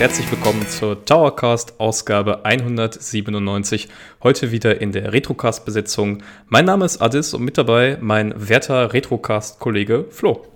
Herzlich 0.00 0.30
willkommen 0.30 0.66
zur 0.66 1.04
Towercast 1.04 1.78
Ausgabe 1.78 2.46
197. 2.46 3.86
Heute 4.22 4.50
wieder 4.50 4.80
in 4.80 4.92
der 4.92 5.12
Retrocast-Besetzung. 5.12 6.22
Mein 6.48 6.64
Name 6.64 6.86
ist 6.86 7.02
Addis 7.02 7.34
und 7.34 7.44
mit 7.44 7.58
dabei 7.58 7.98
mein 8.00 8.32
werter 8.34 8.94
Retrocast-Kollege 8.94 10.06
Flo. 10.08 10.46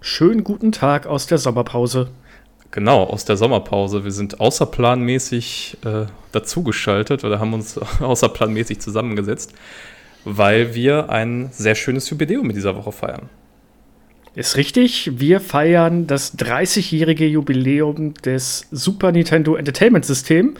Schönen 0.00 0.42
guten 0.42 0.72
Tag 0.72 1.06
aus 1.06 1.28
der 1.28 1.38
Sommerpause. 1.38 2.08
Genau, 2.72 3.04
aus 3.04 3.24
der 3.24 3.36
Sommerpause. 3.36 4.02
Wir 4.02 4.10
sind 4.10 4.40
außerplanmäßig 4.40 5.78
äh, 5.84 6.06
dazugeschaltet 6.32 7.22
oder 7.22 7.38
haben 7.38 7.54
uns 7.54 7.78
außerplanmäßig 8.00 8.80
zusammengesetzt, 8.80 9.54
weil 10.24 10.74
wir 10.74 11.08
ein 11.08 11.50
sehr 11.52 11.76
schönes 11.76 12.10
Jubiläum 12.10 12.50
in 12.50 12.56
dieser 12.56 12.74
Woche 12.74 12.90
feiern. 12.90 13.28
Ist 14.34 14.56
richtig. 14.56 15.10
Wir 15.18 15.40
feiern 15.40 16.06
das 16.06 16.38
30-jährige 16.38 17.26
Jubiläum 17.26 18.14
des 18.14 18.66
Super 18.70 19.12
Nintendo 19.12 19.56
Entertainment 19.56 20.06
System. 20.06 20.54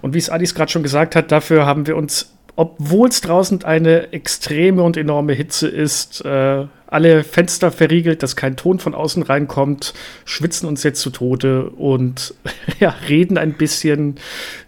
Und 0.00 0.14
wie 0.14 0.18
es 0.18 0.30
Adis 0.30 0.54
gerade 0.54 0.72
schon 0.72 0.82
gesagt 0.82 1.14
hat, 1.14 1.30
dafür 1.30 1.66
haben 1.66 1.86
wir 1.86 1.96
uns, 1.96 2.34
obwohl 2.56 3.10
es 3.10 3.20
draußen 3.20 3.62
eine 3.64 4.14
extreme 4.14 4.82
und 4.82 4.96
enorme 4.96 5.34
Hitze 5.34 5.68
ist, 5.68 6.24
äh, 6.24 6.64
alle 6.86 7.22
Fenster 7.22 7.70
verriegelt, 7.70 8.22
dass 8.22 8.36
kein 8.36 8.56
Ton 8.56 8.78
von 8.78 8.94
außen 8.94 9.22
reinkommt, 9.22 9.92
schwitzen 10.24 10.66
uns 10.66 10.82
jetzt 10.82 11.02
zu 11.02 11.10
Tode 11.10 11.68
und 11.68 12.34
ja, 12.80 12.94
reden 13.06 13.36
ein 13.36 13.52
bisschen 13.52 14.14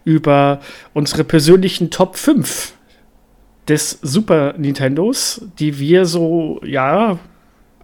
über 0.05 0.61
unsere 0.93 1.25
persönlichen 1.25 1.91
Top 1.91 2.17
5 2.17 2.75
des 3.67 3.99
Super 4.03 4.55
Nintendos, 4.59 5.41
die 5.59 5.79
wir 5.79 6.05
so, 6.05 6.61
ja, 6.65 7.19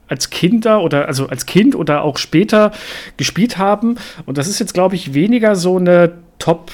als 0.08 0.30
Kinder 0.30 0.82
oder 0.82 1.06
also 1.06 1.28
als 1.28 1.46
Kind 1.46 1.74
oder 1.74 2.02
auch 2.02 2.18
später 2.18 2.72
gespielt 3.16 3.58
haben. 3.58 3.96
Und 4.26 4.38
das 4.38 4.48
ist 4.48 4.58
jetzt, 4.58 4.74
glaube 4.74 4.94
ich, 4.94 5.14
weniger 5.14 5.56
so 5.56 5.76
eine 5.76 6.12
Top 6.38 6.70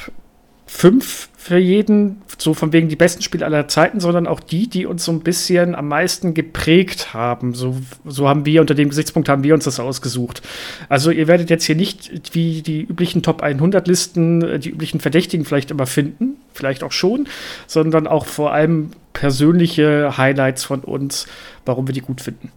5 0.67 1.29
für 1.37 1.59
jeden, 1.59 2.23
so 2.39 2.55
von 2.55 2.73
wegen 2.73 2.89
die 2.89 2.97
besten 2.97 3.23
Spiele 3.23 3.45
aller 3.45 3.69
Zeiten, 3.69 4.01
sondern 4.01 4.27
auch 4.27 4.41
die, 4.41 4.67
die 4.67 4.87
uns 4.87 5.05
so 5.05 5.13
ein 5.13 5.21
bisschen 5.21 5.75
am 5.75 5.89
meisten 5.89 6.33
geprägt 6.33 7.13
haben. 7.13 7.53
So, 7.53 7.77
so 8.07 8.29
haben 8.29 8.47
wir, 8.47 8.63
unter 8.63 8.75
dem 8.75 8.89
Gesichtspunkt 8.89 9.29
haben 9.29 9.45
wir 9.45 9.53
uns 9.53 9.65
das 9.65 9.79
ausgesucht. 9.79 10.41
Also 10.89 11.11
ihr 11.11 11.29
werdet 11.29 11.51
jetzt 11.51 11.65
hier 11.65 11.77
nicht 11.77 12.35
wie 12.35 12.63
die 12.63 12.81
üblichen 12.81 13.23
Top 13.23 13.43
100 13.43 13.87
Listen, 13.87 14.59
die 14.61 14.71
üblichen 14.71 15.01
Verdächtigen 15.01 15.45
vielleicht 15.45 15.71
immer 15.71 15.87
finden, 15.87 16.39
vielleicht 16.55 16.83
auch 16.83 16.93
schon, 16.93 17.29
sondern 17.67 18.07
auch 18.07 18.25
vor 18.25 18.53
allem 18.53 18.93
persönliche 19.13 20.17
Highlights 20.17 20.65
von 20.65 20.81
uns, 20.81 21.27
warum 21.67 21.87
wir 21.87 21.93
die 21.93 22.01
gut 22.01 22.23
finden. 22.23 22.51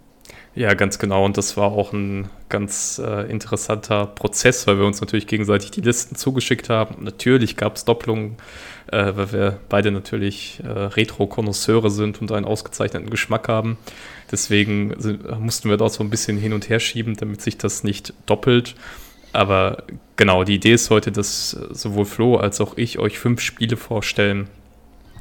Ja, 0.58 0.74
ganz 0.74 0.98
genau. 0.98 1.24
Und 1.24 1.38
das 1.38 1.56
war 1.56 1.72
auch 1.72 1.94
ein 1.94 2.30
ganz 2.50 3.00
äh, 3.06 3.30
interessanter 3.30 4.08
Prozess, 4.08 4.66
weil 4.66 4.80
wir 4.80 4.88
uns 4.88 5.00
natürlich 5.02 5.28
gegenseitig 5.28 5.70
die 5.70 5.82
Listen 5.82 6.16
zugeschickt 6.16 6.68
haben. 6.68 7.04
Natürlich 7.04 7.58
gab 7.58 7.76
es 7.76 7.86
Doppelungen, 7.86 8.38
äh, 8.92 9.14
weil 9.16 9.32
wir 9.32 9.60
beide 9.70 9.92
natürlich 9.92 10.60
äh, 10.64 10.68
Retro-Konnoisseure 10.68 11.92
sind 11.92 12.22
und 12.22 12.32
einen 12.32 12.48
ausgezeichneten 12.48 13.12
Geschmack 13.12 13.48
haben. 13.48 13.78
Deswegen 14.32 15.00
sind, 15.00 15.40
mussten 15.40 15.70
wir 15.70 15.78
da 15.78 15.90
so 15.90 16.04
ein 16.04 16.10
bisschen 16.10 16.40
hin 16.40 16.54
und 16.54 16.70
her 16.70 16.80
schieben, 16.80 17.16
damit 17.16 17.40
sich 17.44 17.60
das 17.60 17.84
nicht 17.84 18.16
doppelt. 18.26 18.74
Aber 19.34 19.84
genau, 20.16 20.44
die 20.44 20.56
Idee 20.56 20.74
ist 20.74 20.90
heute, 20.90 21.12
dass 21.12 21.52
sowohl 21.52 22.06
Flo 22.06 22.38
als 22.38 22.62
auch 22.62 22.78
ich 22.78 22.98
euch 22.98 23.20
fünf 23.20 23.42
Spiele 23.42 23.78
vorstellen 23.78 24.50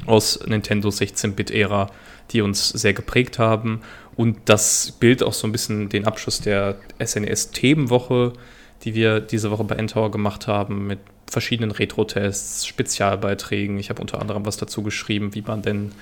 aus 0.04 0.40
Nintendo 0.46 0.88
16-Bit-Ära, 0.88 1.90
die 2.30 2.42
uns 2.42 2.68
sehr 2.68 2.92
geprägt 2.92 3.38
haben 3.38 3.80
und 4.16 4.38
das 4.46 4.92
bildet 4.92 5.22
auch 5.22 5.34
so 5.34 5.46
ein 5.46 5.52
bisschen 5.52 5.88
den 5.88 6.06
Abschluss 6.06 6.40
der 6.40 6.76
SNES-Themenwoche, 7.04 8.32
die 8.82 8.94
wir 8.94 9.20
diese 9.20 9.50
Woche 9.50 9.64
bei 9.64 9.76
Endtower 9.76 10.10
gemacht 10.10 10.46
haben, 10.46 10.86
mit 10.86 10.98
verschiedenen 11.30 11.70
Retro-Tests, 11.70 12.66
Spezialbeiträgen. 12.66 13.78
Ich 13.78 13.90
habe 13.90 14.00
unter 14.00 14.20
anderem 14.20 14.46
was 14.46 14.56
dazu 14.56 14.82
geschrieben, 14.82 15.34
wie 15.34 15.42
man 15.42 15.62
denn 15.62 15.92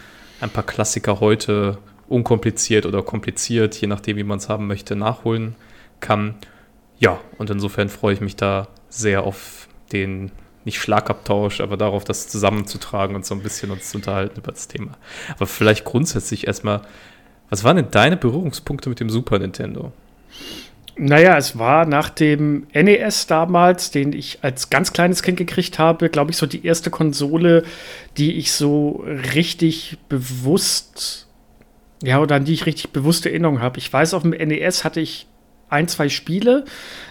ein 0.40 0.50
paar 0.50 0.64
Klassiker 0.64 1.20
heute 1.20 1.78
unkompliziert 2.08 2.86
oder 2.86 3.02
kompliziert, 3.02 3.74
je 3.80 3.88
nachdem, 3.88 4.16
wie 4.16 4.24
man 4.24 4.38
es 4.38 4.48
haben 4.48 4.66
möchte, 4.66 4.94
nachholen 4.94 5.56
kann. 6.00 6.36
Ja, 6.98 7.20
und 7.38 7.50
insofern 7.50 7.88
freue 7.88 8.14
ich 8.14 8.20
mich 8.20 8.36
da 8.36 8.68
sehr 8.88 9.24
auf 9.24 9.68
den, 9.92 10.30
nicht 10.64 10.78
Schlagabtausch, 10.78 11.60
aber 11.60 11.76
darauf, 11.76 12.04
das 12.04 12.28
zusammenzutragen 12.28 13.16
und 13.16 13.26
so 13.26 13.34
ein 13.34 13.42
bisschen 13.42 13.70
uns 13.70 13.90
zu 13.90 13.98
unterhalten 13.98 14.38
über 14.38 14.52
das 14.52 14.68
Thema. 14.68 14.92
Aber 15.34 15.46
vielleicht 15.46 15.84
grundsätzlich 15.84 16.46
erstmal, 16.46 16.82
was 17.50 17.64
waren 17.64 17.76
denn 17.76 17.90
deine 17.90 18.16
Berührungspunkte 18.16 18.88
mit 18.88 19.00
dem 19.00 19.10
Super 19.10 19.38
Nintendo? 19.38 19.92
Naja, 20.96 21.36
es 21.36 21.58
war 21.58 21.86
nach 21.86 22.08
dem 22.08 22.68
NES 22.72 23.26
damals, 23.26 23.90
den 23.90 24.12
ich 24.12 24.38
als 24.42 24.70
ganz 24.70 24.92
kleines 24.92 25.22
Kind 25.22 25.36
gekriegt 25.38 25.78
habe, 25.78 26.08
glaube 26.08 26.30
ich, 26.30 26.36
so 26.36 26.46
die 26.46 26.64
erste 26.64 26.90
Konsole, 26.90 27.64
die 28.16 28.34
ich 28.34 28.52
so 28.52 29.04
richtig 29.34 29.98
bewusst, 30.08 31.26
ja, 32.02 32.20
oder 32.20 32.36
an 32.36 32.44
die 32.44 32.52
ich 32.52 32.66
richtig 32.66 32.90
bewusste 32.90 33.28
Erinnerung 33.28 33.60
habe. 33.60 33.78
Ich 33.78 33.92
weiß, 33.92 34.14
auf 34.14 34.22
dem 34.22 34.30
NES 34.30 34.84
hatte 34.84 35.00
ich 35.00 35.26
ein, 35.68 35.88
zwei 35.88 36.08
Spiele, 36.08 36.64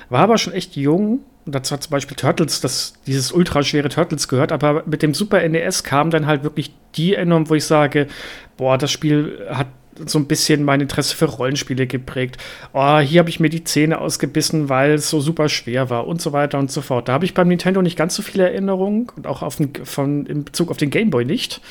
war 0.09 0.22
aber 0.22 0.38
schon 0.38 0.53
echt 0.53 0.78
jung. 0.78 1.20
Dazu 1.45 1.73
hat 1.73 1.83
zum 1.83 1.91
Beispiel 1.91 2.15
Turtles, 2.15 2.61
das, 2.61 2.93
dieses 3.05 3.31
ultraschwere 3.31 3.89
Turtles 3.89 4.27
gehört, 4.27 4.51
aber 4.51 4.83
mit 4.85 5.01
dem 5.01 5.13
Super 5.13 5.47
NES 5.47 5.83
kam 5.83 6.09
dann 6.09 6.25
halt 6.25 6.43
wirklich 6.43 6.73
die 6.95 7.15
Erinnerung, 7.15 7.49
wo 7.49 7.55
ich 7.55 7.65
sage, 7.65 8.07
boah, 8.55 8.77
das 8.77 8.91
Spiel 8.91 9.45
hat 9.49 9.67
so 10.05 10.19
ein 10.19 10.25
bisschen 10.25 10.63
mein 10.63 10.81
Interesse 10.81 11.15
für 11.15 11.25
Rollenspiele 11.25 11.87
geprägt. 11.87 12.37
Oh, 12.73 12.99
hier 12.99 13.19
habe 13.19 13.29
ich 13.29 13.39
mir 13.39 13.49
die 13.49 13.63
Zähne 13.63 13.99
ausgebissen, 13.99 14.69
weil 14.69 14.93
es 14.93 15.09
so 15.09 15.19
super 15.19 15.49
schwer 15.49 15.89
war 15.89 16.07
und 16.07 16.21
so 16.21 16.33
weiter 16.33 16.59
und 16.59 16.71
so 16.71 16.81
fort. 16.81 17.07
Da 17.07 17.13
habe 17.13 17.25
ich 17.25 17.33
beim 17.33 17.47
Nintendo 17.47 17.81
nicht 17.81 17.97
ganz 17.97 18.15
so 18.15 18.21
viele 18.21 18.49
Erinnerungen 18.49 19.07
und 19.15 19.27
auch 19.27 19.41
auf 19.41 19.57
den, 19.57 19.73
von, 19.83 20.25
in 20.25 20.45
Bezug 20.45 20.71
auf 20.71 20.77
den 20.77 20.89
Gameboy 20.89 21.25
nicht. 21.25 21.61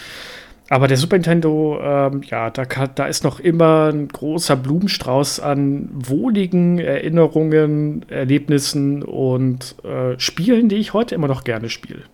Aber 0.69 0.89
der 0.89 0.97
Super 0.97 1.17
Nintendo, 1.17 1.79
ähm, 1.83 2.23
ja, 2.23 2.51
da, 2.51 2.65
kann, 2.65 2.91
da 2.95 3.07
ist 3.07 3.25
noch 3.25 3.41
immer 3.41 3.93
ein 3.93 4.09
großer 4.09 4.57
Blumenstrauß 4.57 5.41
an 5.41 5.91
wohligen 5.93 6.79
Erinnerungen, 6.79 8.09
Erlebnissen 8.09 9.03
und 9.03 9.77
äh, 9.85 10.19
Spielen, 10.19 10.69
die 10.69 10.77
ich 10.77 10.95
heute 10.95 11.15
immer 11.15 11.29
noch 11.29 11.45
gerne 11.45 11.69
spiele. 11.69 12.05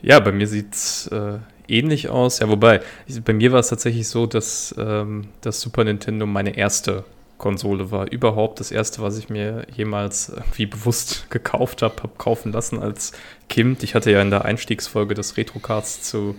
Ja, 0.00 0.20
bei 0.20 0.32
mir 0.32 0.46
sieht 0.46 0.74
es 0.74 1.06
äh, 1.08 1.38
ähnlich 1.68 2.08
aus. 2.08 2.38
Ja, 2.38 2.48
wobei, 2.48 2.80
ich, 3.06 3.22
bei 3.22 3.32
mir 3.32 3.52
war 3.52 3.60
es 3.60 3.68
tatsächlich 3.68 4.08
so, 4.08 4.26
dass 4.26 4.74
ähm, 4.78 5.28
das 5.42 5.60
Super 5.60 5.84
Nintendo 5.84 6.26
meine 6.26 6.56
erste 6.56 7.04
Konsole 7.42 7.90
war. 7.90 8.10
Überhaupt 8.10 8.60
das 8.60 8.70
erste, 8.70 9.02
was 9.02 9.18
ich 9.18 9.28
mir 9.28 9.66
jemals 9.74 10.30
irgendwie 10.30 10.66
bewusst 10.66 11.26
gekauft 11.30 11.82
habe, 11.82 11.96
habe 12.02 12.12
kaufen 12.16 12.52
lassen 12.52 12.78
als 12.78 13.12
Kind. 13.50 13.82
Ich 13.82 13.94
hatte 13.94 14.10
ja 14.10 14.22
in 14.22 14.30
der 14.30 14.46
Einstiegsfolge 14.46 15.14
des 15.14 15.36
Retrocards 15.36 16.02
zu 16.02 16.36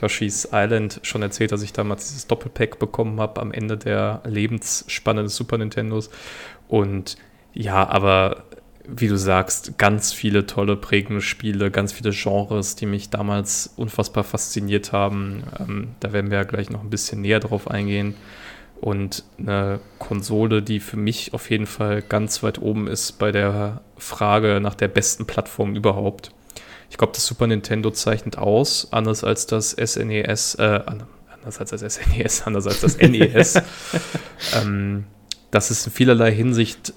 Yoshi's 0.00 0.48
Island 0.52 1.00
schon 1.02 1.22
erzählt, 1.22 1.52
dass 1.52 1.62
ich 1.62 1.72
damals 1.72 2.08
dieses 2.08 2.26
Doppelpack 2.26 2.78
bekommen 2.78 3.20
habe 3.20 3.40
am 3.40 3.52
Ende 3.52 3.76
der 3.76 4.22
Lebensspanne 4.24 5.22
des 5.22 5.36
Super 5.36 5.58
Nintendos. 5.58 6.10
Und 6.68 7.16
ja, 7.52 7.88
aber 7.88 8.44
wie 8.88 9.08
du 9.08 9.18
sagst, 9.18 9.78
ganz 9.78 10.12
viele 10.12 10.46
tolle 10.46 10.76
prägende 10.76 11.20
Spiele, 11.20 11.70
ganz 11.70 11.92
viele 11.92 12.12
Genres, 12.12 12.76
die 12.76 12.86
mich 12.86 13.10
damals 13.10 13.72
unfassbar 13.76 14.24
fasziniert 14.24 14.92
haben. 14.92 15.42
Ähm, 15.58 15.88
da 16.00 16.12
werden 16.12 16.30
wir 16.30 16.38
ja 16.38 16.44
gleich 16.44 16.70
noch 16.70 16.82
ein 16.82 16.90
bisschen 16.90 17.20
näher 17.20 17.40
drauf 17.40 17.70
eingehen. 17.70 18.14
Und 18.80 19.24
eine 19.38 19.80
Konsole, 19.98 20.62
die 20.62 20.80
für 20.80 20.96
mich 20.96 21.34
auf 21.34 21.50
jeden 21.50 21.66
Fall 21.66 22.02
ganz 22.02 22.42
weit 22.42 22.60
oben 22.60 22.88
ist 22.88 23.18
bei 23.18 23.32
der 23.32 23.80
Frage 23.96 24.60
nach 24.60 24.74
der 24.74 24.88
besten 24.88 25.26
Plattform 25.26 25.74
überhaupt. 25.74 26.30
Ich 26.90 26.98
glaube, 26.98 27.12
das 27.14 27.26
Super 27.26 27.46
Nintendo 27.46 27.90
zeichnet 27.90 28.38
aus, 28.38 28.88
anders 28.92 29.24
als 29.24 29.46
das 29.46 29.70
SNES, 29.70 30.56
äh, 30.56 30.80
anders 30.86 31.58
als 31.58 31.70
das 31.70 31.94
SNES, 31.94 32.42
anders 32.46 32.66
als 32.66 32.80
das 32.80 32.98
NES, 33.00 33.60
ähm, 34.54 35.04
dass 35.50 35.70
es 35.70 35.86
in 35.86 35.92
vielerlei 35.92 36.32
Hinsicht 36.32 36.92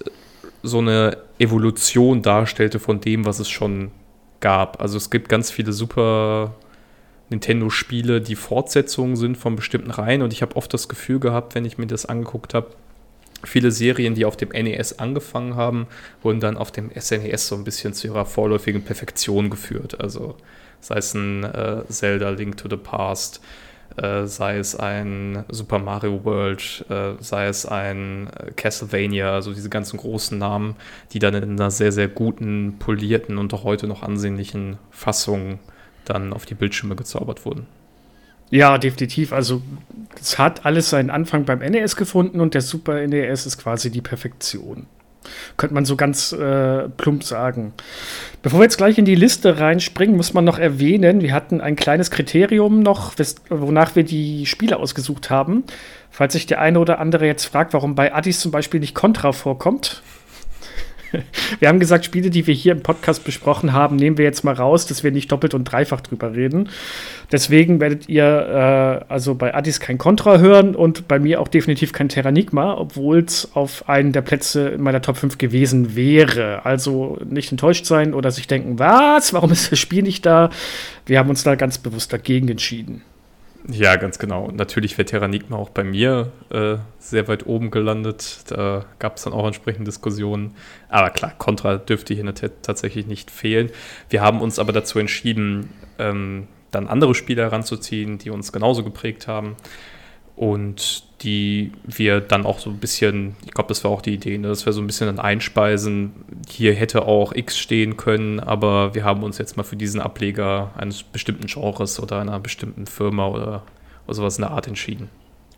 so 0.62 0.78
eine 0.78 1.16
Evolution 1.38 2.22
darstellte 2.22 2.78
von 2.78 3.00
dem, 3.00 3.24
was 3.24 3.38
es 3.38 3.48
schon 3.48 3.90
gab. 4.40 4.80
Also 4.80 4.96
es 4.96 5.10
gibt 5.10 5.28
ganz 5.28 5.50
viele 5.50 5.72
super 5.72 6.54
Nintendo-Spiele, 7.30 8.20
die 8.20 8.36
Fortsetzungen 8.36 9.16
sind 9.16 9.36
von 9.36 9.56
bestimmten 9.56 9.90
Reihen 9.90 10.22
und 10.22 10.32
ich 10.32 10.42
habe 10.42 10.56
oft 10.56 10.72
das 10.74 10.88
Gefühl 10.88 11.20
gehabt, 11.20 11.54
wenn 11.54 11.64
ich 11.64 11.78
mir 11.78 11.86
das 11.86 12.06
angeguckt 12.06 12.54
habe, 12.54 12.74
viele 13.44 13.70
Serien, 13.70 14.14
die 14.14 14.24
auf 14.24 14.36
dem 14.36 14.50
NES 14.50 14.98
angefangen 14.98 15.56
haben, 15.56 15.86
wurden 16.22 16.40
dann 16.40 16.56
auf 16.56 16.70
dem 16.70 16.90
SNES 16.90 17.24
e 17.24 17.36
so 17.36 17.54
ein 17.54 17.64
bisschen 17.64 17.94
zu 17.94 18.08
ihrer 18.08 18.26
vorläufigen 18.26 18.82
Perfektion 18.82 19.50
geführt. 19.50 20.00
Also 20.00 20.36
sei 20.80 20.96
es 20.96 21.14
ein 21.14 21.44
äh, 21.44 21.84
Zelda 21.88 22.30
Link 22.30 22.56
to 22.56 22.68
the 22.68 22.76
Past, 22.76 23.40
äh, 23.96 24.26
sei 24.26 24.58
es 24.58 24.76
ein 24.76 25.44
Super 25.48 25.78
Mario 25.78 26.24
World, 26.24 26.84
äh, 26.88 27.12
sei 27.20 27.46
es 27.46 27.66
ein 27.66 28.28
äh, 28.36 28.50
Castlevania, 28.52 29.32
also 29.32 29.52
diese 29.52 29.70
ganzen 29.70 29.96
großen 29.96 30.38
Namen, 30.38 30.76
die 31.12 31.18
dann 31.18 31.34
in 31.34 31.52
einer 31.52 31.70
sehr, 31.70 31.92
sehr 31.92 32.08
guten, 32.08 32.76
polierten 32.78 33.38
und 33.38 33.52
auch 33.54 33.64
heute 33.64 33.86
noch 33.86 34.02
ansehnlichen 34.02 34.78
Fassung 34.90 35.58
dann 36.12 36.32
auf 36.32 36.46
die 36.46 36.54
Bildschirme 36.54 36.96
gezaubert 36.96 37.44
wurden. 37.44 37.66
Ja, 38.50 38.78
definitiv. 38.78 39.32
Also 39.32 39.62
es 40.20 40.38
hat 40.38 40.66
alles 40.66 40.90
seinen 40.90 41.10
Anfang 41.10 41.44
beim 41.44 41.60
NES 41.60 41.96
gefunden 41.96 42.40
und 42.40 42.54
der 42.54 42.62
Super 42.62 43.06
NES 43.06 43.46
ist 43.46 43.58
quasi 43.58 43.90
die 43.90 44.00
Perfektion. 44.00 44.86
Könnte 45.56 45.74
man 45.74 45.84
so 45.84 45.96
ganz 45.96 46.32
äh, 46.32 46.88
plump 46.88 47.22
sagen. 47.22 47.72
Bevor 48.42 48.60
wir 48.60 48.64
jetzt 48.64 48.78
gleich 48.78 48.98
in 48.98 49.04
die 49.04 49.14
Liste 49.14 49.60
reinspringen, 49.60 50.16
muss 50.16 50.32
man 50.32 50.44
noch 50.44 50.58
erwähnen, 50.58 51.20
wir 51.20 51.34
hatten 51.34 51.60
ein 51.60 51.76
kleines 51.76 52.10
Kriterium 52.10 52.80
noch, 52.82 53.14
wonach 53.50 53.94
wir 53.94 54.02
die 54.02 54.46
Spiele 54.46 54.78
ausgesucht 54.78 55.30
haben. 55.30 55.64
Falls 56.10 56.32
sich 56.32 56.46
der 56.46 56.60
eine 56.60 56.80
oder 56.80 56.98
andere 56.98 57.26
jetzt 57.26 57.44
fragt, 57.44 57.74
warum 57.74 57.94
bei 57.94 58.14
Addis 58.14 58.40
zum 58.40 58.50
Beispiel 58.50 58.80
nicht 58.80 58.94
Contra 58.94 59.32
vorkommt, 59.32 60.02
wir 61.60 61.68
haben 61.68 61.80
gesagt, 61.80 62.04
Spiele, 62.04 62.30
die 62.30 62.46
wir 62.46 62.54
hier 62.54 62.72
im 62.72 62.82
Podcast 62.82 63.24
besprochen 63.24 63.72
haben, 63.72 63.96
nehmen 63.96 64.18
wir 64.18 64.24
jetzt 64.24 64.44
mal 64.44 64.54
raus, 64.54 64.86
dass 64.86 65.04
wir 65.04 65.10
nicht 65.10 65.30
doppelt 65.32 65.54
und 65.54 65.64
dreifach 65.64 66.00
drüber 66.00 66.34
reden. 66.34 66.68
Deswegen 67.32 67.80
werdet 67.80 68.08
ihr 68.08 68.24
äh, 68.24 69.12
also 69.12 69.34
bei 69.34 69.54
Addis 69.54 69.80
kein 69.80 69.98
Contra 69.98 70.38
hören 70.38 70.74
und 70.74 71.08
bei 71.08 71.18
mir 71.18 71.40
auch 71.40 71.48
definitiv 71.48 71.92
kein 71.92 72.08
Terranigma, 72.08 72.74
obwohl 72.74 73.20
es 73.20 73.50
auf 73.54 73.88
einen 73.88 74.12
der 74.12 74.22
Plätze 74.22 74.70
in 74.70 74.82
meiner 74.82 75.02
Top 75.02 75.16
5 75.16 75.38
gewesen 75.38 75.94
wäre. 75.94 76.64
Also 76.64 77.18
nicht 77.24 77.50
enttäuscht 77.50 77.86
sein 77.86 78.14
oder 78.14 78.30
sich 78.30 78.46
denken, 78.46 78.78
was, 78.78 79.32
warum 79.32 79.52
ist 79.52 79.70
das 79.70 79.78
Spiel 79.78 80.02
nicht 80.02 80.26
da? 80.26 80.50
Wir 81.06 81.18
haben 81.18 81.30
uns 81.30 81.42
da 81.42 81.54
ganz 81.54 81.78
bewusst 81.78 82.12
dagegen 82.12 82.48
entschieden. 82.48 83.02
Ja, 83.68 83.96
ganz 83.96 84.18
genau. 84.18 84.44
Und 84.46 84.56
natürlich 84.56 84.96
wäre 84.96 85.06
Terranigma 85.06 85.56
auch 85.56 85.70
bei 85.70 85.84
mir 85.84 86.32
äh, 86.50 86.76
sehr 86.98 87.28
weit 87.28 87.46
oben 87.46 87.70
gelandet. 87.70 88.44
Da 88.48 88.86
gab 88.98 89.16
es 89.16 89.24
dann 89.24 89.32
auch 89.32 89.46
entsprechende 89.46 89.90
Diskussionen. 89.90 90.56
Aber 90.88 91.10
klar, 91.10 91.34
Contra 91.36 91.76
dürfte 91.76 92.14
hier 92.14 92.34
tatsächlich 92.62 93.06
nicht 93.06 93.30
fehlen. 93.30 93.70
Wir 94.08 94.22
haben 94.22 94.40
uns 94.40 94.58
aber 94.58 94.72
dazu 94.72 94.98
entschieden, 94.98 95.70
ähm, 95.98 96.48
dann 96.70 96.88
andere 96.88 97.14
Spiele 97.14 97.42
heranzuziehen, 97.42 98.18
die 98.18 98.30
uns 98.30 98.52
genauso 98.52 98.82
geprägt 98.82 99.28
haben 99.28 99.56
und 100.40 101.02
die 101.22 101.70
wir 101.84 102.22
dann 102.22 102.46
auch 102.46 102.60
so 102.60 102.70
ein 102.70 102.78
bisschen, 102.78 103.36
ich 103.44 103.50
glaube, 103.52 103.68
das 103.68 103.84
war 103.84 103.90
auch 103.90 104.00
die 104.00 104.14
Idee, 104.14 104.38
ne, 104.38 104.48
dass 104.48 104.64
wir 104.64 104.72
so 104.72 104.80
ein 104.80 104.86
bisschen 104.86 105.06
dann 105.06 105.18
einspeisen. 105.18 106.12
Hier 106.48 106.72
hätte 106.72 107.02
auch 107.02 107.34
X 107.34 107.58
stehen 107.58 107.98
können, 107.98 108.40
aber 108.40 108.94
wir 108.94 109.04
haben 109.04 109.22
uns 109.22 109.36
jetzt 109.36 109.58
mal 109.58 109.64
für 109.64 109.76
diesen 109.76 110.00
Ableger 110.00 110.70
eines 110.78 111.02
bestimmten 111.02 111.46
Genres 111.46 112.00
oder 112.00 112.22
einer 112.22 112.40
bestimmten 112.40 112.86
Firma 112.86 113.28
oder, 113.28 113.64
oder 114.06 114.14
sowas 114.14 114.38
in 114.38 114.42
der 114.42 114.52
Art 114.52 114.66
entschieden. 114.66 115.10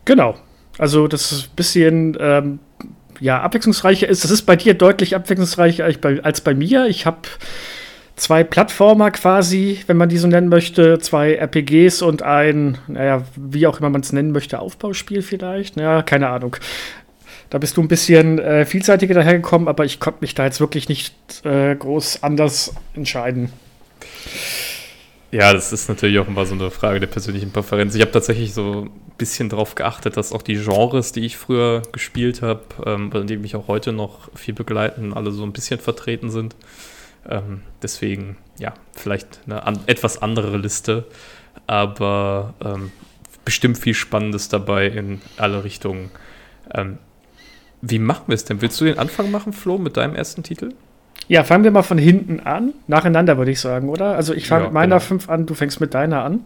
Genau. 0.03 0.35
Also, 0.77 1.07
das 1.07 1.31
ist 1.31 1.45
ein 1.45 1.55
bisschen 1.55 2.17
ähm, 2.19 2.59
ja, 3.21 3.41
abwechslungsreicher 3.41 4.09
ist. 4.09 4.25
Das 4.25 4.31
ist 4.31 4.41
bei 4.41 4.57
dir 4.57 4.73
deutlich 4.73 5.15
abwechslungsreicher 5.15 5.85
als 5.85 5.97
bei, 5.97 6.21
als 6.21 6.41
bei 6.41 6.53
mir. 6.53 6.87
Ich 6.87 7.05
habe 7.05 7.19
zwei 8.15 8.43
Plattformer 8.43 9.11
quasi, 9.11 9.79
wenn 9.87 9.97
man 9.97 10.09
die 10.09 10.17
so 10.17 10.27
nennen 10.27 10.49
möchte, 10.49 10.99
zwei 10.99 11.35
RPGs 11.35 12.01
und 12.01 12.21
ein, 12.21 12.77
naja, 12.87 13.23
wie 13.35 13.67
auch 13.67 13.79
immer 13.79 13.89
man 13.89 14.01
es 14.01 14.13
nennen 14.13 14.31
möchte, 14.31 14.59
Aufbauspiel 14.59 15.21
vielleicht. 15.21 15.77
Ja, 15.77 16.03
keine 16.03 16.29
Ahnung. 16.29 16.57
Da 17.49 17.59
bist 17.59 17.77
du 17.77 17.81
ein 17.81 17.87
bisschen 17.87 18.39
äh, 18.39 18.65
vielseitiger 18.65 19.13
dahergekommen, 19.13 19.67
aber 19.67 19.85
ich 19.85 19.99
konnte 19.99 20.19
mich 20.21 20.33
da 20.33 20.45
jetzt 20.45 20.59
wirklich 20.59 20.89
nicht 20.89 21.13
äh, 21.45 21.75
groß 21.75 22.23
anders 22.23 22.73
entscheiden. 22.95 23.51
Ja, 25.31 25.51
das 25.51 25.73
ist 25.73 25.89
natürlich 25.89 26.19
auch 26.19 26.27
immer 26.27 26.45
so 26.45 26.53
eine 26.53 26.69
Frage 26.69 26.99
der 26.99 27.07
persönlichen 27.07 27.51
Präferenz. 27.51 27.95
Ich 27.95 28.01
habe 28.01 28.11
tatsächlich 28.11 28.53
so 28.53 28.85
ein 28.85 28.91
bisschen 29.17 29.49
darauf 29.49 29.73
geachtet, 29.73 30.15
dass 30.15 30.31
auch 30.31 30.43
die 30.43 30.55
Genres, 30.55 31.11
die 31.11 31.21
ich 31.21 31.37
früher 31.37 31.81
gespielt 31.91 32.43
habe, 32.43 32.61
ähm, 32.85 33.11
die 33.27 33.37
mich 33.37 33.55
auch 33.55 33.67
heute 33.67 33.93
noch 33.93 34.29
viel 34.35 34.53
begleiten, 34.53 35.13
alle 35.13 35.31
so 35.31 35.43
ein 35.43 35.51
bisschen 35.51 35.79
vertreten 35.79 36.29
sind. 36.29 36.55
Ähm, 37.29 37.61
deswegen, 37.81 38.37
ja, 38.59 38.73
vielleicht 38.93 39.39
eine 39.45 39.63
an, 39.63 39.79
etwas 39.85 40.21
andere 40.21 40.57
Liste, 40.57 41.05
aber 41.67 42.53
ähm, 42.63 42.91
bestimmt 43.45 43.77
viel 43.77 43.93
Spannendes 43.93 44.49
dabei 44.49 44.87
in 44.87 45.21
alle 45.37 45.63
Richtungen. 45.63 46.11
Ähm, 46.73 46.97
wie 47.81 47.99
machen 47.99 48.23
wir 48.27 48.35
es 48.35 48.45
denn? 48.45 48.61
Willst 48.61 48.79
du 48.79 48.85
den 48.85 48.97
Anfang 48.97 49.31
machen, 49.31 49.53
Flo, 49.53 49.77
mit 49.77 49.97
deinem 49.97 50.15
ersten 50.15 50.43
Titel? 50.43 50.73
Ja, 51.27 51.43
fangen 51.43 51.63
wir 51.63 51.71
mal 51.71 51.83
von 51.83 51.97
hinten 51.97 52.41
an. 52.41 52.73
Nacheinander 52.87 53.37
würde 53.37 53.51
ich 53.51 53.59
sagen, 53.59 53.89
oder? 53.89 54.15
Also 54.15 54.33
ich 54.33 54.47
fange 54.47 54.63
ja, 54.63 54.67
mit 54.67 54.73
meiner 54.73 54.99
5 54.99 55.23
genau. 55.23 55.33
an, 55.33 55.45
du 55.45 55.53
fängst 55.53 55.79
mit 55.79 55.93
deiner 55.93 56.23
an. 56.23 56.41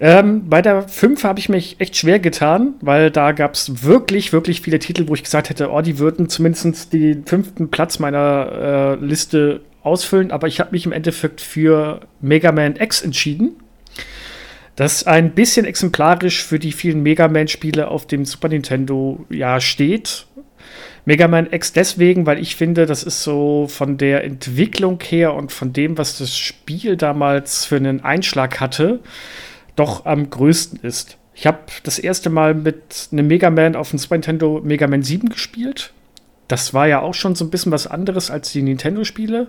Ähm, 0.00 0.48
bei 0.48 0.60
der 0.60 0.88
5 0.88 1.22
habe 1.22 1.38
ich 1.38 1.48
mich 1.48 1.76
echt 1.78 1.96
schwer 1.96 2.18
getan, 2.18 2.74
weil 2.80 3.10
da 3.10 3.32
gab 3.32 3.54
es 3.54 3.84
wirklich, 3.84 4.32
wirklich 4.32 4.60
viele 4.60 4.80
Titel, 4.80 5.06
wo 5.06 5.14
ich 5.14 5.22
gesagt 5.22 5.50
hätte, 5.50 5.70
oh, 5.70 5.80
die 5.82 5.98
würden 5.98 6.28
zumindest 6.28 6.92
den 6.92 7.24
fünften 7.24 7.70
Platz 7.70 8.00
meiner 8.00 8.98
äh, 9.00 9.04
Liste 9.04 9.60
ausfüllen. 9.84 10.32
Aber 10.32 10.48
ich 10.48 10.58
habe 10.58 10.72
mich 10.72 10.84
im 10.84 10.92
Endeffekt 10.92 11.40
für 11.40 12.00
Mega 12.20 12.50
Man 12.50 12.76
X 12.76 13.02
entschieden. 13.02 13.56
Das 14.76 15.06
ein 15.06 15.32
bisschen 15.32 15.66
exemplarisch 15.66 16.42
für 16.42 16.58
die 16.58 16.72
vielen 16.72 17.02
Mega 17.02 17.28
Man-Spiele 17.28 17.86
auf 17.86 18.08
dem 18.08 18.24
Super 18.24 18.48
Nintendo 18.48 19.24
ja 19.30 19.60
steht. 19.60 20.26
Mega 21.04 21.28
Man 21.28 21.52
X 21.52 21.72
deswegen, 21.72 22.26
weil 22.26 22.40
ich 22.40 22.56
finde, 22.56 22.86
das 22.86 23.04
ist 23.04 23.22
so 23.22 23.68
von 23.68 23.98
der 23.98 24.24
Entwicklung 24.24 24.98
her 25.00 25.34
und 25.34 25.52
von 25.52 25.72
dem, 25.72 25.96
was 25.96 26.18
das 26.18 26.36
Spiel 26.36 26.96
damals 26.96 27.64
für 27.64 27.76
einen 27.76 28.02
Einschlag 28.02 28.58
hatte, 28.58 28.98
doch 29.76 30.06
am 30.06 30.30
größten 30.30 30.80
ist. 30.80 31.18
Ich 31.34 31.46
habe 31.46 31.58
das 31.82 31.98
erste 31.98 32.30
Mal 32.30 32.54
mit 32.54 33.08
einem 33.10 33.26
Mega 33.26 33.50
Man 33.50 33.76
auf 33.76 33.90
dem 33.90 33.98
Super 33.98 34.14
Nintendo 34.14 34.60
Mega 34.62 34.86
Man 34.86 35.02
7 35.02 35.28
gespielt. 35.28 35.92
Das 36.46 36.74
war 36.74 36.86
ja 36.86 37.00
auch 37.00 37.14
schon 37.14 37.34
so 37.34 37.44
ein 37.44 37.50
bisschen 37.50 37.72
was 37.72 37.86
anderes 37.86 38.30
als 38.30 38.52
die 38.52 38.62
Nintendo-Spiele 38.62 39.48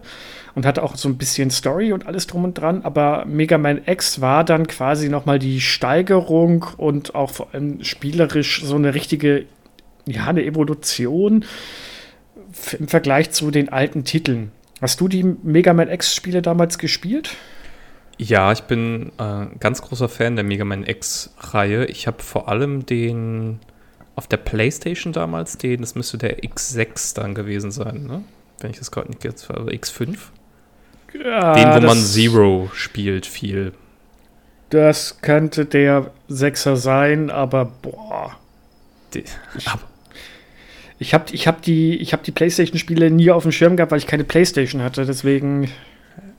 und 0.55 0.65
hatte 0.65 0.81
auch 0.81 0.95
so 0.95 1.09
ein 1.09 1.17
bisschen 1.17 1.51
Story 1.51 1.91
und 1.91 2.07
alles 2.07 2.25
drum 2.25 2.45
und 2.45 2.53
dran. 2.53 2.83
Aber 2.83 3.25
Mega 3.25 3.57
Man 3.57 3.81
X 3.85 4.21
war 4.21 4.43
dann 4.43 4.67
quasi 4.67 5.09
noch 5.09 5.25
mal 5.25 5.37
die 5.37 5.61
Steigerung 5.61 6.65
und 6.77 7.13
auch 7.13 7.31
vor 7.31 7.53
allem 7.53 7.83
spielerisch 7.83 8.63
so 8.63 8.75
eine 8.75 8.93
richtige, 8.93 9.45
ja, 10.05 10.27
eine 10.27 10.45
Evolution 10.45 11.43
im 12.79 12.87
Vergleich 12.87 13.31
zu 13.31 13.51
den 13.51 13.69
alten 13.69 14.05
Titeln. 14.05 14.51
Hast 14.81 15.01
du 15.01 15.07
die 15.07 15.23
Mega 15.23 15.73
Man 15.73 15.89
X-Spiele 15.89 16.41
damals 16.41 16.77
gespielt? 16.77 17.35
Ja, 18.17 18.51
ich 18.51 18.63
bin 18.63 19.11
äh, 19.17 19.47
ganz 19.59 19.81
großer 19.81 20.07
Fan 20.07 20.35
der 20.35 20.45
Mega 20.45 20.63
Man 20.63 20.85
X-Reihe. 20.85 21.85
Ich 21.85 22.07
habe 22.07 22.23
vor 22.23 22.47
allem 22.47 22.85
den 22.85 23.59
auf 24.15 24.27
der 24.27 24.37
PlayStation 24.37 25.11
damals 25.11 25.57
den, 25.57 25.81
das 25.81 25.95
müsste 25.95 26.17
der 26.17 26.39
X6 26.39 27.15
dann 27.15 27.35
gewesen 27.35 27.71
sein, 27.71 28.05
ne? 28.05 28.23
Wenn 28.61 28.71
ich 28.71 28.79
das 28.79 28.91
gerade 28.91 29.09
nicht 29.09 29.25
jetzt 29.25 29.51
also 29.51 29.69
X5. 29.69 30.17
Ja, 31.23 31.53
den, 31.53 31.83
wo 31.83 31.87
man 31.87 31.97
Zero 31.97 32.69
spielt, 32.73 33.25
viel. 33.25 33.73
Das 34.69 35.21
könnte 35.21 35.65
der 35.65 36.11
Sechser 36.27 36.77
sein, 36.77 37.29
aber 37.29 37.65
boah. 37.65 38.37
Die, 39.13 39.23
ich, 39.57 39.67
aber, 39.67 39.83
ich 40.99 41.13
habe 41.13 41.25
ich 41.31 41.47
hab 41.47 41.61
die, 41.61 41.97
hab 42.05 42.23
die 42.23 42.31
PlayStation-Spiele 42.31 43.11
nie 43.11 43.31
auf 43.31 43.43
dem 43.43 43.51
Schirm 43.51 43.75
gehabt, 43.75 43.91
weil 43.91 43.99
ich 43.99 44.07
keine 44.07 44.23
PlayStation 44.23 44.81
hatte, 44.81 45.05
deswegen. 45.05 45.69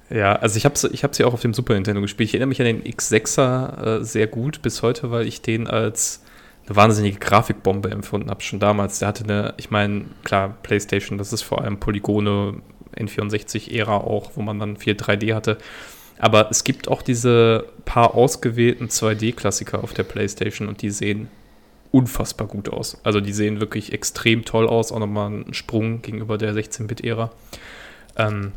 Ja, 0.09 0.37
also 0.37 0.57
ich 0.57 0.65
habe 0.65 0.75
ich 0.93 1.05
sie 1.13 1.25
auch 1.25 1.35
auf 1.35 1.41
dem 1.41 1.53
Super 1.53 1.75
Nintendo 1.75 2.01
gespielt. 2.01 2.29
Ich 2.29 2.35
erinnere 2.35 2.49
mich 2.49 2.61
an 2.61 2.67
den 2.67 2.83
X6er 2.85 4.01
äh, 4.01 4.05
sehr 4.05 4.29
gut 4.29 4.63
bis 4.63 4.83
heute, 4.83 5.11
weil 5.11 5.27
ich 5.27 5.43
den 5.43 5.67
als 5.67 6.23
eine 6.67 6.77
wahnsinnige 6.77 7.19
Grafikbombe 7.19 7.91
empfunden 7.91 8.31
habe, 8.31 8.43
schon 8.43 8.61
damals. 8.61 9.01
Der 9.01 9.09
hatte 9.09 9.25
eine, 9.25 9.55
ich 9.57 9.71
meine, 9.71 10.07
klar, 10.25 10.57
PlayStation, 10.63 11.19
das 11.19 11.33
ist 11.33 11.43
vor 11.43 11.63
allem 11.63 11.79
Polygone, 11.79 12.61
N64-Ära 12.97 13.97
auch, 13.97 14.33
wo 14.35 14.43
man 14.43 14.59
dann 14.59 14.77
viel 14.77 14.95
3D 14.95 15.35
hatte. 15.35 15.59
Aber 16.19 16.51
es 16.51 16.65
gibt 16.65 16.89
auch 16.89 17.03
diese 17.03 17.67
paar 17.85 18.15
ausgewählten 18.15 18.87
2D-Klassiker 18.87 19.83
auf 19.83 19.93
der 19.93 20.05
PlayStation 20.05 20.69
und 20.69 20.83
die 20.83 20.91
sehen 20.91 21.29
unfassbar 21.93 22.47
gut 22.47 22.69
aus. 22.69 22.99
Also 23.05 23.21
die 23.21 23.33
sehen 23.33 23.61
wirklich 23.61 23.93
extrem 23.93 24.45
toll 24.45 24.67
aus, 24.67 24.93
auch 24.93 24.99
nochmal 24.99 25.31
ein 25.31 25.55
Sprung 25.55 26.03
gegenüber 26.03 26.39
der 26.39 26.55
16-Bit-Ära. 26.55 27.31
Ähm, 28.17 28.53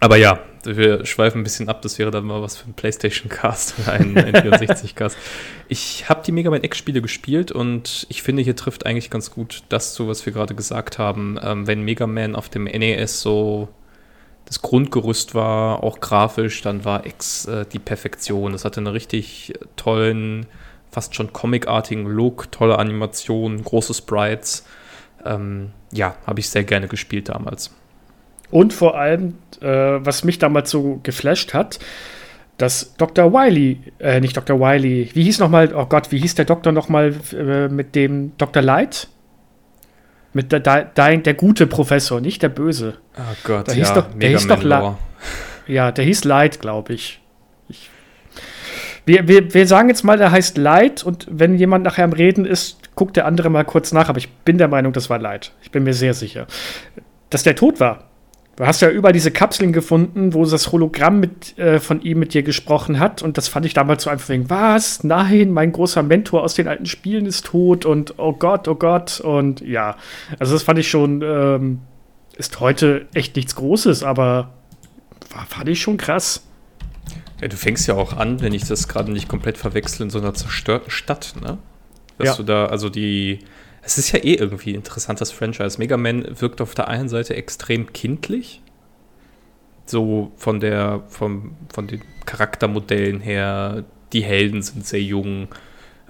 aber 0.00 0.16
ja, 0.16 0.40
wir 0.64 1.06
schweifen 1.06 1.40
ein 1.40 1.44
bisschen 1.44 1.68
ab. 1.68 1.82
Das 1.82 1.98
wäre 1.98 2.10
dann 2.10 2.24
mal 2.24 2.42
was 2.42 2.56
für 2.56 2.68
ein 2.68 2.74
PlayStation-Cast 2.74 3.74
oder 3.80 3.92
ein 3.92 4.16
N64-Cast. 4.16 5.16
ich 5.68 6.08
habe 6.08 6.22
die 6.24 6.32
Mega 6.32 6.50
Man 6.50 6.62
X-Spiele 6.62 7.02
gespielt 7.02 7.52
und 7.52 8.06
ich 8.08 8.22
finde, 8.22 8.42
hier 8.42 8.56
trifft 8.56 8.86
eigentlich 8.86 9.10
ganz 9.10 9.30
gut 9.30 9.62
das 9.68 9.94
zu, 9.94 10.08
was 10.08 10.24
wir 10.26 10.32
gerade 10.32 10.54
gesagt 10.54 10.98
haben. 10.98 11.38
Ähm, 11.42 11.66
wenn 11.66 11.82
Mega 11.82 12.06
Man 12.06 12.36
auf 12.36 12.48
dem 12.48 12.64
NES 12.64 13.20
so 13.20 13.68
das 14.44 14.62
Grundgerüst 14.62 15.34
war, 15.34 15.82
auch 15.84 16.00
grafisch, 16.00 16.62
dann 16.62 16.84
war 16.84 17.04
X 17.04 17.44
äh, 17.46 17.66
die 17.70 17.78
Perfektion. 17.78 18.52
Das 18.52 18.64
hatte 18.64 18.80
einen 18.80 18.86
richtig 18.86 19.52
tollen, 19.76 20.46
fast 20.90 21.14
schon 21.14 21.32
comicartigen 21.32 22.06
Look, 22.06 22.50
tolle 22.50 22.78
Animationen, 22.78 23.62
große 23.62 23.94
Sprites. 23.94 24.64
Ähm, 25.24 25.72
ja, 25.92 26.16
habe 26.26 26.40
ich 26.40 26.48
sehr 26.48 26.64
gerne 26.64 26.88
gespielt 26.88 27.28
damals. 27.28 27.72
Und 28.50 28.72
vor 28.72 28.98
allem, 28.98 29.34
äh, 29.60 29.66
was 29.66 30.24
mich 30.24 30.38
damals 30.38 30.70
so 30.70 31.00
geflasht 31.02 31.54
hat, 31.54 31.78
dass 32.58 32.94
Dr. 32.96 33.32
Wiley, 33.32 33.80
äh, 34.00 34.20
nicht 34.20 34.36
Dr. 34.36 34.58
Wiley, 34.58 35.10
wie 35.14 35.22
hieß 35.22 35.38
nochmal, 35.38 35.72
oh 35.74 35.86
Gott, 35.86 36.10
wie 36.10 36.18
hieß 36.18 36.34
der 36.34 36.44
Doktor 36.44 36.72
nochmal 36.72 37.14
äh, 37.32 37.68
mit 37.68 37.94
dem 37.94 38.32
Dr. 38.36 38.62
Light? 38.62 39.08
Mit 40.32 40.52
der, 40.52 40.60
der, 40.60 41.16
der 41.16 41.34
gute 41.34 41.66
Professor, 41.66 42.20
nicht 42.20 42.42
der 42.42 42.48
böse. 42.50 42.98
Oh 43.16 43.22
Gott, 43.44 43.68
der 43.68 43.74
ja, 43.74 43.84
hieß 43.84 43.94
doch, 43.94 44.06
der 44.12 44.28
hieß 44.30 44.46
doch 44.46 44.62
Ja, 45.66 45.92
der 45.92 46.04
hieß 46.04 46.24
Light, 46.24 46.60
glaube 46.60 46.94
ich. 46.94 47.20
ich. 47.68 47.90
Wir, 49.06 49.26
wir, 49.26 49.54
wir 49.54 49.66
sagen 49.66 49.88
jetzt 49.88 50.04
mal, 50.04 50.18
der 50.18 50.30
heißt 50.30 50.58
Light 50.58 51.02
und 51.02 51.26
wenn 51.30 51.56
jemand 51.56 51.84
nachher 51.84 52.04
am 52.04 52.12
Reden 52.12 52.44
ist, 52.44 52.94
guckt 52.94 53.16
der 53.16 53.24
andere 53.24 53.50
mal 53.50 53.64
kurz 53.64 53.92
nach, 53.92 54.08
aber 54.08 54.18
ich 54.18 54.28
bin 54.28 54.58
der 54.58 54.68
Meinung, 54.68 54.92
das 54.92 55.08
war 55.08 55.18
Light. 55.18 55.52
Ich 55.62 55.70
bin 55.70 55.84
mir 55.84 55.94
sehr 55.94 56.12
sicher. 56.12 56.46
Dass 57.30 57.42
der 57.44 57.54
tot 57.54 57.80
war. 57.80 58.07
Du 58.58 58.66
hast 58.66 58.80
ja 58.80 58.90
überall 58.90 59.12
diese 59.12 59.30
Kapseln 59.30 59.72
gefunden, 59.72 60.34
wo 60.34 60.44
das 60.44 60.72
Hologramm 60.72 61.20
mit, 61.20 61.56
äh, 61.58 61.78
von 61.78 62.02
ihm 62.02 62.18
mit 62.18 62.34
dir 62.34 62.42
gesprochen 62.42 62.98
hat. 62.98 63.22
Und 63.22 63.38
das 63.38 63.46
fand 63.46 63.64
ich 63.64 63.72
damals 63.72 64.02
so 64.02 64.10
einfach 64.10 64.30
wegen, 64.30 64.50
was? 64.50 65.04
Nein, 65.04 65.52
mein 65.52 65.70
großer 65.70 66.02
Mentor 66.02 66.42
aus 66.42 66.54
den 66.54 66.66
alten 66.66 66.86
Spielen 66.86 67.24
ist 67.24 67.46
tot 67.46 67.86
und 67.86 68.18
oh 68.18 68.32
Gott, 68.32 68.66
oh 68.66 68.74
Gott. 68.74 69.20
Und 69.20 69.60
ja, 69.60 69.96
also 70.40 70.54
das 70.54 70.64
fand 70.64 70.80
ich 70.80 70.90
schon, 70.90 71.22
ähm, 71.22 71.82
ist 72.36 72.58
heute 72.58 73.06
echt 73.14 73.36
nichts 73.36 73.54
Großes, 73.54 74.02
aber 74.02 74.50
war, 75.32 75.46
fand 75.46 75.68
ich 75.68 75.80
schon 75.80 75.96
krass. 75.96 76.42
Ja, 77.40 77.46
du 77.46 77.56
fängst 77.56 77.86
ja 77.86 77.94
auch 77.94 78.12
an, 78.12 78.40
wenn 78.40 78.54
ich 78.54 78.64
das 78.64 78.88
gerade 78.88 79.12
nicht 79.12 79.28
komplett 79.28 79.56
verwechsel, 79.56 80.02
in 80.02 80.10
so 80.10 80.18
einer 80.18 80.34
zerstörten 80.34 80.90
Stadt, 80.90 81.34
ne? 81.40 81.58
Dass 82.18 82.26
ja. 82.26 82.34
du 82.34 82.42
da, 82.42 82.66
also 82.66 82.88
die, 82.88 83.38
es 83.88 83.96
ist 83.96 84.12
ja 84.12 84.18
eh 84.18 84.34
irgendwie 84.34 84.72
ein 84.72 84.76
interessantes 84.76 85.32
Franchise. 85.32 85.78
Mega 85.78 85.96
Man 85.96 86.38
wirkt 86.40 86.60
auf 86.60 86.74
der 86.74 86.88
einen 86.88 87.08
Seite 87.08 87.34
extrem 87.34 87.90
kindlich, 87.94 88.60
so 89.86 90.30
von 90.36 90.60
der, 90.60 91.04
vom, 91.08 91.56
von 91.72 91.86
den 91.86 92.02
Charaktermodellen 92.26 93.20
her, 93.20 93.84
die 94.12 94.22
Helden 94.22 94.60
sind 94.60 94.86
sehr 94.86 95.00
jung. 95.00 95.48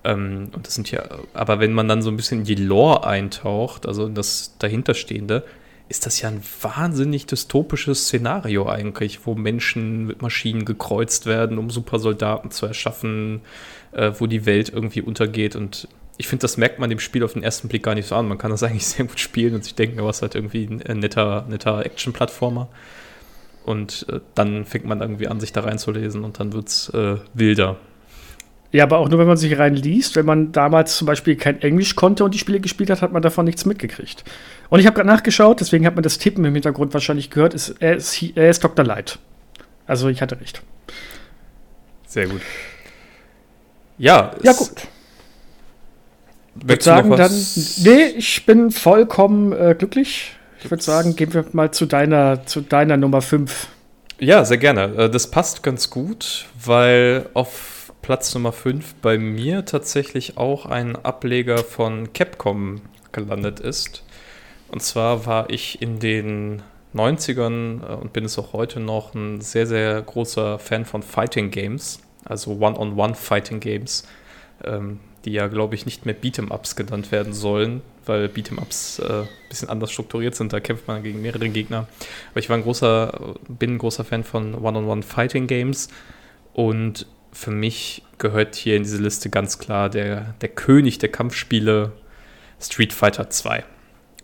Ähm, 0.03 0.51
und 0.57 0.67
das 0.67 0.75
sind 0.75 0.91
ja, 0.91 1.05
aber 1.35 1.61
wenn 1.61 1.73
man 1.73 1.87
dann 1.87 2.03
so 2.03 2.11
ein 2.11 2.17
bisschen 2.17 2.41
in 2.41 2.47
die 2.47 2.57
Lore 2.57 3.07
eintaucht, 3.07 3.87
also 3.87 4.07
in 4.07 4.15
das 4.17 4.57
dahinterstehende, 4.59 5.45
ist 5.89 6.05
das 6.05 6.21
ja 6.21 6.31
ein 6.31 6.43
wahnsinnig 6.61 7.27
dystopisches 7.27 8.07
Szenario 8.07 8.69
eigentlich, 8.69 9.25
wo 9.25 9.37
Menschen 9.37 10.05
mit 10.05 10.21
Maschinen 10.21 10.65
gekreuzt 10.65 11.27
werden, 11.27 11.59
um 11.59 11.71
Supersoldaten 11.71 12.51
zu 12.51 12.67
erschaffen, 12.67 13.43
äh, 13.93 14.11
wo 14.19 14.27
die 14.27 14.47
Welt 14.47 14.69
irgendwie 14.69 15.01
untergeht. 15.01 15.55
Und 15.55 15.87
ich 16.19 16.27
finde, 16.27 16.43
das 16.43 16.57
merkt 16.57 16.81
man 16.81 16.91
dem 16.91 16.99
Spiel 16.99 17.23
auf 17.25 17.33
den 17.33 17.45
ersten 17.45 17.69
Blick 17.69 17.85
gar 17.85 17.95
nicht 17.95 18.09
so 18.09 18.17
an. 18.17 18.29
Man 18.29 18.39
kann 18.39 18.51
das 18.51 18.63
eigentlich 18.63 18.87
sehr 18.87 19.07
gut 19.07 19.21
spielen 19.21 19.55
und 19.55 19.65
sich 19.65 19.77
denken, 19.77 20.05
was 20.05 20.21
halt 20.21 20.35
irgendwie 20.35 20.67
ein 20.67 20.99
netter, 20.99 21.47
netter 21.49 21.87
Action-Plattformer. 21.87 22.69
Und 23.65 24.07
äh, 24.11 24.21
dann 24.35 24.65
fängt 24.65 24.85
man 24.85 25.01
irgendwie 25.01 25.29
an, 25.29 25.41
sich 25.41 25.53
da 25.53 25.61
reinzulesen 25.61 26.25
und 26.25 26.41
dann 26.41 26.53
wird 26.53 26.69
es 26.69 26.89
äh, 26.91 27.17
wilder. 27.35 27.77
Ja, 28.73 28.85
aber 28.85 28.99
auch 28.99 29.09
nur, 29.09 29.19
wenn 29.19 29.27
man 29.27 29.37
sich 29.37 29.59
reinliest. 29.59 30.17
Wenn 30.17 30.27
man 30.27 30.53
damals 30.53 30.97
zum 30.97 31.07
Beispiel 31.07 31.37
kein 31.37 31.63
Englisch 31.63 31.95
konnte 31.95 32.25
und 32.25 32.35
die 32.35 32.39
Spiele 32.39 32.61
gespielt 32.61 32.91
hat, 32.91 33.01
hat 33.01 33.13
man 33.13 33.23
davon 33.23 33.45
nichts 33.45 33.65
mitgekriegt. 33.65 34.25
Und 34.69 34.81
ich 34.81 34.87
habe 34.87 34.95
gerade 34.95 35.09
nachgeschaut, 35.09 35.61
deswegen 35.61 35.87
hat 35.87 35.95
man 35.95 36.03
das 36.03 36.19
Tippen 36.19 36.45
im 36.45 36.53
Hintergrund 36.53 36.93
wahrscheinlich 36.93 37.31
gehört. 37.31 37.55
Ist, 37.55 37.77
er, 37.81 37.97
ist, 37.97 38.23
er 38.35 38.51
ist 38.51 38.65
Dr. 38.65 38.85
Light. 38.85 39.19
Also 39.87 40.09
ich 40.09 40.21
hatte 40.21 40.41
recht. 40.41 40.63
Sehr 42.07 42.27
gut. 42.27 42.41
Ja, 43.97 44.35
ja 44.43 44.53
gut. 44.53 44.71
Ich 46.62 46.69
würde 46.69 46.83
sagen, 46.83 47.11
dann. 47.17 47.33
Nee, 47.79 48.15
ich 48.17 48.47
bin 48.47 48.71
vollkommen 48.71 49.53
äh, 49.53 49.75
glücklich. 49.79 50.37
Ich 50.62 50.71
würde 50.71 50.83
sagen, 50.83 51.15
gehen 51.15 51.33
wir 51.35 51.45
mal 51.53 51.71
zu 51.71 51.87
deiner, 51.87 52.45
zu 52.47 52.61
deiner 52.61 52.97
Nummer 52.97 53.23
5. 53.23 53.69
Ja, 54.19 54.45
sehr 54.45 54.59
gerne. 54.59 54.95
Äh, 54.97 55.11
das 55.11 55.31
passt 55.31 55.62
ganz 55.62 55.91
gut, 55.91 56.47
weil 56.65 57.29
auf 57.35 57.93
Platz 58.03 58.35
Nummer 58.35 58.53
5 58.53 58.97
bei 58.97 59.19
mir 59.19 59.65
tatsächlich 59.65 60.37
auch 60.37 60.67
ein 60.67 60.97
Ableger 60.97 61.59
von 61.59 62.12
Capcom 62.12 62.81
gelandet 63.12 63.61
ist. 63.61 64.03
Und 64.71 64.83
zwar 64.83 65.27
war 65.27 65.50
ich 65.50 65.81
in 65.81 65.99
den 65.99 66.62
90ern 66.95 67.83
äh, 67.83 67.95
und 67.95 68.12
bin 68.12 68.25
es 68.25 68.38
auch 68.38 68.53
heute 68.53 68.81
noch 68.81 69.15
ein 69.15 69.41
sehr, 69.41 69.67
sehr 69.67 70.00
großer 70.03 70.59
Fan 70.59 70.85
von 70.85 71.03
Fighting 71.03 71.50
Games, 71.50 72.00
also 72.25 72.53
One-on-One 72.59 73.15
Fighting 73.15 73.61
Games, 73.61 74.07
ähm, 74.65 75.00
die 75.25 75.33
ja, 75.33 75.49
glaube 75.49 75.75
ich, 75.75 75.85
nicht 75.85 76.07
mehr 76.07 76.15
Beat'em-Ups 76.15 76.77
genannt 76.77 77.13
werden 77.13 77.33
sollen, 77.33 77.83
weil 78.07 78.27
Beat'em-Ups 78.27 79.01
äh, 79.01 79.23
ein 79.23 79.29
bisschen 79.49 79.69
anders 79.69 79.91
strukturiert 79.93 80.35
sind, 80.35 80.53
da 80.53 80.61
kämpft 80.61 80.89
man 80.89 81.03
gegen 81.03 81.23
mehrere 81.23 81.49
Gegner. 81.49 81.87
Aber 82.31 82.41
ich 82.41 82.49
war 82.49 82.57
ein 82.57 82.63
großer, 82.63 83.37
bin 83.49 83.75
ein 83.75 83.79
großer 83.79 84.05
Fan 84.05 84.25
von 84.25 84.55
One-on-One 84.55 85.03
Fighting 85.03 85.47
Games 85.47 85.89
und 86.53 87.07
für 87.33 87.51
mich 87.51 88.03
gehört 88.19 88.55
hier 88.57 88.77
in 88.77 88.83
diese 88.83 88.99
Liste 88.99 89.31
ganz 89.31 89.59
klar 89.59 89.91
der, 89.91 90.35
der 90.41 90.49
König 90.49 90.99
der 90.99 91.11
Kampfspiele 91.11 91.93
Street 92.61 92.93
Fighter 92.93 93.31
2. 93.31 93.65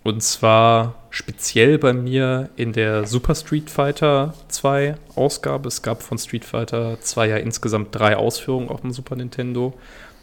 Und 0.03 0.23
zwar 0.23 1.07
speziell 1.09 1.79
bei 1.79 1.95
mir 1.95 2.51
in 2.57 2.75
der 2.75 3.07
Super 3.07 3.35
Street 3.35 3.71
Fighter 3.71 4.35
2 4.49 4.97
Ausgabe. 5.15 5.69
Es 5.69 5.81
gab 5.81 6.03
von 6.03 6.19
Street 6.19 6.45
Fighter 6.45 7.01
2 7.01 7.29
ja 7.29 7.37
insgesamt 7.39 7.95
drei 7.95 8.17
Ausführungen 8.17 8.69
auf 8.69 8.83
dem 8.83 8.91
Super 8.91 9.17
Nintendo. 9.17 9.73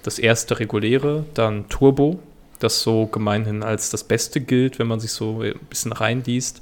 Das 0.03 0.19
erste 0.19 0.59
reguläre, 0.59 1.25
dann 1.33 1.69
Turbo, 1.69 2.19
das 2.59 2.81
so 2.81 3.05
gemeinhin 3.05 3.63
als 3.63 3.89
das 3.89 4.03
Beste 4.03 4.41
gilt, 4.41 4.79
wenn 4.79 4.87
man 4.87 4.99
sich 4.99 5.11
so 5.11 5.41
ein 5.41 5.59
bisschen 5.69 5.91
reinliest. 5.91 6.61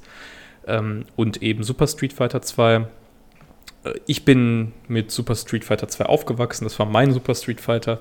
Ähm, 0.67 1.05
und 1.15 1.41
eben 1.41 1.63
Super 1.63 1.87
Street 1.87 2.13
Fighter 2.13 2.41
2. 2.41 2.75
Äh, 3.83 3.93
ich 4.05 4.25
bin 4.25 4.73
mit 4.87 5.11
Super 5.11 5.35
Street 5.35 5.65
Fighter 5.65 5.87
2 5.87 6.05
aufgewachsen, 6.05 6.65
das 6.65 6.77
war 6.79 6.85
mein 6.85 7.13
Super 7.13 7.35
Street 7.35 7.61
Fighter. 7.61 7.99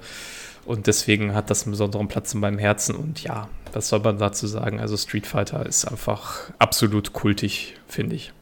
Und 0.64 0.86
deswegen 0.86 1.34
hat 1.34 1.48
das 1.48 1.62
einen 1.62 1.70
besonderen 1.70 2.08
Platz 2.08 2.34
in 2.34 2.40
meinem 2.40 2.58
Herzen. 2.58 2.94
Und 2.94 3.22
ja, 3.22 3.48
was 3.72 3.88
soll 3.88 4.00
man 4.00 4.18
dazu 4.18 4.46
sagen? 4.46 4.80
Also 4.80 4.98
Street 4.98 5.26
Fighter 5.26 5.64
ist 5.64 5.86
einfach 5.86 6.50
absolut 6.58 7.14
kultig, 7.14 7.76
finde 7.86 8.16
ich. 8.16 8.32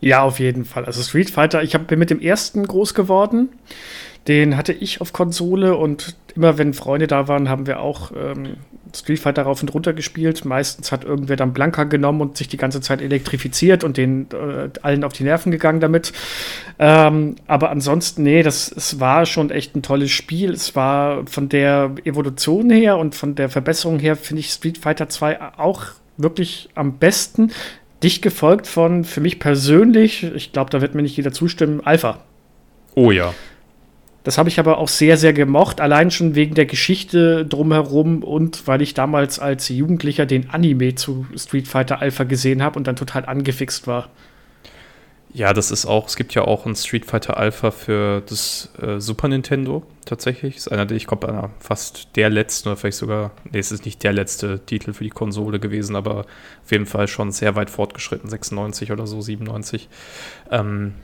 Ja, 0.00 0.22
auf 0.22 0.40
jeden 0.40 0.64
Fall. 0.64 0.84
Also 0.84 1.02
Street 1.02 1.30
Fighter, 1.30 1.62
ich 1.62 1.74
hab, 1.74 1.86
bin 1.86 1.98
mit 1.98 2.10
dem 2.10 2.20
ersten 2.20 2.66
groß 2.66 2.94
geworden. 2.94 3.50
Den 4.28 4.56
hatte 4.56 4.72
ich 4.72 5.00
auf 5.00 5.12
Konsole 5.12 5.76
und 5.76 6.16
immer 6.36 6.58
wenn 6.58 6.74
Freunde 6.74 7.06
da 7.06 7.28
waren, 7.28 7.48
haben 7.48 7.66
wir 7.66 7.80
auch 7.80 8.12
ähm, 8.12 8.56
Street 8.94 9.18
Fighter 9.18 9.42
rauf 9.42 9.62
und 9.62 9.74
runter 9.74 9.92
gespielt. 9.92 10.44
Meistens 10.44 10.92
hat 10.92 11.04
irgendwer 11.04 11.36
dann 11.36 11.52
Blanka 11.52 11.84
genommen 11.84 12.20
und 12.20 12.36
sich 12.36 12.48
die 12.48 12.56
ganze 12.56 12.80
Zeit 12.80 13.02
elektrifiziert 13.02 13.84
und 13.84 13.96
den 13.96 14.28
äh, 14.32 14.68
allen 14.82 15.04
auf 15.04 15.12
die 15.12 15.24
Nerven 15.24 15.50
gegangen 15.50 15.80
damit. 15.80 16.12
Ähm, 16.78 17.36
aber 17.46 17.70
ansonsten, 17.70 18.22
nee, 18.22 18.42
das 18.42 18.70
es 18.70 19.00
war 19.00 19.26
schon 19.26 19.50
echt 19.50 19.74
ein 19.76 19.82
tolles 19.82 20.10
Spiel. 20.10 20.52
Es 20.52 20.76
war 20.76 21.26
von 21.26 21.48
der 21.48 21.92
Evolution 22.04 22.70
her 22.70 22.98
und 22.98 23.14
von 23.14 23.34
der 23.34 23.48
Verbesserung 23.48 23.98
her, 23.98 24.16
finde 24.16 24.40
ich 24.40 24.50
Street 24.50 24.78
Fighter 24.78 25.08
2 25.08 25.58
auch 25.58 25.84
wirklich 26.16 26.68
am 26.74 26.98
besten. 26.98 27.50
Dicht 28.02 28.22
gefolgt 28.22 28.66
von, 28.66 29.04
für 29.04 29.20
mich 29.20 29.38
persönlich, 29.38 30.24
ich 30.34 30.52
glaube, 30.52 30.70
da 30.70 30.80
wird 30.80 30.94
mir 30.94 31.02
nicht 31.02 31.16
jeder 31.16 31.32
zustimmen, 31.32 31.80
Alpha. 31.84 32.18
Oh 32.94 33.12
ja. 33.12 33.32
Das 34.24 34.38
habe 34.38 34.48
ich 34.48 34.60
aber 34.60 34.78
auch 34.78 34.88
sehr, 34.88 35.16
sehr 35.16 35.32
gemocht, 35.32 35.80
allein 35.80 36.10
schon 36.10 36.34
wegen 36.34 36.54
der 36.54 36.66
Geschichte 36.66 37.44
drumherum 37.44 38.22
und 38.22 38.66
weil 38.68 38.80
ich 38.80 38.94
damals 38.94 39.40
als 39.40 39.68
Jugendlicher 39.68 40.26
den 40.26 40.50
Anime 40.50 40.94
zu 40.94 41.26
Street 41.36 41.66
Fighter 41.66 42.00
Alpha 42.00 42.24
gesehen 42.24 42.62
habe 42.62 42.78
und 42.78 42.86
dann 42.86 42.96
total 42.96 43.26
angefixt 43.26 43.86
war. 43.86 44.10
Ja, 45.34 45.54
das 45.54 45.70
ist 45.70 45.86
auch, 45.86 46.08
es 46.08 46.16
gibt 46.16 46.34
ja 46.34 46.42
auch 46.42 46.66
ein 46.66 46.76
Street 46.76 47.06
Fighter 47.06 47.38
Alpha 47.38 47.70
für 47.70 48.22
das 48.28 48.68
äh, 48.80 49.00
Super 49.00 49.28
Nintendo 49.28 49.82
tatsächlich. 50.04 50.58
Ist 50.58 50.70
einer, 50.70 50.90
ich 50.90 51.06
glaube, 51.06 51.26
einer 51.26 51.50
fast 51.58 52.08
der 52.16 52.28
letzte 52.28 52.68
oder 52.68 52.76
vielleicht 52.76 52.98
sogar, 52.98 53.30
nee, 53.50 53.58
es 53.58 53.72
ist 53.72 53.86
nicht 53.86 54.02
der 54.02 54.12
letzte 54.12 54.60
Titel 54.60 54.92
für 54.92 55.04
die 55.04 55.10
Konsole 55.10 55.58
gewesen, 55.58 55.96
aber 55.96 56.26
auf 56.64 56.70
jeden 56.70 56.84
Fall 56.84 57.08
schon 57.08 57.32
sehr 57.32 57.56
weit 57.56 57.70
fortgeschritten, 57.70 58.28
96 58.28 58.92
oder 58.92 59.06
so, 59.06 59.22
97. 59.22 59.88
Ähm, 60.50 60.94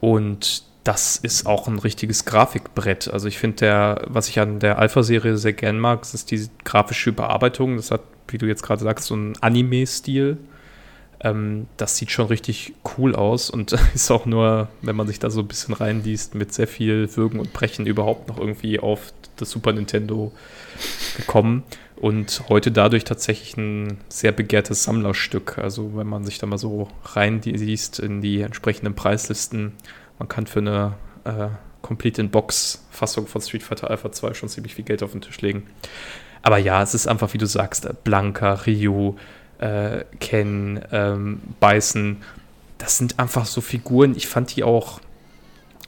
und 0.00 0.67
das 0.88 1.18
ist 1.18 1.44
auch 1.44 1.68
ein 1.68 1.78
richtiges 1.78 2.24
Grafikbrett. 2.24 3.12
Also 3.12 3.28
ich 3.28 3.38
finde, 3.38 3.56
der, 3.58 4.06
was 4.06 4.30
ich 4.30 4.40
an 4.40 4.58
der 4.58 4.78
Alpha-Serie 4.78 5.36
sehr 5.36 5.52
gern 5.52 5.78
mag, 5.78 6.02
ist 6.02 6.30
die 6.30 6.48
grafische 6.64 7.10
Überarbeitung. 7.10 7.76
Das 7.76 7.90
hat, 7.90 8.00
wie 8.28 8.38
du 8.38 8.46
jetzt 8.46 8.62
gerade 8.62 8.82
sagst, 8.82 9.04
so 9.04 9.14
einen 9.14 9.36
Anime-Stil. 9.42 10.38
Ähm, 11.20 11.66
das 11.76 11.98
sieht 11.98 12.10
schon 12.10 12.28
richtig 12.28 12.72
cool 12.96 13.14
aus 13.14 13.50
und 13.50 13.72
ist 13.94 14.10
auch 14.10 14.24
nur, 14.24 14.68
wenn 14.80 14.96
man 14.96 15.06
sich 15.06 15.18
da 15.18 15.28
so 15.28 15.40
ein 15.40 15.46
bisschen 15.46 15.74
reinliest, 15.74 16.34
mit 16.34 16.54
sehr 16.54 16.66
viel 16.66 17.14
Würgen 17.14 17.38
und 17.38 17.52
Brechen 17.52 17.84
überhaupt 17.84 18.28
noch 18.28 18.38
irgendwie 18.38 18.80
auf 18.80 19.12
das 19.36 19.50
Super 19.50 19.74
Nintendo 19.74 20.32
gekommen 21.18 21.64
und 21.96 22.44
heute 22.48 22.72
dadurch 22.72 23.04
tatsächlich 23.04 23.58
ein 23.58 23.98
sehr 24.08 24.32
begehrtes 24.32 24.84
Sammlerstück. 24.84 25.58
Also 25.58 25.98
wenn 25.98 26.06
man 26.06 26.24
sich 26.24 26.38
da 26.38 26.46
mal 26.46 26.56
so 26.56 26.88
reinliest 27.04 27.98
in 27.98 28.22
die 28.22 28.40
entsprechenden 28.40 28.94
Preislisten, 28.94 29.74
man 30.18 30.28
kann 30.28 30.46
für 30.46 30.60
eine 30.60 30.94
äh, 31.24 31.48
Complete-in-Box-Fassung 31.82 33.26
von 33.26 33.40
Street 33.40 33.62
Fighter 33.62 33.90
Alpha 33.90 34.10
2 34.10 34.34
schon 34.34 34.48
ziemlich 34.48 34.74
viel 34.74 34.84
Geld 34.84 35.02
auf 35.02 35.12
den 35.12 35.20
Tisch 35.20 35.40
legen. 35.40 35.66
Aber 36.42 36.58
ja, 36.58 36.82
es 36.82 36.94
ist 36.94 37.06
einfach, 37.06 37.32
wie 37.34 37.38
du 37.38 37.46
sagst, 37.46 37.86
äh, 37.86 37.94
Blanka, 38.04 38.54
Ryu, 38.66 39.14
äh, 39.58 40.04
Ken, 40.20 40.80
ähm, 40.92 41.40
Bison. 41.60 42.18
Das 42.78 42.98
sind 42.98 43.18
einfach 43.18 43.46
so 43.46 43.60
Figuren. 43.60 44.14
Ich 44.16 44.28
fand 44.28 44.54
die 44.54 44.64
auch 44.64 45.00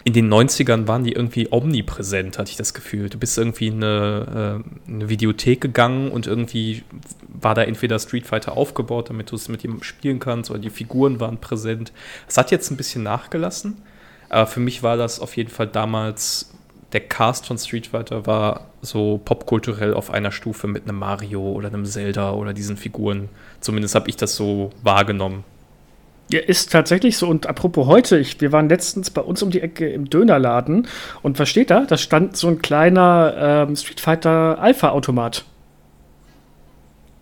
in 0.02 0.12
den 0.14 0.32
90ern 0.32 0.88
waren 0.88 1.04
die 1.04 1.12
irgendwie 1.12 1.48
omnipräsent, 1.50 2.38
hatte 2.38 2.50
ich 2.50 2.56
das 2.56 2.72
Gefühl. 2.72 3.10
Du 3.10 3.18
bist 3.18 3.36
irgendwie 3.36 3.66
in 3.66 3.84
eine, 3.84 4.62
äh, 4.88 4.90
eine 4.90 5.08
Videothek 5.08 5.60
gegangen 5.60 6.10
und 6.10 6.26
irgendwie 6.26 6.82
war 7.28 7.54
da 7.54 7.62
entweder 7.62 7.98
Street 7.98 8.26
Fighter 8.26 8.56
aufgebaut, 8.56 9.10
damit 9.10 9.30
du 9.30 9.36
es 9.36 9.48
mit 9.48 9.62
jemandem 9.62 9.84
spielen 9.84 10.18
kannst, 10.18 10.50
oder 10.50 10.58
die 10.58 10.70
Figuren 10.70 11.20
waren 11.20 11.38
präsent. 11.38 11.92
Es 12.26 12.38
hat 12.38 12.50
jetzt 12.50 12.70
ein 12.70 12.78
bisschen 12.78 13.02
nachgelassen, 13.02 13.82
aber 14.30 14.46
für 14.46 14.60
mich 14.60 14.82
war 14.82 14.96
das 14.96 15.20
auf 15.20 15.36
jeden 15.36 15.50
Fall 15.50 15.66
damals 15.66 16.50
der 16.92 17.00
Cast 17.00 17.46
von 17.46 17.58
Street 17.58 17.88
Fighter 17.88 18.26
war 18.26 18.66
so 18.82 19.20
popkulturell 19.24 19.94
auf 19.94 20.10
einer 20.10 20.32
Stufe 20.32 20.66
mit 20.66 20.84
einem 20.84 20.98
Mario 20.98 21.40
oder 21.40 21.68
einem 21.68 21.84
Zelda 21.84 22.32
oder 22.32 22.52
diesen 22.52 22.76
Figuren. 22.76 23.28
Zumindest 23.60 23.94
habe 23.94 24.08
ich 24.08 24.16
das 24.16 24.34
so 24.34 24.70
wahrgenommen. 24.82 25.44
Ja, 26.32 26.40
ist 26.40 26.72
tatsächlich 26.72 27.16
so. 27.16 27.28
Und 27.28 27.46
apropos 27.46 27.86
heute, 27.86 28.18
ich, 28.18 28.40
wir 28.40 28.52
waren 28.52 28.68
letztens 28.68 29.10
bei 29.10 29.20
uns 29.20 29.42
um 29.42 29.50
die 29.50 29.60
Ecke 29.60 29.88
im 29.88 30.08
Dönerladen 30.08 30.86
und 31.22 31.38
was 31.38 31.48
steht 31.48 31.70
da? 31.70 31.84
Da 31.84 31.96
stand 31.96 32.36
so 32.36 32.48
ein 32.48 32.62
kleiner 32.62 33.66
ähm, 33.68 33.76
Street 33.76 34.00
Fighter 34.00 34.58
Alpha-Automat, 34.60 35.44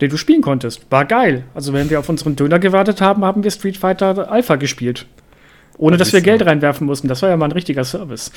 den 0.00 0.11
du 0.11 0.19
spielen 0.19 0.43
konntest. 0.43 0.91
War 0.91 1.07
geil. 1.07 1.45
Also, 1.55 1.73
wenn 1.73 1.88
wir 1.88 1.99
auf 1.99 2.09
unseren 2.09 2.37
Döner 2.37 2.59
gewartet 2.59 3.00
haben, 3.00 3.25
haben 3.25 3.45
wir 3.45 3.50
Street 3.50 3.79
Fighter 3.79 4.31
Alpha 4.31 4.57
gespielt. 4.57 5.07
Ohne 5.78 5.97
dass 5.97 6.12
wir 6.12 6.20
Geld 6.20 6.44
reinwerfen 6.44 6.87
mussten. 6.87 7.06
Das 7.08 7.23
war 7.23 7.30
ja 7.30 7.37
mal 7.37 7.47
ein 7.47 7.52
richtiger 7.52 7.85
Service. 7.85 8.32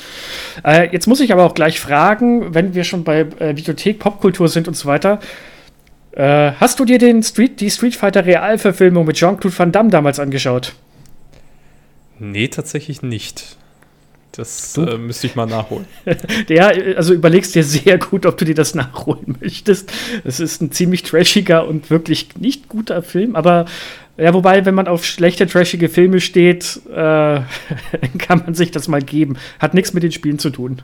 Äh, 0.64 0.90
jetzt 0.92 1.08
muss 1.08 1.20
ich 1.20 1.32
aber 1.32 1.44
auch 1.44 1.54
gleich 1.54 1.80
fragen, 1.80 2.54
wenn 2.54 2.74
wir 2.74 2.84
schon 2.84 3.02
bei 3.02 3.26
äh, 3.38 3.56
Videothek, 3.56 3.98
Popkultur 3.98 4.48
sind 4.48 4.68
und 4.68 4.74
so 4.74 4.86
weiter. 4.88 5.18
Äh, 6.12 6.52
hast 6.52 6.78
du 6.78 6.84
dir 6.84 6.98
den 6.98 7.22
Street, 7.22 7.60
die 7.60 7.70
Street 7.70 7.96
Fighter 7.96 8.24
Realverfilmung 8.24 9.06
mit 9.06 9.16
Jean-Claude 9.16 9.58
Van 9.58 9.72
Damme 9.72 9.90
damals 9.90 10.20
angeschaut? 10.20 10.74
Nee, 12.18 12.48
tatsächlich 12.48 13.02
nicht. 13.02 13.56
Das 14.32 14.78
äh, 14.78 14.96
müsste 14.96 15.26
ich 15.26 15.34
mal 15.34 15.46
nachholen. 15.46 15.84
ja, 16.48 16.68
also 16.96 17.12
überlegst 17.12 17.54
dir 17.54 17.64
sehr 17.64 17.98
gut, 17.98 18.24
ob 18.24 18.38
du 18.38 18.46
dir 18.46 18.54
das 18.54 18.74
nachholen 18.74 19.36
möchtest. 19.40 19.92
Es 20.24 20.40
ist 20.40 20.62
ein 20.62 20.72
ziemlich 20.72 21.02
trashiger 21.02 21.68
und 21.68 21.90
wirklich 21.90 22.36
nicht 22.38 22.68
guter 22.68 23.02
Film, 23.02 23.36
aber 23.36 23.66
ja, 24.16 24.34
wobei, 24.34 24.64
wenn 24.66 24.74
man 24.74 24.88
auf 24.88 25.04
schlechte, 25.04 25.46
trashige 25.46 25.88
Filme 25.88 26.20
steht, 26.20 26.80
äh, 26.90 26.92
kann 28.18 28.42
man 28.44 28.54
sich 28.54 28.70
das 28.70 28.88
mal 28.88 29.00
geben. 29.00 29.36
Hat 29.58 29.74
nichts 29.74 29.94
mit 29.94 30.02
den 30.02 30.12
Spielen 30.12 30.38
zu 30.38 30.50
tun. 30.50 30.82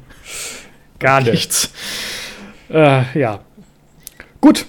Gar 0.99 1.21
okay. 1.23 1.31
nichts. 1.33 1.73
Äh, 2.71 3.03
ja. 3.19 3.41
Gut. 4.41 4.67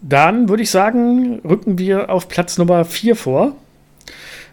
Dann 0.00 0.48
würde 0.48 0.62
ich 0.62 0.70
sagen, 0.70 1.40
rücken 1.44 1.78
wir 1.78 2.10
auf 2.10 2.28
Platz 2.28 2.58
Nummer 2.58 2.84
4 2.84 3.14
vor. 3.14 3.56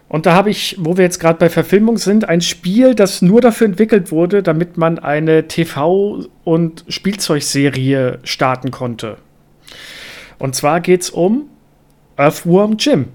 Und 0.07 0.25
da 0.25 0.33
habe 0.33 0.49
ich, 0.49 0.75
wo 0.79 0.97
wir 0.97 1.03
jetzt 1.03 1.19
gerade 1.19 1.39
bei 1.39 1.49
Verfilmung 1.49 1.97
sind, 1.97 2.27
ein 2.27 2.41
Spiel, 2.41 2.93
das 2.93 3.21
nur 3.21 3.41
dafür 3.41 3.67
entwickelt 3.67 4.11
wurde, 4.11 4.43
damit 4.43 4.75
man 4.75 4.99
eine 4.99 5.43
TV- 5.43 6.27
und 6.43 6.83
Spielzeugserie 6.87 8.19
starten 8.23 8.71
konnte. 8.71 9.17
Und 10.39 10.55
zwar 10.55 10.81
geht 10.81 11.01
es 11.01 11.09
um 11.11 11.49
Earthworm 12.19 12.75
Jim. 12.77 13.05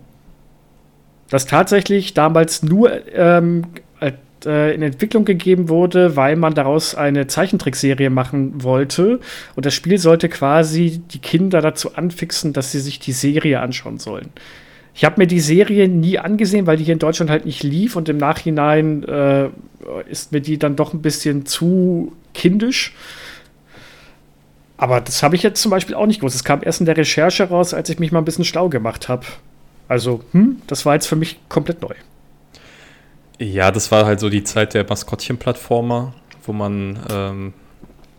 Das 1.30 1.46
tatsächlich 1.46 2.14
damals 2.14 2.62
nur 2.62 2.90
ähm, 3.14 3.64
äh, 4.46 4.74
in 4.74 4.82
Entwicklung 4.82 5.24
gegeben 5.24 5.68
wurde, 5.68 6.16
weil 6.16 6.36
man 6.36 6.54
daraus 6.54 6.94
eine 6.94 7.26
Zeichentrickserie 7.26 8.10
machen 8.10 8.62
wollte. 8.62 9.20
Und 9.56 9.66
das 9.66 9.74
Spiel 9.74 9.98
sollte 9.98 10.28
quasi 10.28 11.02
die 11.10 11.18
Kinder 11.18 11.60
dazu 11.60 11.94
anfixen, 11.94 12.52
dass 12.52 12.72
sie 12.72 12.80
sich 12.80 12.98
die 12.98 13.12
Serie 13.12 13.60
anschauen 13.60 13.98
sollen. 13.98 14.30
Ich 14.94 15.04
habe 15.04 15.20
mir 15.20 15.26
die 15.26 15.40
Serie 15.40 15.88
nie 15.88 16.18
angesehen, 16.18 16.66
weil 16.66 16.76
die 16.76 16.84
hier 16.84 16.92
in 16.92 16.98
Deutschland 16.98 17.30
halt 17.30 17.46
nicht 17.46 17.62
lief 17.62 17.96
und 17.96 18.08
im 18.08 18.16
Nachhinein 18.16 19.02
äh, 19.04 19.48
ist 20.08 20.32
mir 20.32 20.40
die 20.40 20.58
dann 20.58 20.76
doch 20.76 20.92
ein 20.92 21.02
bisschen 21.02 21.46
zu 21.46 22.12
kindisch. 22.32 22.94
Aber 24.76 25.00
das 25.00 25.22
habe 25.22 25.36
ich 25.36 25.42
jetzt 25.42 25.62
zum 25.62 25.70
Beispiel 25.70 25.94
auch 25.94 26.06
nicht 26.06 26.20
gewusst. 26.20 26.36
Es 26.36 26.44
kam 26.44 26.60
erst 26.62 26.80
in 26.80 26.86
der 26.86 26.96
Recherche 26.96 27.44
raus, 27.44 27.74
als 27.74 27.88
ich 27.90 27.98
mich 27.98 28.12
mal 28.12 28.18
ein 28.18 28.24
bisschen 28.24 28.44
schlau 28.44 28.68
gemacht 28.68 29.08
habe. 29.08 29.24
Also, 29.88 30.24
hm, 30.32 30.62
das 30.66 30.84
war 30.84 30.94
jetzt 30.94 31.06
für 31.06 31.16
mich 31.16 31.38
komplett 31.48 31.82
neu. 31.82 31.94
Ja, 33.38 33.70
das 33.70 33.90
war 33.90 34.06
halt 34.06 34.20
so 34.20 34.30
die 34.30 34.44
Zeit 34.44 34.74
der 34.74 34.84
Maskottchen-Plattformer, 34.88 36.14
wo 36.44 36.52
man 36.52 36.98
ähm, 37.10 37.52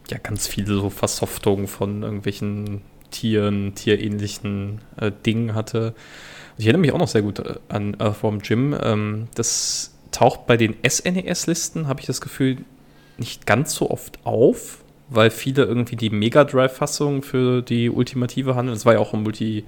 ja 0.10 0.17
ganz 0.17 0.47
viele 0.47 0.75
so 0.75 0.89
Versoftungen 0.89 1.67
von 1.67 2.03
irgendwelchen 2.03 2.82
Tieren, 3.12 3.75
tierähnlichen 3.75 4.82
äh, 4.97 5.12
Dingen 5.25 5.56
hatte. 5.56 5.88
Und 5.88 6.60
ich 6.60 6.65
erinnere 6.65 6.82
mich 6.82 6.91
auch 6.91 6.99
noch 6.99 7.08
sehr 7.08 7.21
gut 7.21 7.39
äh, 7.39 7.56
an 7.69 7.95
Earthworm 7.99 8.39
Jim. 8.39 8.75
Ähm, 8.82 9.27
das 9.36 9.93
taucht 10.12 10.47
bei 10.47 10.58
den 10.58 10.75
SNES-Listen, 10.88 11.88
habe 11.88 12.01
ich 12.01 12.06
das 12.06 12.21
Gefühl, 12.21 12.58
nicht 13.17 13.45
ganz 13.45 13.73
so 13.73 13.89
oft 13.89 14.19
auf 14.25 14.85
weil 15.10 15.30
viele 15.30 15.63
irgendwie 15.63 15.96
die 15.96 16.10
Mega 16.10 16.44
Drive-Fassung 16.44 17.22
für 17.22 17.62
die 17.62 17.89
Ultimative 17.89 18.56
handeln. 18.56 18.76
Es 18.76 18.86
war 18.86 18.94
ja 18.94 19.00
auch 19.00 19.13
ein 19.13 19.24
Multi, 19.24 19.63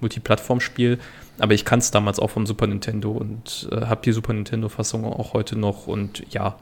Multiplattform-Spiel, 0.00 0.98
aber 1.38 1.54
ich 1.54 1.64
kann 1.64 1.78
es 1.78 1.90
damals 1.90 2.18
auch 2.18 2.30
vom 2.30 2.46
Super 2.46 2.66
Nintendo 2.66 3.10
und 3.10 3.68
äh, 3.72 3.86
habe 3.86 4.02
die 4.04 4.12
Super 4.12 4.32
Nintendo-Fassung 4.32 5.04
auch 5.04 5.32
heute 5.32 5.58
noch. 5.58 5.86
Und 5.86 6.22
ja, 6.30 6.56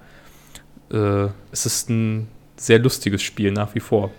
äh, 0.92 1.28
es 1.52 1.66
ist 1.66 1.88
ein 1.90 2.28
sehr 2.56 2.78
lustiges 2.78 3.22
Spiel 3.22 3.52
nach 3.52 3.74
wie 3.74 3.80
vor. 3.80 4.10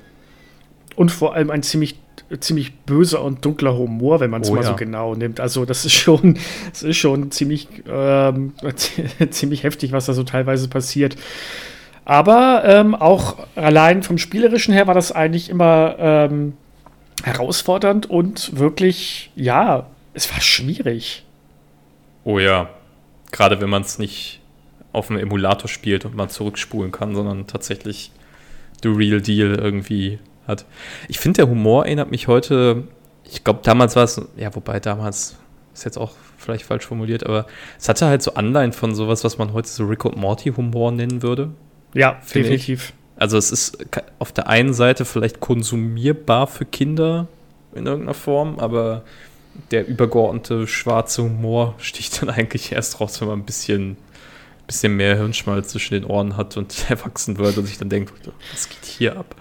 Und 0.95 1.11
vor 1.11 1.35
allem 1.35 1.49
ein 1.49 1.63
ziemlich 1.63 1.99
ziemlich 2.39 2.77
böser 2.81 3.23
und 3.23 3.43
dunkler 3.43 3.75
Humor, 3.75 4.19
wenn 4.19 4.29
man 4.29 4.41
es 4.41 4.49
oh, 4.49 4.55
mal 4.55 4.61
ja. 4.61 4.69
so 4.69 4.75
genau 4.75 5.15
nimmt. 5.15 5.39
Also 5.39 5.65
das 5.65 5.85
ist 5.85 5.93
schon, 5.93 6.37
das 6.69 6.83
ist 6.83 6.97
schon 6.97 7.31
ziemlich, 7.31 7.67
ähm, 7.87 8.53
ziemlich 9.31 9.63
heftig, 9.63 9.91
was 9.91 10.05
da 10.05 10.13
so 10.13 10.23
teilweise 10.23 10.67
passiert. 10.67 11.15
Aber 12.09 12.63
ähm, 12.65 12.95
auch 12.95 13.37
allein 13.53 14.01
vom 14.01 14.17
Spielerischen 14.17 14.73
her 14.73 14.87
war 14.87 14.95
das 14.95 15.11
eigentlich 15.11 15.47
immer 15.47 15.95
ähm, 15.99 16.53
herausfordernd 17.23 18.09
und 18.09 18.57
wirklich, 18.57 19.29
ja, 19.35 19.85
es 20.15 20.33
war 20.33 20.41
schwierig. 20.41 21.23
Oh 22.23 22.39
ja, 22.39 22.67
gerade 23.31 23.61
wenn 23.61 23.69
man 23.69 23.83
es 23.83 23.99
nicht 23.99 24.41
auf 24.91 25.11
einem 25.11 25.19
Emulator 25.19 25.67
spielt 25.67 26.03
und 26.03 26.15
man 26.15 26.29
zurückspulen 26.29 26.91
kann, 26.91 27.13
sondern 27.13 27.45
tatsächlich 27.45 28.11
the 28.81 28.89
real 28.89 29.21
deal 29.21 29.53
irgendwie 29.53 30.17
hat. 30.47 30.65
Ich 31.09 31.19
finde, 31.19 31.43
der 31.43 31.47
Humor 31.51 31.85
erinnert 31.85 32.09
mich 32.09 32.27
heute, 32.27 32.87
ich 33.23 33.43
glaube, 33.43 33.59
damals 33.61 33.95
war 33.95 34.05
es, 34.05 34.19
ja, 34.35 34.55
wobei 34.55 34.79
damals 34.79 35.37
ist 35.75 35.85
jetzt 35.85 35.99
auch 35.99 36.13
vielleicht 36.39 36.65
falsch 36.65 36.87
formuliert, 36.87 37.23
aber 37.27 37.45
es 37.77 37.87
hatte 37.87 38.07
halt 38.07 38.23
so 38.23 38.33
Anleihen 38.33 38.73
von 38.73 38.95
sowas, 38.95 39.23
was 39.23 39.37
man 39.37 39.53
heute 39.53 39.67
so 39.67 39.85
Rick 39.85 40.05
und 40.05 40.17
Morty 40.17 40.49
Humor 40.53 40.91
nennen 40.91 41.21
würde. 41.21 41.51
Ja, 41.93 42.19
definitiv. 42.33 42.89
Ich. 42.89 43.21
Also 43.21 43.37
es 43.37 43.51
ist 43.51 43.77
auf 44.17 44.31
der 44.31 44.47
einen 44.47 44.73
Seite 44.73 45.03
vielleicht 45.05 45.39
konsumierbar 45.39 46.47
für 46.47 46.65
Kinder 46.65 47.27
in 47.73 47.85
irgendeiner 47.85 48.13
Form, 48.13 48.59
aber 48.59 49.03
der 49.71 49.87
übergeordnete 49.87 50.67
schwarze 50.67 51.23
Humor 51.23 51.75
sticht 51.79 52.21
dann 52.21 52.29
eigentlich 52.29 52.71
erst 52.71 52.99
raus, 53.01 53.19
wenn 53.19 53.27
man 53.27 53.39
ein 53.39 53.45
bisschen, 53.45 53.97
bisschen 54.67 54.95
mehr 54.95 55.17
Hirnschmalz 55.17 55.69
zwischen 55.69 55.95
den 55.95 56.05
Ohren 56.05 56.37
hat 56.37 56.57
und 56.57 56.85
erwachsen 56.89 57.37
wird 57.37 57.57
und 57.57 57.65
sich 57.65 57.77
dann 57.77 57.89
denkt, 57.89 58.13
was 58.53 58.69
geht 58.69 58.85
hier 58.85 59.17
ab? 59.17 59.35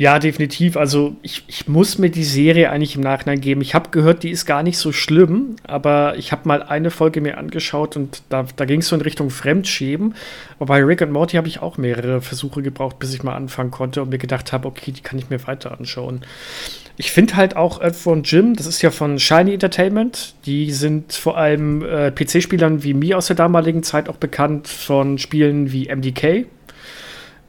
Ja, 0.00 0.20
definitiv. 0.20 0.76
Also 0.76 1.16
ich, 1.22 1.42
ich 1.48 1.66
muss 1.66 1.98
mir 1.98 2.08
die 2.08 2.22
Serie 2.22 2.70
eigentlich 2.70 2.94
im 2.94 3.00
Nachhinein 3.00 3.40
geben. 3.40 3.62
Ich 3.62 3.74
habe 3.74 3.90
gehört, 3.90 4.22
die 4.22 4.30
ist 4.30 4.46
gar 4.46 4.62
nicht 4.62 4.78
so 4.78 4.92
schlimm, 4.92 5.56
aber 5.64 6.16
ich 6.16 6.30
habe 6.30 6.46
mal 6.46 6.62
eine 6.62 6.92
Folge 6.92 7.20
mir 7.20 7.36
angeschaut 7.36 7.96
und 7.96 8.22
da, 8.28 8.46
da 8.54 8.64
ging 8.64 8.78
es 8.78 8.86
so 8.86 8.94
in 8.94 9.02
Richtung 9.02 9.28
Fremdschämen. 9.28 10.14
Aber 10.60 10.66
bei 10.66 10.84
Rick 10.84 11.00
und 11.00 11.10
Morty 11.10 11.36
habe 11.36 11.48
ich 11.48 11.62
auch 11.62 11.78
mehrere 11.78 12.20
Versuche 12.20 12.62
gebraucht, 12.62 13.00
bis 13.00 13.12
ich 13.12 13.24
mal 13.24 13.34
anfangen 13.34 13.72
konnte 13.72 14.00
und 14.00 14.10
mir 14.10 14.18
gedacht 14.18 14.52
habe, 14.52 14.68
okay, 14.68 14.92
die 14.92 15.00
kann 15.00 15.18
ich 15.18 15.30
mir 15.30 15.44
weiter 15.48 15.76
anschauen. 15.76 16.20
Ich 16.96 17.10
finde 17.10 17.34
halt 17.34 17.56
auch 17.56 17.80
äh, 17.80 17.92
von 17.92 18.22
Jim, 18.22 18.54
das 18.54 18.66
ist 18.66 18.82
ja 18.82 18.92
von 18.92 19.18
Shiny 19.18 19.54
Entertainment. 19.54 20.36
Die 20.46 20.70
sind 20.70 21.12
vor 21.12 21.36
allem 21.36 21.82
äh, 21.82 22.12
PC-Spielern 22.12 22.84
wie 22.84 22.94
mir 22.94 23.18
aus 23.18 23.26
der 23.26 23.36
damaligen 23.36 23.82
Zeit 23.82 24.08
auch 24.08 24.16
bekannt 24.16 24.68
von 24.68 25.18
Spielen 25.18 25.72
wie 25.72 25.92
MDK, 25.92 26.46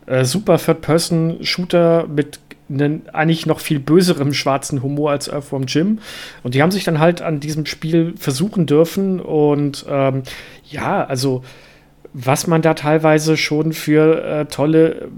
äh, 0.10 0.26
super 0.26 0.58
Third-Person-Shooter 0.58 2.08
mit 2.08 2.40
einem 2.70 3.02
eigentlich 3.14 3.46
noch 3.46 3.60
viel 3.60 3.80
böserem 3.80 4.34
schwarzen 4.34 4.84
Humor 4.84 5.12
als 5.12 5.28
Earthworm 5.28 5.64
Jim. 5.64 6.00
Und 6.44 6.54
die 6.54 6.62
haben 6.62 6.72
sich 6.72 6.84
dann 6.84 7.00
halt 7.00 7.22
an 7.22 7.40
diesem 7.40 7.66
Spiel 7.66 8.14
versuchen 8.18 8.66
dürfen. 8.66 9.20
Und 9.20 9.86
ähm, 9.90 10.24
ja, 10.66 11.04
also 11.04 11.44
was 12.14 12.48
man 12.48 12.62
da 12.62 12.74
teilweise 12.74 13.38
schon 13.38 13.74
für 13.74 14.24
äh, 14.24 14.46
tolle, 14.46 15.10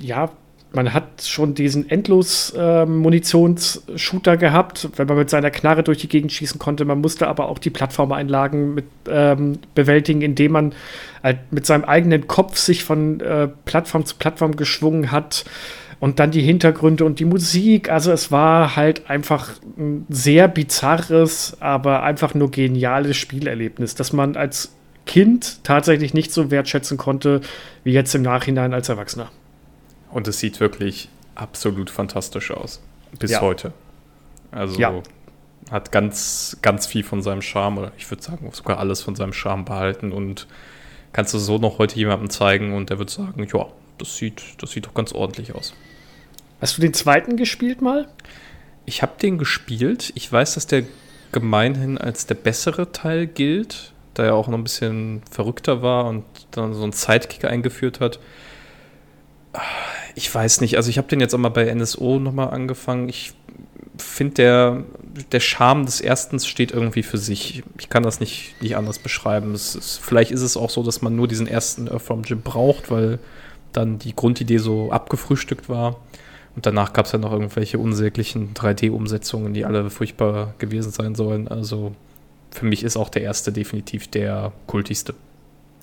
ja, 0.00 0.30
man 0.74 0.92
hat 0.92 1.22
schon 1.22 1.54
diesen 1.54 1.88
endlos 1.88 2.52
äh, 2.56 2.84
Munitionsshooter 2.84 4.36
gehabt, 4.36 4.88
wenn 4.96 5.06
man 5.06 5.18
mit 5.18 5.30
seiner 5.30 5.50
Knarre 5.50 5.82
durch 5.82 5.98
die 5.98 6.08
Gegend 6.08 6.32
schießen 6.32 6.58
konnte. 6.58 6.84
Man 6.84 7.00
musste 7.00 7.28
aber 7.28 7.48
auch 7.48 7.58
die 7.58 7.70
Plattformeinlagen 7.70 8.74
mit, 8.74 8.86
ähm, 9.08 9.58
bewältigen, 9.74 10.22
indem 10.22 10.52
man 10.52 10.74
halt 11.22 11.38
mit 11.52 11.64
seinem 11.64 11.84
eigenen 11.84 12.26
Kopf 12.26 12.56
sich 12.56 12.84
von 12.84 13.20
äh, 13.20 13.48
Plattform 13.64 14.04
zu 14.04 14.16
Plattform 14.16 14.56
geschwungen 14.56 15.10
hat. 15.12 15.44
Und 16.00 16.18
dann 16.18 16.32
die 16.32 16.42
Hintergründe 16.42 17.04
und 17.04 17.18
die 17.18 17.24
Musik. 17.24 17.90
Also 17.90 18.12
es 18.12 18.30
war 18.30 18.76
halt 18.76 19.08
einfach 19.08 19.52
ein 19.78 20.04
sehr 20.10 20.48
bizarres, 20.48 21.56
aber 21.60 22.02
einfach 22.02 22.34
nur 22.34 22.50
geniales 22.50 23.16
Spielerlebnis, 23.16 23.94
das 23.94 24.12
man 24.12 24.36
als 24.36 24.74
Kind 25.06 25.64
tatsächlich 25.64 26.12
nicht 26.12 26.32
so 26.32 26.50
wertschätzen 26.50 26.98
konnte, 26.98 27.40
wie 27.84 27.92
jetzt 27.92 28.14
im 28.14 28.22
Nachhinein 28.22 28.74
als 28.74 28.88
Erwachsener. 28.88 29.30
Und 30.14 30.28
es 30.28 30.38
sieht 30.38 30.60
wirklich 30.60 31.08
absolut 31.34 31.90
fantastisch 31.90 32.52
aus. 32.52 32.80
Bis 33.18 33.32
ja. 33.32 33.40
heute. 33.40 33.72
Also 34.52 34.78
ja. 34.78 35.02
hat 35.72 35.90
ganz, 35.90 36.56
ganz 36.62 36.86
viel 36.86 37.02
von 37.02 37.20
seinem 37.20 37.42
Charme, 37.42 37.78
oder 37.78 37.92
ich 37.98 38.08
würde 38.08 38.22
sagen 38.22 38.48
sogar 38.52 38.78
alles 38.78 39.02
von 39.02 39.16
seinem 39.16 39.32
Charme 39.32 39.64
behalten. 39.64 40.12
Und 40.12 40.46
kannst 41.12 41.34
du 41.34 41.38
so 41.38 41.58
noch 41.58 41.78
heute 41.78 41.96
jemandem 41.96 42.30
zeigen 42.30 42.74
und 42.74 42.90
der 42.90 43.00
wird 43.00 43.10
sagen, 43.10 43.44
ja, 43.52 43.66
das 43.98 44.16
sieht, 44.16 44.40
das 44.58 44.70
sieht 44.70 44.86
doch 44.86 44.94
ganz 44.94 45.12
ordentlich 45.12 45.52
aus. 45.52 45.74
Hast 46.60 46.76
du 46.78 46.80
den 46.80 46.94
zweiten 46.94 47.36
gespielt 47.36 47.82
mal? 47.82 48.06
Ich 48.86 49.02
habe 49.02 49.14
den 49.20 49.36
gespielt. 49.36 50.12
Ich 50.14 50.30
weiß, 50.30 50.54
dass 50.54 50.68
der 50.68 50.84
gemeinhin 51.32 51.98
als 51.98 52.26
der 52.26 52.36
bessere 52.36 52.92
Teil 52.92 53.26
gilt, 53.26 53.92
da 54.14 54.26
er 54.26 54.36
auch 54.36 54.46
noch 54.46 54.58
ein 54.58 54.62
bisschen 54.62 55.22
verrückter 55.28 55.82
war 55.82 56.04
und 56.04 56.24
dann 56.52 56.72
so 56.72 56.84
einen 56.84 56.92
Sidekick 56.92 57.46
eingeführt 57.46 57.98
hat. 57.98 58.20
Ich 60.14 60.32
weiß 60.32 60.60
nicht, 60.60 60.76
also 60.76 60.90
ich 60.90 60.98
habe 60.98 61.08
den 61.08 61.20
jetzt 61.20 61.34
auch 61.34 61.38
mal 61.38 61.48
bei 61.48 61.72
NSO 61.72 62.18
nochmal 62.18 62.50
angefangen. 62.50 63.08
Ich 63.08 63.32
finde, 63.98 64.34
der, 64.34 64.84
der 65.32 65.40
Charme 65.40 65.86
des 65.86 66.00
ersten 66.00 66.38
steht 66.40 66.72
irgendwie 66.72 67.02
für 67.02 67.18
sich. 67.18 67.62
Ich 67.78 67.88
kann 67.88 68.02
das 68.02 68.20
nicht, 68.20 68.60
nicht 68.60 68.76
anders 68.76 68.98
beschreiben. 68.98 69.54
Ist, 69.54 70.00
vielleicht 70.02 70.30
ist 70.30 70.42
es 70.42 70.56
auch 70.56 70.70
so, 70.70 70.82
dass 70.82 71.02
man 71.02 71.16
nur 71.16 71.28
diesen 71.28 71.46
ersten 71.46 71.88
Earth 71.88 72.02
from 72.02 72.22
Jim 72.22 72.42
braucht, 72.42 72.90
weil 72.90 73.18
dann 73.72 73.98
die 73.98 74.14
Grundidee 74.14 74.58
so 74.58 74.90
abgefrühstückt 74.90 75.68
war. 75.68 75.96
Und 76.56 76.66
danach 76.66 76.92
gab 76.92 77.06
es 77.06 77.12
ja 77.12 77.18
noch 77.18 77.32
irgendwelche 77.32 77.78
unsäglichen 77.78 78.54
3D-Umsetzungen, 78.54 79.54
die 79.54 79.64
alle 79.64 79.90
furchtbar 79.90 80.54
gewesen 80.58 80.92
sein 80.92 81.14
sollen. 81.14 81.48
Also 81.48 81.92
für 82.50 82.66
mich 82.66 82.84
ist 82.84 82.96
auch 82.96 83.08
der 83.08 83.22
erste 83.22 83.50
definitiv 83.52 84.08
der 84.08 84.52
kultigste. 84.66 85.14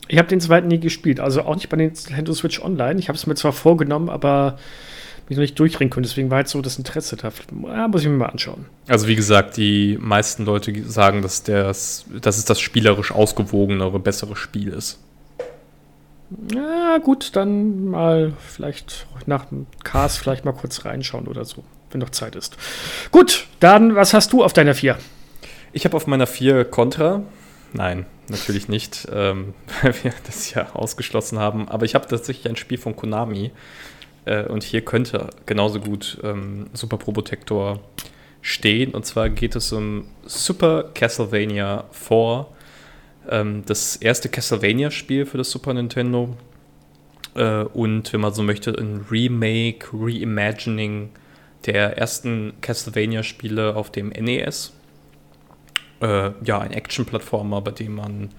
Ich 0.07 0.17
habe 0.17 0.27
den 0.27 0.41
zweiten 0.41 0.67
nie 0.67 0.79
gespielt, 0.79 1.19
also 1.19 1.43
auch 1.43 1.55
nicht 1.55 1.69
bei 1.69 1.77
den 1.77 1.87
Nintendo 1.87 2.33
Switch 2.33 2.61
Online. 2.61 2.99
Ich 2.99 3.07
habe 3.07 3.17
es 3.17 3.27
mir 3.27 3.35
zwar 3.35 3.53
vorgenommen, 3.53 4.09
aber 4.09 4.57
mich 5.29 5.37
noch 5.37 5.41
nicht 5.41 5.57
durchringen 5.57 5.89
können. 5.89 6.03
Deswegen 6.03 6.29
war 6.29 6.39
jetzt 6.39 6.51
so 6.51 6.61
das 6.61 6.77
Interesse 6.77 7.15
da. 7.15 7.31
Ja, 7.67 7.87
muss 7.87 8.01
ich 8.01 8.07
mir 8.07 8.17
mal 8.17 8.25
anschauen. 8.27 8.65
Also 8.87 9.07
wie 9.07 9.15
gesagt, 9.15 9.55
die 9.55 9.97
meisten 9.99 10.43
Leute 10.43 10.83
sagen, 10.83 11.21
dass, 11.21 11.43
das, 11.43 12.05
dass 12.21 12.37
es 12.37 12.45
das 12.45 12.59
spielerisch 12.59 13.11
ausgewogenere, 13.11 13.99
bessere 13.99 14.35
Spiel 14.35 14.69
ist. 14.69 14.99
Ja, 16.53 16.97
gut, 16.97 17.35
dann 17.35 17.85
mal 17.85 18.33
vielleicht 18.39 19.05
nach 19.25 19.45
dem 19.45 19.67
Cast 19.83 20.17
vielleicht 20.17 20.45
mal 20.45 20.53
kurz 20.53 20.85
reinschauen 20.85 21.27
oder 21.27 21.45
so, 21.45 21.63
wenn 21.91 21.99
noch 21.99 22.09
Zeit 22.09 22.35
ist. 22.35 22.57
Gut, 23.11 23.47
dann 23.59 23.95
was 23.95 24.13
hast 24.13 24.33
du 24.33 24.43
auf 24.43 24.53
deiner 24.53 24.73
4? 24.73 24.97
Ich 25.73 25.85
habe 25.85 25.95
auf 25.95 26.07
meiner 26.07 26.27
4 26.27 26.65
Contra. 26.65 27.23
Nein, 27.73 28.05
natürlich 28.27 28.67
nicht, 28.67 29.07
ähm, 29.11 29.53
weil 29.81 29.93
wir 30.03 30.13
das 30.25 30.53
ja 30.53 30.73
ausgeschlossen 30.73 31.39
haben. 31.39 31.69
Aber 31.69 31.85
ich 31.85 31.95
habe 31.95 32.07
tatsächlich 32.07 32.49
ein 32.49 32.57
Spiel 32.57 32.77
von 32.77 32.95
Konami. 32.95 33.51
Äh, 34.25 34.43
und 34.43 34.63
hier 34.63 34.81
könnte 34.81 35.29
genauso 35.45 35.79
gut 35.79 36.19
ähm, 36.23 36.67
Super 36.73 36.97
Probotector 36.97 37.79
stehen. 38.41 38.93
Und 38.93 39.05
zwar 39.05 39.29
geht 39.29 39.55
es 39.55 39.71
um 39.71 40.05
Super 40.25 40.89
Castlevania 40.93 41.85
4 41.91 42.47
ähm, 43.29 43.63
das 43.65 43.95
erste 43.95 44.29
Castlevania-Spiel 44.29 45.25
für 45.25 45.37
das 45.37 45.51
Super 45.51 45.73
Nintendo. 45.73 46.35
Äh, 47.35 47.63
und 47.63 48.11
wenn 48.13 48.21
man 48.21 48.33
so 48.33 48.43
möchte, 48.43 48.71
ein 48.71 49.05
Remake, 49.09 49.87
Reimagining 49.93 51.09
der 51.65 51.97
ersten 51.97 52.53
Castlevania-Spiele 52.61 53.75
auf 53.75 53.91
dem 53.91 54.09
NES. 54.09 54.73
Äh, 56.01 56.31
ja, 56.43 56.59
ein 56.59 56.71
Action-Plattformer, 56.71 57.61
bei 57.61 57.71
dem 57.71 57.95
man 57.95 58.29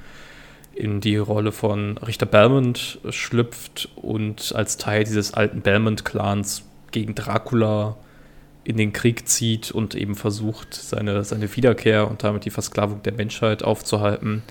in 0.74 1.00
die 1.00 1.16
Rolle 1.16 1.52
von 1.52 1.98
Richter 1.98 2.26
Belmont 2.26 2.98
schlüpft 3.10 3.90
und 3.96 4.54
als 4.54 4.78
Teil 4.78 5.04
dieses 5.04 5.34
alten 5.34 5.60
Belmont-Clans 5.60 6.64
gegen 6.90 7.14
Dracula 7.14 7.96
in 8.64 8.76
den 8.76 8.92
Krieg 8.92 9.28
zieht 9.28 9.70
und 9.70 9.94
eben 9.94 10.14
versucht, 10.14 10.72
seine, 10.74 11.24
seine 11.24 11.54
Wiederkehr 11.54 12.08
und 12.08 12.22
damit 12.22 12.44
die 12.44 12.50
Versklavung 12.50 13.02
der 13.02 13.12
Menschheit 13.12 13.62
aufzuhalten 13.62 14.42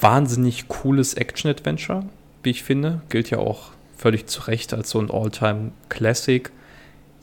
wahnsinnig 0.00 0.68
cooles 0.68 1.14
Action-Adventure, 1.14 2.04
wie 2.42 2.50
ich 2.50 2.62
finde. 2.62 3.02
Gilt 3.08 3.30
ja 3.30 3.38
auch 3.38 3.70
völlig 3.96 4.26
zu 4.26 4.42
Recht 4.42 4.72
als 4.72 4.90
so 4.90 5.00
ein 5.00 5.10
All-Time-Classic. 5.10 6.50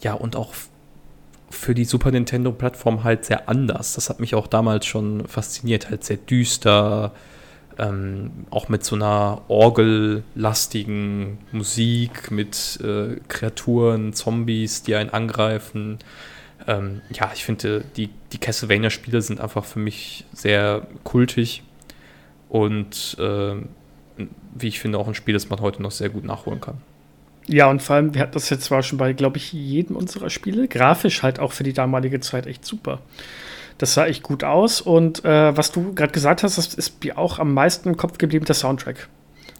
Ja, 0.01 0.13
und 0.13 0.35
auch 0.35 0.53
für 1.49 1.73
die 1.73 1.85
Super 1.85 2.11
Nintendo-Plattform 2.11 3.03
halt 3.03 3.25
sehr 3.25 3.47
anders. 3.49 3.93
Das 3.93 4.09
hat 4.09 4.19
mich 4.19 4.35
auch 4.35 4.47
damals 4.47 4.85
schon 4.85 5.27
fasziniert, 5.27 5.89
halt 5.89 6.03
sehr 6.03 6.17
düster, 6.17 7.13
ähm, 7.77 8.31
auch 8.49 8.69
mit 8.69 8.83
so 8.83 8.95
einer 8.95 9.41
orgellastigen 9.47 11.37
Musik, 11.51 12.31
mit 12.31 12.79
äh, 12.83 13.17
Kreaturen, 13.27 14.13
Zombies, 14.13 14.83
die 14.83 14.95
einen 14.95 15.11
angreifen. 15.11 15.99
Ähm, 16.67 17.01
ja, 17.11 17.31
ich 17.33 17.45
finde, 17.45 17.83
die, 17.95 18.09
die 18.31 18.39
Castlevania-Spiele 18.39 19.21
sind 19.21 19.39
einfach 19.39 19.63
für 19.63 19.79
mich 19.79 20.25
sehr 20.33 20.87
kultig 21.03 21.63
und 22.49 23.15
äh, 23.19 23.55
wie 24.55 24.67
ich 24.67 24.79
finde, 24.79 24.97
auch 24.97 25.07
ein 25.07 25.13
Spiel, 25.13 25.33
das 25.33 25.49
man 25.49 25.59
heute 25.61 25.81
noch 25.81 25.91
sehr 25.91 26.09
gut 26.09 26.23
nachholen 26.23 26.59
kann. 26.59 26.81
Ja, 27.47 27.69
und 27.69 27.81
vor 27.81 27.95
allem, 27.95 28.13
wir 28.13 28.21
hatten 28.21 28.33
das 28.33 28.49
jetzt 28.49 28.65
zwar 28.65 28.83
schon 28.83 28.97
bei, 28.97 29.13
glaube 29.13 29.37
ich, 29.37 29.53
jedem 29.53 29.95
unserer 29.95 30.29
Spiele. 30.29 30.67
Grafisch 30.67 31.23
halt 31.23 31.39
auch 31.39 31.53
für 31.53 31.63
die 31.63 31.73
damalige 31.73 32.19
Zeit 32.19 32.45
echt 32.45 32.65
super. 32.65 32.99
Das 33.77 33.93
sah 33.93 34.05
echt 34.05 34.23
gut 34.23 34.43
aus. 34.43 34.81
Und 34.81 35.23
äh, 35.23 35.55
was 35.55 35.71
du 35.71 35.93
gerade 35.93 36.11
gesagt 36.11 36.43
hast, 36.43 36.57
das 36.57 36.73
ist 36.73 37.03
mir 37.03 37.17
auch 37.17 37.39
am 37.39 37.53
meisten 37.53 37.89
im 37.89 37.97
Kopf 37.97 38.17
geblieben, 38.17 38.45
der 38.45 38.55
Soundtrack. 38.55 39.07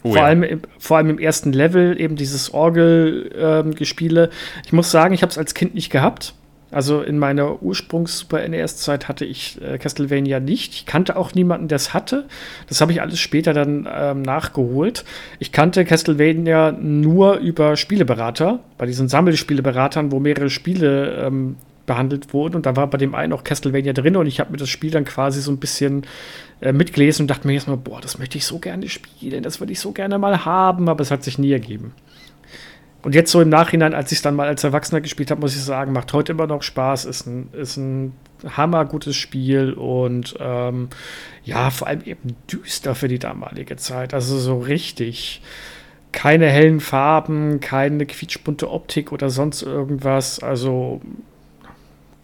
Oh, 0.04 0.10
vor, 0.10 0.18
ja. 0.18 0.26
allem, 0.26 0.62
vor 0.78 0.98
allem 0.98 1.10
im 1.10 1.20
ersten 1.20 1.54
Level, 1.54 2.00
eben 2.00 2.16
dieses 2.16 2.54
Orgelgespiele. 2.54 4.26
Ähm, 4.26 4.32
ich 4.66 4.74
muss 4.74 4.92
sagen, 4.92 5.14
ich 5.14 5.22
habe 5.22 5.32
es 5.32 5.38
als 5.38 5.54
Kind 5.54 5.74
nicht 5.74 5.90
gehabt. 5.90 6.34
Also 6.70 7.02
in 7.02 7.18
meiner 7.18 7.64
Ursprungs-Super 7.64 8.48
NES-Zeit 8.48 9.08
hatte 9.08 9.24
ich 9.24 9.62
äh, 9.62 9.78
Castlevania 9.78 10.40
nicht. 10.40 10.74
Ich 10.74 10.86
kannte 10.86 11.16
auch 11.16 11.34
niemanden, 11.34 11.70
der 11.70 11.78
es 11.78 11.94
hatte. 11.94 12.26
Das 12.68 12.82
habe 12.82 12.92
ich 12.92 13.02
alles 13.02 13.20
später 13.20 13.54
dann 13.54 13.88
ähm, 13.92 14.22
nachgeholt. 14.22 15.06
Ich 15.40 15.54
kannte 15.54 15.86
Castlevania 15.86 16.74
nur 16.74 17.38
über 17.38 17.78
Spieleberater, 17.78 18.60
bei 18.78 18.86
diesen 18.86 19.08
Sammelspieleberatern, 19.08 20.12
wo 20.12 20.20
mehrere 20.20 20.50
Spiele 20.50 21.26
ähm, 21.26 21.56
behandelt 21.86 22.34
wurden. 22.34 22.56
Und 22.56 22.66
da 22.66 22.76
war 22.76 22.88
bei 22.88 22.98
dem 22.98 23.16
einen 23.16 23.34
auch 23.34 23.44
Castlevania 23.44 23.94
drin 23.94 24.16
und 24.18 24.28
ich 24.28 24.40
habe 24.40 24.52
mir 24.52 24.58
das 24.58 24.70
Spiel 24.70 24.92
dann 24.92 25.06
quasi 25.06 25.42
so 25.42 25.52
ein 25.52 25.58
bisschen 25.58 26.06
äh, 26.60 26.74
mitgelesen 26.74 27.24
und 27.24 27.28
dachte 27.30 27.48
mir 27.48 27.54
erstmal, 27.54 27.78
boah, 27.78 28.02
das 28.02 28.20
möchte 28.20 28.38
ich 28.38 28.46
so 28.46 28.60
gerne 28.60 28.90
spielen, 28.90 29.42
das 29.42 29.60
würde 29.60 29.72
ich 29.74 29.80
so 29.80 29.94
gerne 29.94 30.20
mal 30.20 30.46
haben, 30.46 30.90
aber 30.90 31.02
es 31.02 31.12
hat 31.12 31.24
sich 31.24 31.40
nie 31.40 31.52
ergeben. 31.52 31.94
Und 33.08 33.16
jetzt 33.16 33.32
so 33.32 33.40
im 33.40 33.48
Nachhinein, 33.48 33.94
als 33.94 34.12
ich 34.12 34.18
es 34.18 34.22
dann 34.22 34.36
mal 34.36 34.50
als 34.50 34.66
Erwachsener 34.66 35.00
gespielt 35.00 35.32
habe, 35.32 35.40
muss 35.40 35.56
ich 35.56 35.64
sagen, 35.64 35.94
macht 35.94 36.12
heute 36.12 36.34
immer 36.34 36.46
noch 36.46 36.62
Spaß, 36.62 37.06
ist 37.06 37.26
ein, 37.26 37.48
ist 37.54 37.78
ein 37.78 38.12
hammergutes 38.46 39.16
Spiel 39.16 39.72
und 39.72 40.36
ähm, 40.42 40.90
ja, 41.46 41.70
vor 41.70 41.88
allem 41.88 42.02
eben 42.02 42.36
düster 42.52 42.96
für 42.96 43.08
die 43.08 43.18
damalige 43.18 43.78
Zeit. 43.78 44.14
Also 44.14 44.38
so 44.38 44.60
richtig. 44.60 45.42
Keine 46.12 46.48
hellen 46.48 46.82
Farben, 46.82 47.62
keine 47.62 48.06
quietschbunte 48.06 48.70
Optik 48.70 49.14
oder 49.14 49.30
sonst 49.30 49.62
irgendwas. 49.62 50.44
Also 50.44 51.00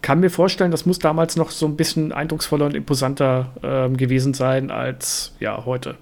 kann 0.04 0.20
mir 0.20 0.28
vorstellen, 0.28 0.70
das 0.70 0.84
muss 0.84 0.98
damals 0.98 1.34
noch 1.34 1.50
so 1.50 1.64
ein 1.64 1.76
bisschen 1.76 2.12
eindrucksvoller 2.12 2.66
und 2.66 2.74
imposanter 2.74 3.52
äh, 3.62 3.88
gewesen 3.96 4.34
sein 4.34 4.70
als 4.70 5.32
ja 5.40 5.64
heute. 5.64 5.94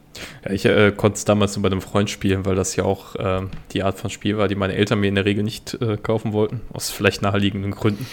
Ja, 0.45 0.51
ich 0.51 0.65
äh, 0.65 0.91
konnte 0.91 1.19
es 1.19 1.25
damals 1.25 1.55
nur 1.55 1.63
bei 1.63 1.71
einem 1.71 1.81
Freund 1.81 2.11
spielen, 2.11 2.45
weil 2.45 2.57
das 2.57 2.75
ja 2.75 2.83
auch 2.83 3.15
äh, 3.15 3.43
die 3.71 3.85
Art 3.85 3.97
von 4.01 4.11
Spiel 4.11 4.37
war, 4.39 4.49
die 4.49 4.57
meine 4.57 4.75
Eltern 4.75 4.99
mir 4.99 5.07
in 5.07 5.15
der 5.15 5.25
Regel 5.25 5.45
nicht 5.45 5.81
äh, 5.81 5.97
kaufen 5.97 6.33
wollten, 6.33 6.63
aus 6.73 6.91
vielleicht 6.91 7.23
naheliegenden 7.23 7.71
Gründen. 7.71 8.05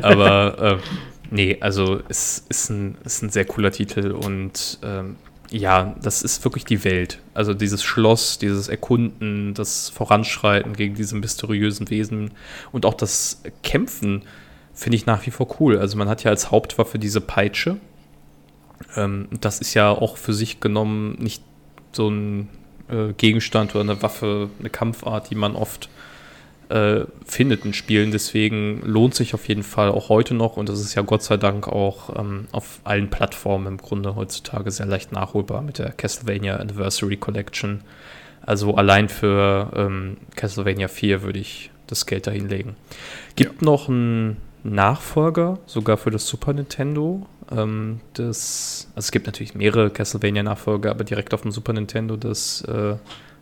Aber 0.00 0.78
äh, 0.80 0.88
nee, 1.30 1.58
also 1.60 2.00
es 2.08 2.46
ist 2.48 2.70
ein, 2.70 2.96
ist 3.04 3.22
ein 3.22 3.28
sehr 3.28 3.44
cooler 3.44 3.72
Titel 3.72 4.12
und 4.12 4.78
ähm, 4.82 5.16
ja, 5.50 5.94
das 6.02 6.22
ist 6.22 6.42
wirklich 6.44 6.64
die 6.64 6.82
Welt. 6.82 7.20
Also 7.34 7.52
dieses 7.52 7.84
Schloss, 7.84 8.38
dieses 8.38 8.68
Erkunden, 8.68 9.52
das 9.52 9.90
Voranschreiten 9.90 10.72
gegen 10.72 10.94
diese 10.94 11.14
mysteriösen 11.14 11.90
Wesen 11.90 12.30
und 12.72 12.86
auch 12.86 12.94
das 12.94 13.42
Kämpfen 13.62 14.22
finde 14.76 14.96
ich 14.96 15.06
nach 15.06 15.26
wie 15.26 15.30
vor 15.30 15.48
cool. 15.58 15.78
Also 15.78 15.96
man 15.96 16.08
hat 16.08 16.22
ja 16.22 16.30
als 16.30 16.52
Hauptwaffe 16.52 16.98
diese 16.98 17.20
Peitsche. 17.20 17.78
Ähm, 18.94 19.28
das 19.40 19.60
ist 19.60 19.74
ja 19.74 19.90
auch 19.90 20.16
für 20.18 20.34
sich 20.34 20.60
genommen 20.60 21.16
nicht 21.18 21.42
so 21.92 22.08
ein 22.08 22.48
äh, 22.88 23.14
Gegenstand 23.14 23.74
oder 23.74 23.82
eine 23.82 24.02
Waffe, 24.02 24.50
eine 24.60 24.70
Kampfart, 24.70 25.30
die 25.30 25.34
man 25.34 25.56
oft 25.56 25.88
äh, 26.68 27.04
findet 27.24 27.64
in 27.64 27.72
Spielen. 27.72 28.10
Deswegen 28.12 28.82
lohnt 28.84 29.14
sich 29.14 29.32
auf 29.32 29.48
jeden 29.48 29.62
Fall 29.62 29.88
auch 29.88 30.10
heute 30.10 30.34
noch 30.34 30.58
und 30.58 30.68
das 30.68 30.80
ist 30.80 30.94
ja 30.94 31.02
Gott 31.02 31.22
sei 31.22 31.38
Dank 31.38 31.68
auch 31.68 32.14
ähm, 32.14 32.46
auf 32.52 32.80
allen 32.84 33.08
Plattformen 33.08 33.66
im 33.66 33.76
Grunde 33.78 34.14
heutzutage 34.14 34.70
sehr 34.70 34.86
leicht 34.86 35.10
nachholbar 35.10 35.62
mit 35.62 35.78
der 35.78 35.90
Castlevania 35.92 36.56
Anniversary 36.56 37.16
Collection. 37.16 37.80
Also 38.42 38.74
allein 38.74 39.08
für 39.08 39.72
ähm, 39.74 40.18
Castlevania 40.36 40.88
4 40.88 41.22
würde 41.22 41.38
ich 41.38 41.70
das 41.86 42.04
Geld 42.04 42.26
dahin 42.26 42.48
legen. 42.48 42.76
Gibt 43.36 43.62
ja. 43.62 43.64
noch 43.64 43.88
ein 43.88 44.36
Nachfolger, 44.74 45.58
sogar 45.66 45.96
für 45.96 46.10
das 46.10 46.26
Super 46.26 46.52
Nintendo. 46.52 47.26
Ähm, 47.50 48.00
das, 48.14 48.88
also 48.94 49.06
es 49.06 49.12
gibt 49.12 49.26
natürlich 49.26 49.54
mehrere 49.54 49.90
Castlevania-Nachfolger, 49.90 50.90
aber 50.90 51.04
direkt 51.04 51.34
auf 51.34 51.42
dem 51.42 51.52
Super 51.52 51.72
Nintendo 51.72 52.16
das 52.16 52.62
äh, 52.62 52.96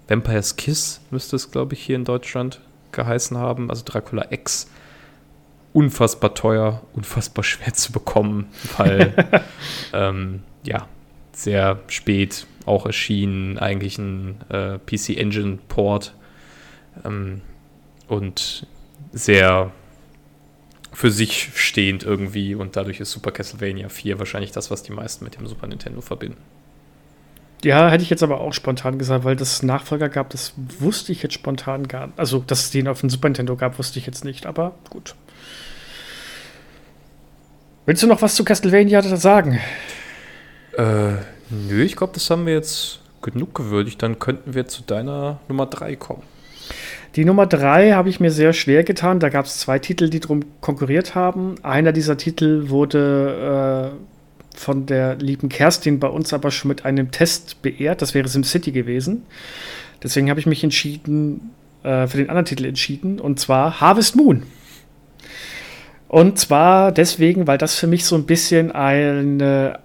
Vampire's 0.08 0.56
Kiss 0.56 1.00
müsste 1.10 1.36
es, 1.36 1.50
glaube 1.50 1.74
ich, 1.74 1.82
hier 1.82 1.96
in 1.96 2.04
Deutschland 2.04 2.60
geheißen 2.92 3.38
haben. 3.38 3.70
Also 3.70 3.84
Dracula 3.84 4.26
X. 4.30 4.70
Unfassbar 5.72 6.34
teuer, 6.34 6.82
unfassbar 6.92 7.42
schwer 7.42 7.74
zu 7.74 7.90
bekommen, 7.90 8.46
weil 8.76 9.12
ähm, 9.92 10.42
ja, 10.62 10.86
sehr 11.32 11.80
spät 11.88 12.46
auch 12.64 12.86
erschienen, 12.86 13.58
eigentlich 13.58 13.98
ein 13.98 14.40
äh, 14.50 14.78
PC 14.78 15.18
Engine 15.18 15.58
Port 15.68 16.14
ähm, 17.04 17.40
und 18.06 18.68
sehr 19.12 19.72
für 20.94 21.10
sich 21.10 21.50
stehend 21.54 22.04
irgendwie 22.04 22.54
und 22.54 22.76
dadurch 22.76 23.00
ist 23.00 23.10
Super 23.10 23.32
Castlevania 23.32 23.88
4 23.88 24.18
wahrscheinlich 24.18 24.52
das, 24.52 24.70
was 24.70 24.82
die 24.82 24.92
meisten 24.92 25.24
mit 25.24 25.36
dem 25.38 25.46
Super 25.46 25.66
Nintendo 25.66 26.00
verbinden. 26.00 26.40
Ja, 27.64 27.88
hätte 27.88 28.02
ich 28.02 28.10
jetzt 28.10 28.22
aber 28.22 28.40
auch 28.40 28.52
spontan 28.52 28.98
gesagt, 28.98 29.24
weil 29.24 29.36
das 29.36 29.62
Nachfolger 29.62 30.08
gab, 30.08 30.30
das 30.30 30.52
wusste 30.78 31.12
ich 31.12 31.22
jetzt 31.22 31.32
spontan 31.32 31.88
gar 31.88 32.08
nicht. 32.08 32.18
Also, 32.18 32.44
dass 32.46 32.64
es 32.64 32.70
den 32.70 32.88
auf 32.88 33.00
dem 33.00 33.10
Super 33.10 33.28
Nintendo 33.28 33.56
gab, 33.56 33.78
wusste 33.78 33.98
ich 33.98 34.06
jetzt 34.06 34.24
nicht, 34.24 34.46
aber 34.46 34.74
gut. 34.90 35.14
Willst 37.86 38.02
du 38.02 38.06
noch 38.06 38.22
was 38.22 38.34
zu 38.34 38.44
Castlevania 38.44 39.02
sagen? 39.02 39.60
Äh, 40.76 41.12
nö, 41.50 41.82
ich 41.82 41.96
glaube, 41.96 42.12
das 42.14 42.28
haben 42.30 42.46
wir 42.46 42.54
jetzt 42.54 43.00
genug 43.22 43.54
gewürdigt. 43.54 44.02
Dann 44.02 44.18
könnten 44.18 44.54
wir 44.54 44.66
zu 44.68 44.82
deiner 44.82 45.40
Nummer 45.48 45.66
3 45.66 45.96
kommen. 45.96 46.22
Die 47.16 47.24
Nummer 47.24 47.46
3 47.46 47.92
habe 47.92 48.08
ich 48.08 48.18
mir 48.18 48.32
sehr 48.32 48.52
schwer 48.52 48.82
getan. 48.82 49.20
Da 49.20 49.28
gab 49.28 49.46
es 49.46 49.58
zwei 49.58 49.78
Titel, 49.78 50.10
die 50.10 50.18
drum 50.18 50.40
konkurriert 50.60 51.14
haben. 51.14 51.54
Einer 51.62 51.92
dieser 51.92 52.16
Titel 52.16 52.68
wurde 52.70 53.92
äh, 53.94 54.58
von 54.58 54.86
der 54.86 55.16
lieben 55.16 55.48
Kerstin 55.48 56.00
bei 56.00 56.08
uns 56.08 56.32
aber 56.32 56.50
schon 56.50 56.68
mit 56.68 56.84
einem 56.84 57.12
Test 57.12 57.62
beehrt. 57.62 58.02
Das 58.02 58.14
wäre 58.14 58.26
SimCity 58.26 58.72
gewesen. 58.72 59.22
Deswegen 60.02 60.28
habe 60.28 60.40
ich 60.40 60.46
mich 60.46 60.64
entschieden, 60.64 61.52
äh, 61.84 62.08
für 62.08 62.16
den 62.16 62.28
anderen 62.28 62.46
Titel 62.46 62.64
entschieden, 62.64 63.20
und 63.20 63.38
zwar 63.38 63.80
Harvest 63.80 64.16
Moon. 64.16 64.42
Und 66.08 66.38
zwar 66.38 66.90
deswegen, 66.90 67.46
weil 67.46 67.58
das 67.58 67.76
für 67.76 67.86
mich 67.86 68.04
so 68.04 68.16
ein 68.16 68.26
bisschen 68.26 68.72
eine 68.72 69.78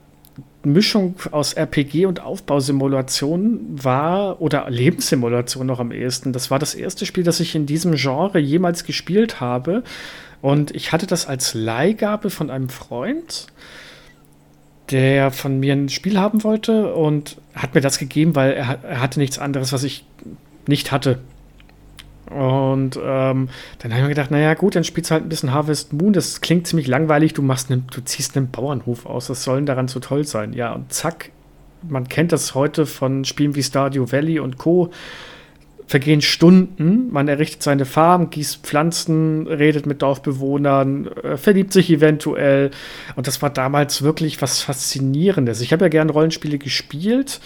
Mischung 0.63 1.15
aus 1.31 1.53
RPG 1.53 2.05
und 2.05 2.19
Aufbausimulation 2.21 3.61
war 3.71 4.41
oder 4.41 4.69
Lebenssimulation 4.69 5.67
noch 5.67 5.79
am 5.79 5.91
ehesten. 5.91 6.33
Das 6.33 6.51
war 6.51 6.59
das 6.59 6.75
erste 6.75 7.05
Spiel, 7.05 7.23
das 7.23 7.39
ich 7.39 7.55
in 7.55 7.65
diesem 7.65 7.95
Genre 7.95 8.39
jemals 8.39 8.83
gespielt 8.83 9.39
habe. 9.39 9.83
Und 10.41 10.75
ich 10.75 10.91
hatte 10.91 11.07
das 11.07 11.27
als 11.27 11.53
Leihgabe 11.53 12.29
von 12.29 12.49
einem 12.49 12.69
Freund, 12.69 13.47
der 14.91 15.31
von 15.31 15.59
mir 15.59 15.73
ein 15.73 15.89
Spiel 15.89 16.19
haben 16.19 16.43
wollte 16.43 16.93
und 16.93 17.37
hat 17.53 17.75
mir 17.75 17.81
das 17.81 17.97
gegeben, 17.97 18.35
weil 18.35 18.51
er, 18.53 18.79
er 18.83 19.01
hatte 19.01 19.19
nichts 19.19 19.39
anderes, 19.39 19.71
was 19.71 19.83
ich 19.83 20.05
nicht 20.67 20.91
hatte. 20.91 21.19
Und 22.29 22.97
ähm, 22.97 23.49
dann 23.79 23.91
habe 23.91 23.95
ich 23.95 24.01
mir 24.01 24.09
gedacht, 24.09 24.31
naja, 24.31 24.53
gut, 24.53 24.75
dann 24.75 24.83
spielst 24.83 25.09
du 25.09 25.13
halt 25.13 25.25
ein 25.25 25.29
bisschen 25.29 25.53
Harvest 25.53 25.93
Moon. 25.93 26.13
Das 26.13 26.41
klingt 26.41 26.67
ziemlich 26.67 26.87
langweilig. 26.87 27.33
Du 27.33 27.41
machst 27.41 27.71
einen, 27.71 27.87
du 27.91 28.01
ziehst 28.01 28.37
einen 28.37 28.51
Bauernhof 28.51 29.05
aus. 29.05 29.29
Was 29.29 29.43
soll 29.43 29.63
daran 29.65 29.87
so 29.87 29.99
toll 29.99 30.25
sein? 30.25 30.53
Ja, 30.53 30.73
und 30.73 30.93
zack, 30.93 31.31
man 31.87 32.07
kennt 32.07 32.31
das 32.31 32.55
heute 32.55 32.85
von 32.85 33.25
Spielen 33.25 33.55
wie 33.55 33.63
Stardew 33.63 34.11
Valley 34.11 34.39
und 34.39 34.57
Co. 34.57 34.91
Vergehen 35.87 36.21
Stunden, 36.21 37.11
man 37.11 37.27
errichtet 37.27 37.63
seine 37.63 37.83
Farm, 37.83 38.29
gießt 38.29 38.63
Pflanzen, 38.63 39.47
redet 39.47 39.87
mit 39.87 40.03
Dorfbewohnern, 40.03 41.07
äh, 41.07 41.35
verliebt 41.35 41.73
sich 41.73 41.89
eventuell. 41.89 42.69
Und 43.15 43.25
das 43.25 43.41
war 43.41 43.49
damals 43.49 44.03
wirklich 44.03 44.39
was 44.39 44.61
Faszinierendes. 44.61 45.61
Ich 45.61 45.73
habe 45.73 45.85
ja 45.85 45.89
gerne 45.89 46.11
Rollenspiele 46.11 46.59
gespielt 46.59 47.41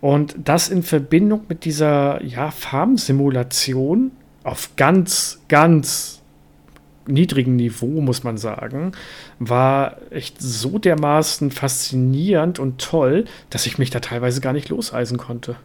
und 0.00 0.36
das 0.44 0.68
in 0.68 0.82
Verbindung 0.82 1.42
mit 1.48 1.64
dieser 1.64 2.22
ja, 2.22 2.50
Farmsimulation 2.50 4.12
auf 4.44 4.70
ganz, 4.76 5.40
ganz 5.48 6.22
niedrigem 7.06 7.56
Niveau, 7.56 8.00
muss 8.00 8.22
man 8.22 8.38
sagen, 8.38 8.92
war 9.38 9.96
echt 10.10 10.40
so 10.40 10.78
dermaßen 10.78 11.50
faszinierend 11.50 12.58
und 12.58 12.80
toll, 12.80 13.24
dass 13.50 13.66
ich 13.66 13.78
mich 13.78 13.90
da 13.90 14.00
teilweise 14.00 14.40
gar 14.40 14.52
nicht 14.52 14.68
loseisen 14.68 15.18
konnte. 15.18 15.56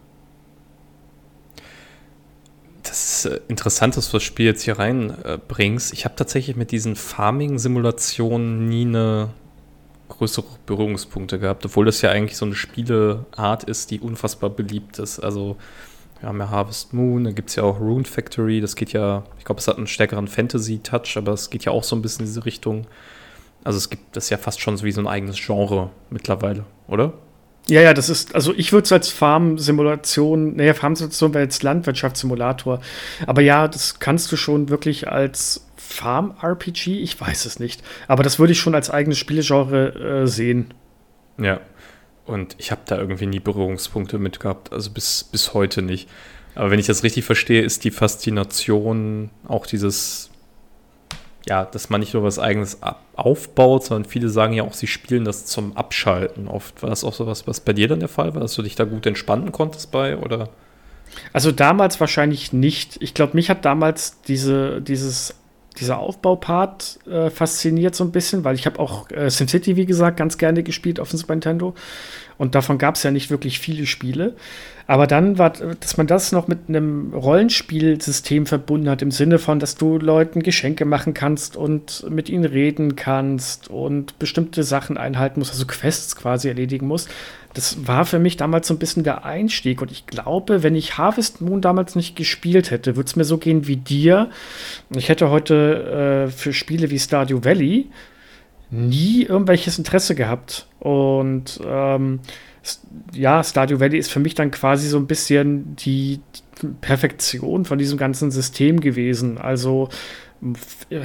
Das 2.84 3.26
ist 3.26 3.26
äh, 3.26 3.40
interessant, 3.48 3.98
dass 3.98 4.10
du 4.10 4.18
das 4.18 4.24
Spiel 4.24 4.46
jetzt 4.46 4.64
hier 4.64 4.80
reinbringst. 4.80 5.94
ich 5.94 6.06
habe 6.06 6.16
tatsächlich 6.16 6.56
mit 6.56 6.72
diesen 6.72 6.96
Farming-Simulationen 6.96 8.68
nie 8.68 8.86
eine 8.86 9.30
größere 10.18 10.46
Berührungspunkte 10.66 11.40
gehabt, 11.40 11.66
obwohl 11.66 11.86
das 11.86 12.02
ja 12.02 12.10
eigentlich 12.12 12.38
so 12.38 12.46
eine 12.46 12.56
Spieleart 12.56 13.64
ist, 13.64 13.92
die 13.92 14.00
unfassbar 14.00 14.50
beliebt 14.50 15.00
ist. 15.00 15.20
Also 15.20 15.58
wir 16.20 16.30
haben 16.30 16.40
ja 16.40 16.50
Harvest 16.50 16.94
Moon, 16.94 17.26
da 17.26 17.32
gibt 17.32 17.50
es 17.50 17.58
ja 17.58 17.64
auch 17.64 17.80
Rune 17.80 18.06
Factory, 18.06 18.62
das 18.62 18.76
geht 18.76 18.94
ja, 18.94 19.24
ich 19.38 19.46
glaube, 19.46 19.60
es 19.60 19.68
hat 19.68 19.78
einen 19.78 19.88
stärkeren 19.88 20.28
Fantasy-Touch, 20.28 21.18
aber 21.18 21.34
es 21.34 21.50
geht 21.50 21.66
ja 21.66 21.72
auch 21.72 21.84
so 21.84 21.96
ein 21.96 22.02
bisschen 22.02 22.22
in 22.22 22.28
diese 22.28 22.46
Richtung. 22.46 22.88
Also 23.64 23.78
es 23.78 23.90
gibt 23.90 24.16
das 24.16 24.30
ja 24.30 24.38
fast 24.38 24.62
schon 24.62 24.78
so 24.78 24.86
wie 24.86 24.92
so 24.92 25.02
ein 25.02 25.08
eigenes 25.08 25.38
Genre 25.38 25.90
mittlerweile, 26.10 26.64
oder? 26.88 27.14
Ja, 27.70 27.82
ja, 27.82 27.94
das 27.94 28.10
ist, 28.10 28.36
also 28.36 28.54
ich 28.56 28.74
würde 28.74 28.84
es 28.86 28.92
als 28.92 29.10
Farm-Simulation, 29.10 30.58
naja, 30.58 30.74
Farm-Simulation 30.74 31.34
wäre 31.34 31.44
jetzt 31.46 31.64
Landwirtschaftssimulator. 31.64 32.82
Aber 33.26 33.42
ja, 33.42 33.70
das 33.70 34.00
kannst 34.00 34.32
du 34.32 34.36
schon 34.36 34.70
wirklich 34.70 35.08
als 35.08 35.66
Farm-RPG? 35.88 37.00
Ich 37.00 37.20
weiß 37.20 37.46
es 37.46 37.60
nicht. 37.60 37.84
Aber 38.08 38.24
das 38.24 38.40
würde 38.40 38.54
ich 38.54 38.60
schon 38.60 38.76
als 38.76 38.90
eigenes 38.90 39.18
Spielgenre 39.18 40.24
äh, 40.24 40.28
sehen. 40.28 40.74
Ja. 41.38 41.60
Und 42.26 42.56
ich 42.58 42.72
habe 42.72 42.82
da 42.86 42.98
irgendwie 42.98 43.26
nie 43.26 43.40
Berührungspunkte 43.40 44.18
mit 44.18 44.40
gehabt, 44.40 44.72
also 44.72 44.92
bis, 44.92 45.26
bis 45.26 45.54
heute 45.54 45.82
nicht. 45.82 46.10
Aber 46.56 46.72
wenn 46.72 46.80
ich 46.80 46.86
das 46.86 47.04
richtig 47.04 47.26
verstehe, 47.26 47.62
ist 47.62 47.84
die 47.84 47.92
Faszination 47.92 49.30
auch 49.48 49.66
dieses, 49.66 50.30
ja, 51.48 51.66
dass 51.66 51.90
man 51.90 52.00
nicht 52.00 52.14
nur 52.14 52.24
was 52.24 52.40
Eigenes 52.40 52.80
aufbaut, 53.16 53.84
sondern 53.84 54.10
viele 54.10 54.30
sagen 54.30 54.54
ja 54.54 54.64
auch, 54.64 54.74
sie 54.74 54.88
spielen 54.88 55.26
das 55.26 55.46
zum 55.46 55.76
Abschalten 55.76 56.48
oft. 56.48 56.82
War 56.82 56.90
das 56.90 57.04
auch 57.04 57.14
so 57.14 57.28
was, 57.28 57.48
was 57.48 57.60
bei 57.60 57.74
dir 57.74 57.88
dann 57.88 58.00
der 58.00 58.10
Fall 58.10 58.34
war, 58.34 58.42
dass 58.42 58.54
du 58.54 58.62
dich 58.62 58.76
da 58.76 58.86
gut 58.86 59.06
entspannen 59.06 59.52
konntest 59.52 59.92
bei, 59.92 60.18
oder? 60.18 60.50
Also 61.34 61.52
damals 61.52 62.00
wahrscheinlich 62.00 62.54
nicht. 62.54 63.02
Ich 63.02 63.14
glaube, 63.14 63.36
mich 63.36 63.50
hat 63.50 63.66
damals 63.66 64.22
diese, 64.22 64.82
dieses 64.82 65.36
dieser 65.74 66.00
Aufbaupart 66.00 67.00
äh, 67.10 67.30
fasziniert 67.30 67.96
so 67.96 68.04
ein 68.04 68.12
bisschen, 68.12 68.44
weil 68.44 68.56
ich 68.56 68.66
habe 68.66 68.80
auch 68.80 69.10
äh, 69.12 69.30
SimCity, 69.30 69.76
wie 69.76 69.86
gesagt, 69.86 70.18
ganz 70.18 70.38
gerne 70.38 70.64
gespielt 70.64 71.00
auf 71.00 71.10
dem 71.10 71.20
Super 71.20 71.36
Nintendo. 71.36 71.74
Und 72.38 72.56
davon 72.56 72.78
gab 72.78 72.96
es 72.96 73.04
ja 73.04 73.12
nicht 73.12 73.30
wirklich 73.30 73.60
viele 73.60 73.86
Spiele. 73.86 74.36
Aber 74.86 75.08
dann 75.08 75.38
war, 75.38 75.52
dass 75.52 75.98
man 75.98 76.08
das 76.08 76.32
noch 76.32 76.48
mit 76.48 76.68
einem 76.68 77.14
Rollenspielsystem 77.14 78.46
verbunden 78.46 78.90
hat, 78.90 79.02
im 79.02 79.12
Sinne 79.12 79.40
von, 79.40 79.60
dass 79.60 79.76
du 79.76 79.98
Leuten 79.98 80.44
Geschenke 80.44 80.86
machen 80.86 81.14
kannst 81.14 81.56
und 81.56 82.06
mit 82.10 82.30
ihnen 82.30 82.46
reden 82.46 82.96
kannst 82.96 83.70
und 83.70 84.20
bestimmte 84.20 84.64
Sachen 84.64 84.98
einhalten 84.98 85.40
musst, 85.40 85.52
also 85.52 85.66
Quests 85.66 86.16
quasi 86.16 86.50
erledigen 86.50 86.88
musst. 86.88 87.10
Das 87.54 87.88
war 87.88 88.06
für 88.06 88.20
mich 88.20 88.36
damals 88.36 88.68
so 88.68 88.74
ein 88.74 88.80
bisschen 88.80 89.04
der 89.04 89.26
Einstieg. 89.26 89.82
Und 89.82 89.92
ich 89.92 90.08
glaube, 90.08 90.64
wenn 90.64 90.76
ich 90.76 90.98
Harvest 90.98 91.40
Moon 91.40 91.62
damals 91.62 91.96
nicht 91.96 92.16
gespielt 92.16 92.72
hätte, 92.72 92.96
würde 92.96 93.08
es 93.08 93.16
mir 93.16 93.26
so 93.26 93.38
gehen 93.38 93.68
wie 93.68 93.78
dir. 93.78 94.32
Ich 94.96 95.08
hätte 95.08 95.30
heute 95.30 96.28
äh, 96.28 96.32
für 96.32 96.52
Spiele 96.52 96.90
wie 96.90 97.00
Stardew 97.00 97.44
Valley 97.44 97.90
nie 98.74 99.24
irgendwelches 99.24 99.78
Interesse 99.78 100.16
gehabt. 100.16 100.68
Und 100.80 101.60
ähm, 101.66 102.20
ja, 103.14 103.44
Stardew 103.44 103.80
Valley 103.80 103.98
ist 103.98 104.12
für 104.12 104.20
mich 104.20 104.36
dann 104.36 104.52
quasi 104.52 104.88
so 104.88 104.98
ein 104.98 105.08
bisschen 105.08 105.76
die 105.76 106.20
Perfektion 106.82 107.66
von 107.66 107.78
diesem 107.78 107.98
ganzen 107.98 108.32
System 108.32 108.80
gewesen. 108.80 109.38
Also 109.38 109.90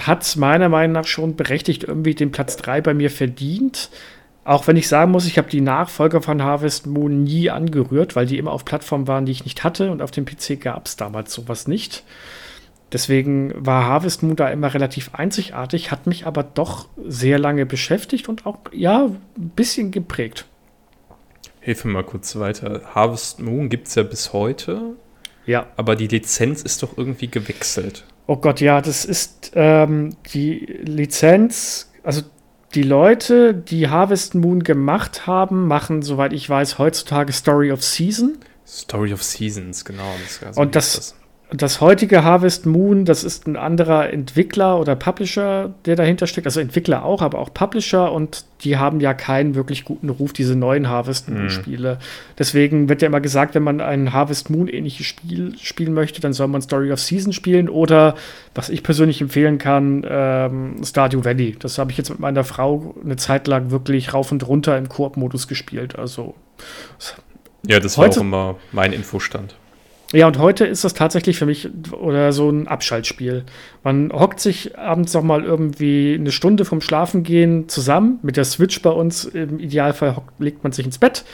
hat 0.01 0.23
es 0.23 0.37
meiner 0.37 0.69
Meinung 0.69 0.93
nach 0.93 1.07
schon 1.07 1.37
berechtigt 1.37 1.85
irgendwie 1.85 2.15
den 2.15 2.33
Platz 2.33 2.57
3 2.57 2.81
bei 2.81 2.95
mir 2.95 3.11
verdient. 3.11 3.91
Auch 4.45 4.67
wenn 4.67 4.77
ich 4.77 4.89
sagen 4.89 5.13
muss, 5.13 5.27
ich 5.27 5.37
habe 5.37 5.51
die 5.51 5.61
Nachfolger 5.61 6.23
von 6.23 6.43
Harvest 6.43 6.87
Moon 6.87 7.23
nie 7.23 7.51
angerührt, 7.51 8.17
weil 8.17 8.27
die 8.27 8.39
immer 8.39 8.53
auf 8.53 8.65
Plattformen 8.65 9.07
waren, 9.07 9.27
die 9.27 9.33
ich 9.33 9.45
nicht 9.45 9.63
hatte 9.63 9.91
und 9.91 10.01
auf 10.01 10.11
dem 10.11 10.25
PC 10.25 10.61
gab 10.61 10.87
es 10.87 10.97
damals 10.97 11.35
sowas 11.35 11.69
nicht. 11.69 12.03
Deswegen 12.93 13.53
war 13.55 13.85
Harvest 13.85 14.23
Moon 14.23 14.37
da 14.37 14.49
immer 14.49 14.73
relativ 14.73 15.15
einzigartig, 15.15 15.91
hat 15.91 16.07
mich 16.07 16.27
aber 16.27 16.43
doch 16.43 16.89
sehr 17.05 17.39
lange 17.39 17.67
beschäftigt 17.67 18.29
und 18.29 18.47
auch, 18.47 18.59
ja, 18.73 19.05
ein 19.05 19.49
bisschen 19.51 19.91
geprägt. 19.91 20.47
Hilf 21.61 21.85
mir 21.85 21.93
mal 21.93 22.05
kurz 22.05 22.37
weiter. 22.37 22.81
Harvest 22.95 23.41
Moon 23.41 23.69
gibt 23.69 23.89
es 23.89 23.95
ja 23.95 24.03
bis 24.03 24.33
heute. 24.33 24.97
Ja. 25.45 25.67
Aber 25.77 25.97
die 25.97 26.07
Lizenz 26.07 26.63
ist 26.63 26.83
doch 26.83 26.97
irgendwie 26.97 27.29
gewechselt. 27.29 28.05
Oh 28.27 28.37
Gott, 28.37 28.61
ja, 28.61 28.81
das 28.81 29.05
ist 29.05 29.53
ähm, 29.55 30.15
die 30.33 30.59
Lizenz, 30.83 31.91
also 32.03 32.23
die 32.75 32.83
Leute, 32.83 33.55
die 33.55 33.89
Harvest 33.89 34.35
Moon 34.35 34.63
gemacht 34.63 35.27
haben, 35.27 35.67
machen, 35.67 36.03
soweit 36.03 36.33
ich 36.33 36.49
weiß, 36.49 36.79
heutzutage 36.79 37.33
Story 37.33 37.73
of 37.73 37.83
Season. 37.83 38.39
Story 38.67 39.15
of 39.15 39.23
Seasons, 39.23 39.85
genau. 39.85 40.15
Das 40.41 40.59
und 40.59 40.75
das, 40.75 40.93
das, 40.93 41.15
das 41.51 41.81
heutige 41.81 42.25
Harvest 42.25 42.67
Moon, 42.67 43.07
das 43.07 43.25
ist 43.25 43.47
ein 43.47 43.57
anderer 43.57 44.13
Entwickler 44.13 44.79
oder 44.79 44.95
Publisher, 44.97 45.73
der 45.87 45.97
dahinter 45.97 46.27
steckt. 46.27 46.47
Also 46.47 46.61
Entwickler 46.61 47.05
auch, 47.05 47.23
aber 47.23 47.39
auch 47.39 47.55
Publisher 47.55 48.13
und 48.13 48.45
die 48.65 48.77
haben 48.77 49.01
ja 49.01 49.15
keinen 49.15 49.55
wirklich 49.55 49.85
guten 49.85 50.11
Ruf, 50.11 50.35
diese 50.35 50.57
neuen 50.57 50.91
Harvest 50.91 51.31
Moon-Spiele. 51.31 51.95
Mhm. 51.95 51.99
Deswegen 52.39 52.89
wird 52.91 53.01
ja 53.01 53.09
immer 53.09 53.23
gesagt, 53.23 53.55
wenn 53.55 53.63
man 53.63 53.81
ein 53.81 54.13
Harvest 54.13 54.51
Moon-ähnliches 54.51 55.07
Spiel 55.07 55.57
spielen 55.59 55.95
möchte, 55.95 56.21
dann 56.21 56.35
soll 56.35 56.49
man 56.49 56.61
Story 56.61 56.93
of 56.93 57.01
Season 57.01 57.33
spielen 57.33 57.71
oder, 57.71 58.15
was 58.55 58.69
ich 58.69 58.83
persönlich 58.83 59.23
empfehlen 59.23 59.57
kann, 59.57 60.05
ähm, 60.07 60.77
Stardew 60.85 61.25
Valley. 61.25 61.57
Das 61.59 61.79
habe 61.79 61.93
ich 61.93 61.97
jetzt 61.97 62.11
mit 62.11 62.19
meiner 62.19 62.45
Frau 62.45 62.95
eine 63.03 63.17
Zeit 63.17 63.49
lang 63.49 63.71
wirklich 63.71 64.13
rauf 64.13 64.33
und 64.33 64.47
runter 64.47 64.77
im 64.77 64.91
Koop-Modus 64.91 65.49
gespielt. 65.49 65.99
Also 65.99 66.35
Ja, 67.67 67.81
das 67.81 67.97
war 67.97 68.09
auch 68.09 68.17
immer 68.19 68.57
mein 68.71 68.93
Infostand. 68.93 69.55
Ja, 70.13 70.27
und 70.27 70.39
heute 70.39 70.65
ist 70.65 70.85
das 70.85 70.95
tatsächlich 70.95 71.39
für 71.39 71.45
mich 71.45 71.69
oder 71.93 72.33
so 72.33 72.49
ein 72.49 72.67
Abschaltspiel. 72.67 73.45
Man 73.85 74.11
hockt 74.11 74.41
sich 74.41 74.79
abends 74.79 75.13
noch 75.13 75.23
mal 75.23 75.45
irgendwie 75.45 76.15
eine 76.19 76.33
Stunde 76.33 76.65
vom 76.65 76.81
Schlafengehen 76.81 77.69
zusammen 77.69 78.19
mit 78.23 78.39
der 78.39 78.45
Switch 78.45 78.81
bei 78.81 78.91
uns. 78.91 79.27
Im 79.27 79.59
Idealfall 79.59 80.17
hockt, 80.17 80.41
legt 80.41 80.63
man 80.63 80.73
sich 80.73 80.87
ins 80.87 80.97
Bett. 80.97 81.25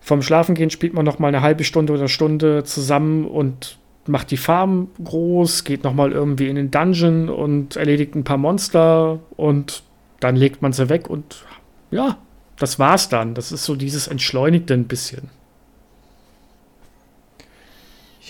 Vom 0.00 0.20
Schlafengehen 0.20 0.68
spielt 0.68 0.92
man 0.92 1.06
noch 1.06 1.20
mal 1.20 1.28
eine 1.28 1.40
halbe 1.40 1.64
Stunde 1.64 1.94
oder 1.94 2.08
Stunde 2.08 2.64
zusammen 2.64 3.24
und 3.24 3.78
macht 4.06 4.30
die 4.30 4.36
Farm 4.36 4.88
groß, 5.02 5.64
geht 5.64 5.84
noch 5.84 5.94
mal 5.94 6.12
irgendwie 6.12 6.48
in 6.48 6.56
den 6.56 6.70
Dungeon 6.70 7.30
und 7.30 7.76
erledigt 7.76 8.14
ein 8.14 8.24
paar 8.24 8.36
Monster 8.36 9.20
und 9.36 9.84
dann 10.20 10.36
legt 10.36 10.60
man 10.60 10.72
sie 10.72 10.88
weg 10.90 11.08
und 11.08 11.44
ja, 11.90 12.18
das 12.58 12.78
war's 12.78 13.08
dann. 13.08 13.34
Das 13.34 13.52
ist 13.52 13.64
so 13.64 13.74
dieses 13.74 14.08
Entschleunigte 14.08 14.74
ein 14.74 14.84
bisschen. 14.84 15.30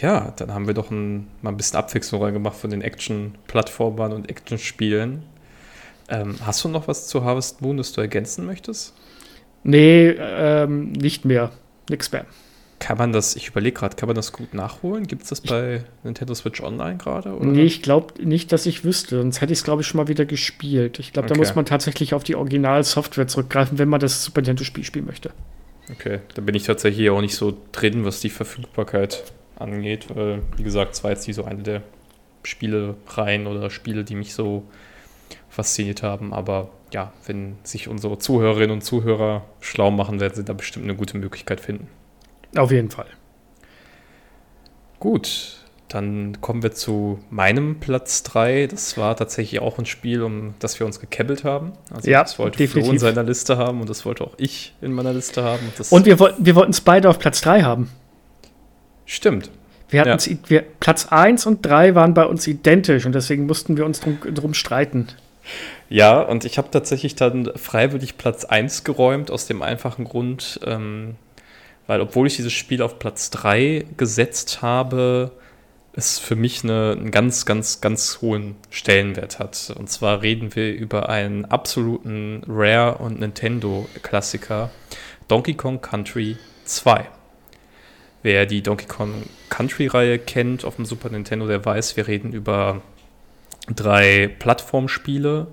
Ja, 0.03 0.33
dann 0.37 0.53
haben 0.53 0.67
wir 0.67 0.75
doch 0.75 0.91
ein, 0.91 1.29
mal 1.43 1.51
ein 1.51 1.57
bisschen 1.57 1.79
Abwechslung 1.79 2.23
reingemacht 2.23 2.57
von 2.57 2.71
den 2.71 2.83
Action-Plattformern 2.83 4.13
und 4.13 4.29
Action-Spielen. 4.29 5.23
Ähm, 6.09 6.35
hast 6.45 6.65
du 6.65 6.69
noch 6.69 6.89
was 6.89 7.07
zu 7.07 7.25
Harvest 7.25 7.63
Moon, 7.63 7.77
das 7.77 7.93
du 7.93 8.01
ergänzen 8.01 8.45
möchtest? 8.45 8.95
Nee, 9.63 10.09
ähm, 10.19 10.91
nicht 10.91 11.25
mehr. 11.25 11.53
Nix 11.89 12.11
mehr. 12.11 12.27
Kann 12.81 12.99
man 12.99 13.13
das, 13.13 13.37
ich 13.37 13.47
überlege 13.47 13.79
gerade, 13.79 13.95
kann 13.95 14.09
man 14.09 14.17
das 14.17 14.33
gut 14.33 14.55
nachholen? 14.55 15.07
Gibt 15.07 15.23
es 15.23 15.29
das 15.29 15.41
bei 15.41 15.85
Nintendo 16.03 16.35
Switch 16.35 16.61
Online 16.61 16.97
gerade? 16.97 17.31
Nee, 17.41 17.63
ich 17.63 17.81
glaube 17.81 18.15
nicht, 18.27 18.51
dass 18.51 18.67
ich 18.67 18.85
wüsste. 18.85 19.19
Sonst 19.19 19.41
hätte 19.41 19.53
ich 19.53 19.61
es, 19.61 19.65
glaube 19.65 19.83
ich, 19.83 19.87
schon 19.87 19.99
mal 19.99 20.09
wieder 20.09 20.25
gespielt. 20.25 20.99
Ich 20.99 21.13
glaube, 21.13 21.27
okay. 21.27 21.35
da 21.35 21.39
muss 21.39 21.55
man 21.55 21.65
tatsächlich 21.65 22.13
auf 22.13 22.25
die 22.25 22.35
Original-Software 22.35 23.29
zurückgreifen, 23.29 23.79
wenn 23.79 23.89
man 23.89 24.01
das 24.01 24.25
Super 24.25 24.41
Nintendo-Spiel 24.41 24.83
spielen 24.83 25.07
möchte. 25.07 25.31
Okay, 25.93 26.19
da 26.35 26.43
bin 26.43 26.57
ich 26.57 26.65
tatsächlich 26.65 27.09
auch 27.11 27.21
nicht 27.21 27.37
so 27.37 27.57
drin, 27.71 28.05
was 28.05 28.19
die 28.19 28.31
Verfügbarkeit 28.31 29.33
angeht, 29.63 30.15
weil, 30.15 30.43
wie 30.57 30.63
gesagt, 30.63 30.95
es 30.95 31.05
war 31.05 31.11
jetzt 31.11 31.27
nicht 31.27 31.37
so 31.37 31.45
eine 31.45 31.63
der 31.63 31.83
Spielereien 32.45 33.47
oder 33.47 33.71
Spiele, 33.71 34.05
die 34.05 34.15
mich 34.15 34.35
so 34.35 34.65
fasziniert 35.49 36.03
haben. 36.03 36.33
Aber 36.33 36.71
ja, 36.93 37.13
wenn 37.27 37.57
sich 37.63 37.89
unsere 37.89 38.19
Zuhörerinnen 38.19 38.71
und 38.71 38.83
Zuhörer 38.83 39.45
schlau 39.61 39.91
machen, 39.91 40.21
werden 40.21 40.35
sie 40.35 40.45
da 40.45 40.53
bestimmt 40.53 40.85
eine 40.85 40.97
gute 40.97 41.17
Möglichkeit 41.17 41.61
finden. 41.61 41.89
Auf 42.57 42.71
jeden 42.71 42.91
Fall. 42.91 43.07
Gut, 44.99 45.63
dann 45.89 46.41
kommen 46.41 46.63
wir 46.63 46.73
zu 46.73 47.19
meinem 47.31 47.81
Platz 47.81 48.23
3. 48.23 48.67
Das 48.67 48.97
war 48.97 49.17
tatsächlich 49.17 49.61
auch 49.61 49.79
ein 49.79 49.87
Spiel, 49.87 50.23
um 50.23 50.55
das 50.59 50.79
wir 50.79 50.87
uns 50.87 51.01
gekebbelt 51.01 51.45
haben. 51.45 51.73
Also 51.91 52.11
ja, 52.11 52.23
das 52.23 52.39
wollte 52.39 52.59
definitiv. 52.59 52.85
Flo 52.85 52.93
in 52.93 52.99
seiner 52.99 53.23
Liste 53.23 53.59
haben 53.59 53.81
und 53.81 53.91
das 53.91 54.07
wollte 54.07 54.25
auch 54.25 54.35
ich 54.39 54.75
in 54.81 54.93
meiner 54.93 55.13
Liste 55.13 55.43
haben. 55.43 55.61
Und, 55.67 55.93
und 55.93 56.07
wir, 56.07 56.19
wir 56.39 56.55
wollten 56.55 56.71
es 56.71 56.81
beide 56.81 57.11
auf 57.11 57.19
Platz 57.19 57.41
3 57.43 57.63
haben. 57.63 57.91
Stimmt. 59.13 59.51
Wir 59.91 60.01
hatten 60.01 60.31
ja. 60.31 60.39
wir, 60.47 60.63
Platz 60.81 61.09
1 61.11 61.45
und 61.45 61.61
3 61.67 61.95
waren 61.95 62.15
bei 62.15 62.25
uns 62.25 62.47
identisch 62.47 63.05
und 63.05 63.15
deswegen 63.15 63.45
mussten 63.45 63.77
wir 63.77 63.85
uns 63.85 64.01
drum, 64.01 64.19
drum 64.33 64.55
streiten. 64.55 65.09
Ja, 65.91 66.23
und 66.23 66.47
ich 66.47 66.57
habe 66.57 66.71
tatsächlich 66.71 67.15
dann 67.15 67.53
freiwillig 67.55 68.17
Platz 68.17 68.47
1 68.47 68.85
geräumt, 68.85 69.31
aus 69.31 69.47
dem 69.47 69.61
einfachen 69.61 70.07
Grund, 70.07 70.61
ähm, 70.65 71.17
weil 71.87 72.01
obwohl 72.01 72.27
ich 72.27 72.37
dieses 72.37 72.55
Spiel 72.55 72.81
auf 72.81 72.99
Platz 72.99 73.29
3 73.29 73.85
gesetzt 73.99 74.63
habe, 74.63 75.33
es 75.93 76.19
für 76.19 76.37
mich 76.37 76.65
eine, 76.65 76.97
einen 76.99 77.11
ganz, 77.11 77.45
ganz, 77.45 77.83
ganz 77.83 78.23
hohen 78.23 78.57
Stellenwert 78.71 79.39
hat. 79.39 79.75
Und 79.79 79.91
zwar 79.91 80.23
reden 80.23 80.55
wir 80.55 80.73
über 80.73 81.11
einen 81.11 81.45
absoluten 81.45 82.45
Rare 82.49 82.97
und 82.97 83.21
Nintendo-Klassiker, 83.21 84.71
Donkey 85.29 85.53
Kong 85.53 85.83
Country 85.83 86.39
2. 86.65 87.09
Wer 88.23 88.47
die 88.47 88.63
Donkey 88.63 88.87
Kong 88.87 89.13
Country-Reihe 89.51 90.19
kennt 90.19 90.65
auf 90.65 90.77
dem 90.77 90.85
Super 90.85 91.11
Nintendo, 91.11 91.47
der 91.47 91.65
weiß, 91.65 91.97
wir 91.97 92.07
reden 92.07 92.33
über 92.33 92.83
drei 93.75 94.29
Plattformspiele, 94.39 95.49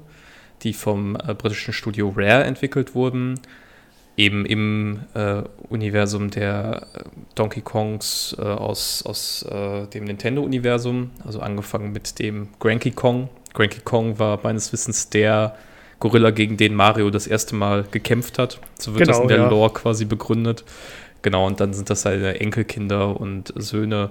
die 0.62 0.74
vom 0.74 1.16
äh, 1.16 1.34
britischen 1.34 1.74
Studio 1.74 2.14
Rare 2.16 2.44
entwickelt 2.44 2.94
wurden. 2.94 3.40
Eben 4.18 4.46
im 4.46 5.00
äh, 5.14 5.44
Universum 5.70 6.30
der 6.30 6.88
äh, 6.94 7.00
Donkey 7.36 7.62
Kongs 7.62 8.36
äh, 8.38 8.42
aus, 8.42 9.04
aus 9.04 9.44
äh, 9.44 9.88
dem 9.88 10.04
Nintendo-Universum, 10.04 11.12
also 11.26 11.40
angefangen 11.40 11.92
mit 11.92 12.20
dem 12.20 12.50
Granky 12.60 12.92
Kong. 12.92 13.30
Granky 13.54 13.80
Kong 13.80 14.20
war 14.20 14.40
meines 14.44 14.72
Wissens 14.74 15.10
der 15.10 15.56
Gorilla, 16.00 16.32
gegen 16.32 16.58
den 16.58 16.76
Mario 16.76 17.10
das 17.10 17.28
erste 17.28 17.56
Mal 17.56 17.86
gekämpft 17.90 18.38
hat. 18.38 18.60
So 18.78 18.94
wird 18.94 19.06
genau, 19.06 19.12
das 19.14 19.22
in 19.22 19.28
der 19.28 19.38
ja. 19.38 19.50
Lore 19.50 19.72
quasi 19.72 20.06
begründet. 20.06 20.64
Genau, 21.22 21.46
und 21.46 21.60
dann 21.60 21.74
sind 21.74 21.90
das 21.90 22.04
seine 22.04 22.40
Enkelkinder 22.40 23.20
und 23.20 23.54
Söhne 23.56 24.10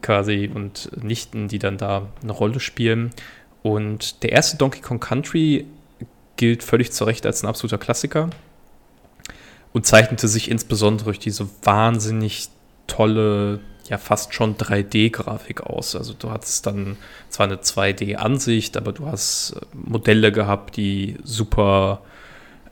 quasi 0.00 0.50
und 0.52 0.90
Nichten, 1.02 1.48
die 1.48 1.58
dann 1.58 1.78
da 1.78 2.08
eine 2.22 2.32
Rolle 2.32 2.60
spielen. 2.60 3.10
Und 3.62 4.22
der 4.22 4.32
erste 4.32 4.56
Donkey 4.56 4.80
Kong 4.80 5.00
Country 5.00 5.66
gilt 6.36 6.62
völlig 6.62 6.92
zu 6.92 7.04
Recht 7.04 7.24
als 7.26 7.42
ein 7.42 7.48
absoluter 7.48 7.78
Klassiker 7.78 8.30
und 9.72 9.86
zeichnete 9.86 10.28
sich 10.28 10.50
insbesondere 10.50 11.06
durch 11.06 11.18
diese 11.18 11.48
wahnsinnig 11.62 12.48
tolle, 12.86 13.60
ja 13.88 13.98
fast 13.98 14.34
schon 14.34 14.56
3D-Grafik 14.56 15.62
aus. 15.62 15.96
Also 15.96 16.14
du 16.14 16.30
hattest 16.30 16.66
dann 16.66 16.96
zwar 17.28 17.46
eine 17.46 17.56
2D-Ansicht, 17.56 18.76
aber 18.76 18.92
du 18.92 19.06
hast 19.06 19.56
Modelle 19.72 20.32
gehabt, 20.32 20.76
die 20.76 21.16
super 21.22 22.02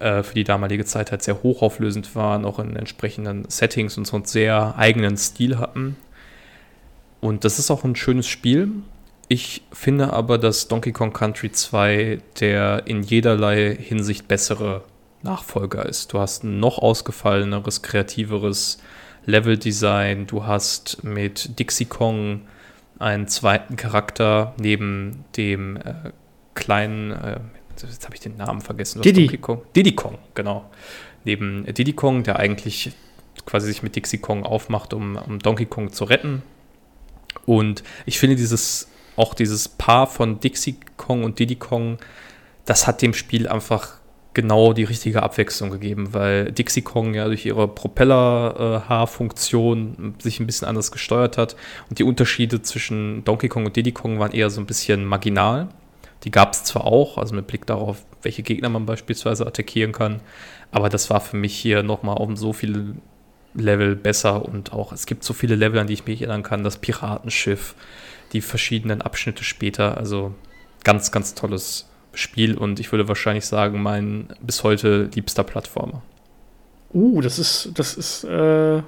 äh, 0.01 0.23
für 0.23 0.35
die 0.35 0.45
damalige 0.45 0.85
Zeit 0.85 1.11
halt 1.11 1.23
sehr 1.23 1.43
hochauflösend 1.43 2.15
waren, 2.17 2.45
auch 2.45 2.59
in 2.59 2.77
entsprechenden 2.77 3.49
Settings 3.49 3.97
und 3.97 4.07
so 4.07 4.17
einen 4.17 4.25
sehr 4.25 4.75
eigenen 4.77 5.17
Stil 5.17 5.59
hatten. 5.59 5.97
Und 7.21 7.45
das 7.45 7.59
ist 7.59 7.71
auch 7.71 7.85
ein 7.85 7.97
schönes 7.97 8.27
Spiel. 8.27 8.71
Ich 9.29 9.63
finde 9.73 10.13
aber, 10.13 10.39
dass 10.39 10.67
Donkey 10.67 10.93
Kong 10.93 11.13
Country 11.13 11.53
2 11.53 12.21
der 12.41 12.83
in 12.87 13.03
jederlei 13.03 13.77
Hinsicht 13.77 14.27
bessere 14.27 14.83
Nachfolger 15.23 15.87
ist. 15.87 16.13
Du 16.13 16.19
hast 16.19 16.45
ein 16.45 16.59
noch 16.59 16.79
ausgefalleneres, 16.79 17.83
kreativeres 17.83 18.83
Leveldesign. 19.27 20.27
Du 20.27 20.47
hast 20.47 21.05
mit 21.05 21.59
Dixie 21.59 21.85
Kong 21.85 22.43
einen 22.99 23.29
zweiten 23.29 23.77
Charakter 23.77 24.55
neben 24.59 25.25
dem 25.37 25.77
äh, 25.77 26.11
kleinen, 26.55 27.13
äh, 27.13 27.41
jetzt 27.87 28.05
habe 28.05 28.15
ich 28.15 28.21
den 28.21 28.37
Namen 28.37 28.61
vergessen. 28.61 29.03
Diddy. 29.03 29.39
Kong. 29.39 29.63
Diddy 29.75 29.95
Kong, 29.95 30.19
genau. 30.35 30.71
Neben 31.25 31.65
Diddy 31.73 31.93
Kong, 31.93 32.23
der 32.23 32.39
eigentlich 32.39 32.93
quasi 33.47 33.69
sich 33.69 33.83
mit 33.83 33.97
Dixie 33.97 34.19
Kong 34.19 34.45
aufmacht, 34.45 34.93
um, 34.95 35.17
um 35.17 35.39
Donkey 35.39 35.65
Kong 35.67 35.93
zu 35.93 36.05
retten. 36.05 36.43
Und 37.47 37.83
ich 38.07 38.19
finde 38.19 38.37
dieses, 38.37 38.89
auch 39.17 39.35
dieses 39.35 39.69
Paar 39.69 40.07
von 40.07 40.41
Dixie 40.41 40.77
Kong 40.97 41.25
und 41.25 41.39
Diddy 41.39 41.57
Kong, 41.57 41.99
das 42.65 42.87
hat 42.87 43.03
dem 43.03 43.13
Spiel 43.15 43.49
einfach 43.49 44.01
genau 44.33 44.73
die 44.73 44.85
richtige 44.85 45.25
Abwechslung 45.25 45.71
gegeben, 45.71 46.15
weil 46.15 46.53
Dixie 46.53 46.83
Kong 46.83 47.15
ja 47.15 47.27
durch 47.27 47.45
ihre 47.47 47.67
Propellerhaarfunktion 47.67 50.15
sich 50.21 50.39
ein 50.39 50.47
bisschen 50.47 50.69
anders 50.69 50.93
gesteuert 50.93 51.37
hat 51.37 51.57
und 51.89 51.99
die 51.99 52.05
Unterschiede 52.05 52.63
zwischen 52.63 53.25
Donkey 53.25 53.49
Kong 53.49 53.67
und 53.67 53.75
Diddy 53.75 53.91
Kong 53.93 54.21
waren 54.21 54.31
eher 54.33 54.51
so 54.51 54.61
ein 54.61 54.67
bisschen 54.67 55.05
marginal. 55.05 55.67
Die 56.25 56.31
gab 56.31 56.53
es 56.53 56.65
zwar 56.65 56.85
auch, 56.85 57.19
also 57.19 57.35
mit 57.35 57.47
Blick 57.47 57.67
darauf, 57.67 58.05
welche 58.23 58.43
Gegner 58.43 58.69
man 58.69 58.87
beispielsweise 58.87 59.47
attackieren 59.47 59.93
kann, 59.93 60.21
aber 60.71 60.89
das 60.89 61.11
war 61.11 61.21
für 61.21 61.37
mich 61.37 61.57
hier 61.57 61.83
nochmal 61.83 62.19
um 62.19 62.37
so 62.37 62.53
viele 62.53 62.97
Level 63.55 63.97
besser 63.97 64.45
und 64.45 64.73
auch 64.73 64.93
es 64.93 65.07
gibt 65.07 65.25
so 65.25 65.33
viele 65.33 65.57
Level, 65.57 65.81
an 65.81 65.87
die 65.87 65.95
ich 65.95 66.07
mich 66.07 66.21
erinnern 66.21 66.43
kann, 66.43 66.63
das 66.63 66.79
Piratenschiff, 66.79 67.75
die 68.33 68.41
verschiedenen 68.43 69.03
Abschnitte 69.03 69.45
später, 69.45 69.97
also 69.97 70.35
ganz, 70.85 71.11
ganz 71.11 71.35
tolles 71.35 71.89
Spiel 72.13 72.57
und 72.57 72.81
ich 72.81 72.93
würde 72.93 73.09
wahrscheinlich 73.09 73.47
sagen, 73.47 73.83
mein 73.83 74.29
bis 74.41 74.63
heute 74.63 75.09
liebster 75.15 75.45
Plattformer. 75.45 76.03
Uh, 76.93 77.21
das 77.21 77.39
ist, 77.39 77.71
das 77.75 77.95
ist 77.95 78.25
äh, 78.25 78.83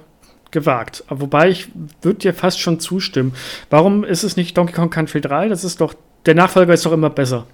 gewagt. 0.51 1.03
Wobei 1.09 1.49
ich 1.49 1.69
würde 2.01 2.19
dir 2.19 2.33
fast 2.33 2.59
schon 2.59 2.79
zustimmen. 2.79 3.33
Warum 3.69 4.03
ist 4.03 4.23
es 4.23 4.37
nicht 4.37 4.57
Donkey 4.57 4.73
Kong 4.73 4.89
Country 4.89 5.21
3? 5.21 5.49
Das 5.49 5.63
ist 5.63 5.79
doch 5.81 5.93
der 6.25 6.35
Nachfolger 6.35 6.73
ist 6.73 6.85
doch 6.85 6.91
immer 6.91 7.09
besser. 7.09 7.45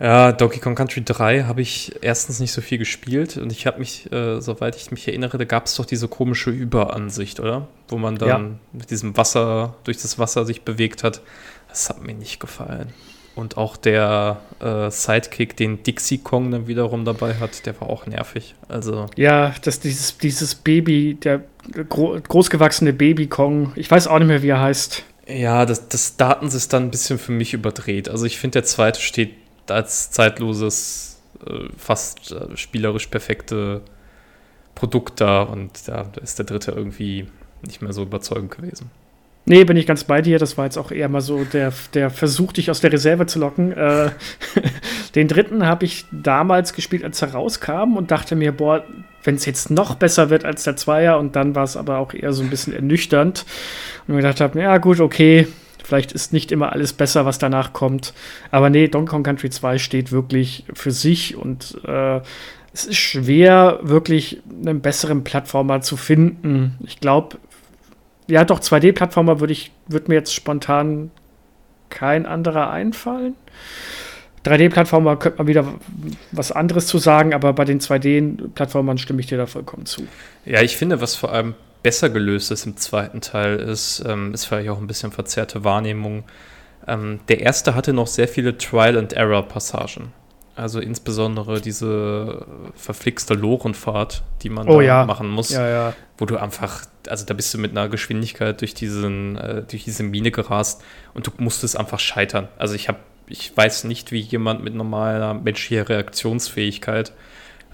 Ja, 0.00 0.32
Donkey 0.32 0.58
Kong 0.58 0.74
Country 0.74 1.04
3 1.04 1.44
habe 1.44 1.60
ich 1.60 1.94
erstens 2.00 2.40
nicht 2.40 2.50
so 2.50 2.60
viel 2.60 2.78
gespielt 2.78 3.36
und 3.36 3.52
ich 3.52 3.68
habe 3.68 3.78
mich, 3.78 4.10
äh, 4.10 4.40
soweit 4.40 4.74
ich 4.74 4.90
mich 4.90 5.06
erinnere, 5.06 5.38
da 5.38 5.44
gab 5.44 5.66
es 5.66 5.76
doch 5.76 5.84
diese 5.84 6.08
komische 6.08 6.50
Überansicht, 6.50 7.38
oder? 7.38 7.68
Wo 7.86 7.98
man 7.98 8.16
dann 8.16 8.28
ja. 8.28 8.40
mit 8.72 8.90
diesem 8.90 9.16
Wasser, 9.16 9.76
durch 9.84 9.98
das 9.98 10.18
Wasser 10.18 10.44
sich 10.44 10.62
bewegt 10.62 11.04
hat. 11.04 11.22
Das 11.68 11.88
hat 11.88 12.02
mir 12.02 12.14
nicht 12.14 12.40
gefallen. 12.40 12.88
Und 13.36 13.56
auch 13.56 13.76
der 13.76 14.40
äh, 14.60 14.90
Sidekick, 14.90 15.56
den 15.56 15.84
Dixie 15.84 16.18
Kong 16.18 16.50
dann 16.50 16.66
wiederum 16.66 17.04
dabei 17.04 17.34
hat, 17.34 17.64
der 17.64 17.80
war 17.80 17.88
auch 17.88 18.06
nervig. 18.06 18.56
Also 18.68 19.06
ja, 19.16 19.54
das, 19.62 19.78
dieses, 19.78 20.18
dieses 20.18 20.54
Baby, 20.56 21.14
der 21.14 21.42
gro 21.88 22.18
großgewachsene 22.20 22.92
Baby 22.92 23.28
Kong, 23.28 23.72
ich 23.76 23.90
weiß 23.90 24.08
auch 24.08 24.18
nicht 24.18 24.28
mehr, 24.28 24.42
wie 24.42 24.48
er 24.48 24.60
heißt. 24.60 25.04
Ja, 25.26 25.66
das, 25.66 25.88
das 25.88 26.16
Daten 26.16 26.46
ist 26.46 26.72
dann 26.72 26.84
ein 26.84 26.90
bisschen 26.90 27.18
für 27.18 27.32
mich 27.32 27.54
überdreht. 27.54 28.08
Also 28.08 28.26
ich 28.26 28.38
finde, 28.38 28.54
der 28.54 28.64
zweite 28.64 29.00
steht 29.00 29.34
als 29.68 30.10
zeitloses, 30.10 31.20
äh, 31.46 31.68
fast 31.76 32.32
äh, 32.32 32.56
spielerisch 32.56 33.06
perfekte 33.06 33.82
Produkt 34.74 35.20
da 35.20 35.42
und 35.42 35.86
da 35.86 36.10
ist 36.22 36.38
der 36.38 36.46
dritte 36.46 36.72
irgendwie 36.72 37.28
nicht 37.64 37.82
mehr 37.82 37.92
so 37.92 38.02
überzeugend 38.02 38.50
gewesen. 38.50 38.90
Nee, 39.44 39.64
bin 39.64 39.76
ich 39.76 39.86
ganz 39.86 40.04
bei 40.04 40.22
dir. 40.22 40.38
Das 40.38 40.56
war 40.56 40.66
jetzt 40.66 40.78
auch 40.78 40.92
eher 40.92 41.08
mal 41.08 41.20
so 41.20 41.44
der, 41.44 41.72
der 41.94 42.10
Versuch, 42.10 42.52
dich 42.52 42.70
aus 42.70 42.80
der 42.80 42.92
Reserve 42.92 43.26
zu 43.26 43.38
locken. 43.38 43.72
Äh, 43.72 44.10
den 45.14 45.28
dritten 45.28 45.66
habe 45.66 45.84
ich 45.84 46.06
damals 46.12 46.72
gespielt, 46.72 47.04
als 47.04 47.22
er 47.22 47.32
rauskam 47.32 47.96
und 47.96 48.10
dachte 48.10 48.36
mir, 48.36 48.52
boah, 48.52 48.84
wenn 49.24 49.36
es 49.36 49.46
jetzt 49.46 49.70
noch 49.70 49.94
besser 49.94 50.30
wird 50.30 50.44
als 50.44 50.64
der 50.64 50.76
Zweier 50.76 51.18
und 51.18 51.36
dann 51.36 51.54
war 51.54 51.64
es 51.64 51.76
aber 51.76 51.98
auch 51.98 52.14
eher 52.14 52.32
so 52.32 52.42
ein 52.42 52.50
bisschen 52.50 52.72
ernüchternd 52.72 53.44
und 54.06 54.14
mir 54.14 54.22
gedacht 54.22 54.40
habe, 54.40 54.60
ja 54.60 54.78
gut, 54.78 55.00
okay, 55.00 55.46
vielleicht 55.84 56.12
ist 56.12 56.32
nicht 56.32 56.52
immer 56.52 56.72
alles 56.72 56.92
besser, 56.92 57.24
was 57.26 57.38
danach 57.38 57.72
kommt. 57.72 58.14
Aber 58.50 58.70
nee, 58.70 58.88
Donkey 58.88 59.10
Kong 59.10 59.22
Country 59.22 59.50
2 59.50 59.78
steht 59.78 60.12
wirklich 60.12 60.64
für 60.74 60.90
sich 60.90 61.36
und 61.36 61.78
äh, 61.86 62.20
es 62.72 62.86
ist 62.86 62.96
schwer, 62.96 63.80
wirklich 63.82 64.42
einen 64.64 64.80
besseren 64.80 65.24
Plattformer 65.24 65.82
zu 65.82 65.96
finden. 65.96 66.78
Ich 66.84 67.00
glaube, 67.00 67.36
ja, 68.28 68.44
doch, 68.44 68.60
2D-Plattformer 68.60 69.40
würde 69.40 69.52
ich, 69.52 69.72
würde 69.88 70.08
mir 70.08 70.14
jetzt 70.14 70.34
spontan 70.34 71.10
kein 71.90 72.24
anderer 72.24 72.70
einfallen. 72.70 73.34
3D-Plattformer 74.44 75.16
könnte 75.16 75.38
man 75.38 75.46
wieder 75.46 75.64
was 76.32 76.52
anderes 76.52 76.86
zu 76.86 76.98
sagen, 76.98 77.34
aber 77.34 77.52
bei 77.52 77.64
den 77.64 77.80
2D-Plattformern 77.80 78.98
stimme 78.98 79.20
ich 79.20 79.26
dir 79.26 79.38
da 79.38 79.46
vollkommen 79.46 79.86
zu. 79.86 80.02
Ja, 80.44 80.62
ich 80.62 80.76
finde, 80.76 81.00
was 81.00 81.14
vor 81.14 81.32
allem 81.32 81.54
besser 81.82 82.10
gelöst 82.10 82.50
ist 82.50 82.66
im 82.66 82.76
zweiten 82.76 83.20
Teil, 83.20 83.56
ist, 83.56 84.02
ähm, 84.06 84.32
ist 84.34 84.44
vielleicht 84.44 84.68
auch 84.70 84.78
ein 84.78 84.86
bisschen 84.86 85.12
verzerrte 85.12 85.64
Wahrnehmung. 85.64 86.24
Ähm, 86.86 87.20
der 87.28 87.40
erste 87.40 87.74
hatte 87.74 87.92
noch 87.92 88.06
sehr 88.06 88.28
viele 88.28 88.56
Trial-and-Error-Passagen. 88.56 90.12
Also 90.54 90.80
insbesondere 90.80 91.62
diese 91.62 92.44
verflixte 92.74 93.32
Lorenfahrt, 93.32 94.22
die 94.42 94.50
man 94.50 94.68
oh, 94.68 94.80
da 94.80 94.82
ja. 94.82 95.06
machen 95.06 95.30
muss, 95.30 95.50
ja, 95.50 95.66
ja. 95.66 95.94
wo 96.18 96.26
du 96.26 96.36
einfach, 96.36 96.84
also 97.08 97.24
da 97.24 97.32
bist 97.32 97.54
du 97.54 97.58
mit 97.58 97.70
einer 97.70 97.88
Geschwindigkeit 97.88 98.60
durch 98.60 98.74
diesen, 98.74 99.36
äh, 99.36 99.62
durch 99.62 99.84
diese 99.84 100.02
Mine 100.02 100.30
gerast 100.30 100.82
und 101.14 101.26
du 101.26 101.30
musstest 101.38 101.78
einfach 101.78 101.98
scheitern. 101.98 102.48
Also 102.58 102.74
ich 102.74 102.88
habe, 102.88 102.98
ich 103.32 103.56
weiß 103.56 103.84
nicht, 103.84 104.12
wie 104.12 104.20
jemand 104.20 104.62
mit 104.62 104.74
normaler 104.74 105.34
menschlicher 105.34 105.88
Reaktionsfähigkeit 105.88 107.12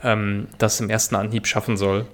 ähm, 0.03 0.47
das 0.59 0.81
im 0.81 0.89
ersten 0.89 1.17
Anhieb 1.17 1.47
schaffen 1.47 1.77
soll. 1.77 2.07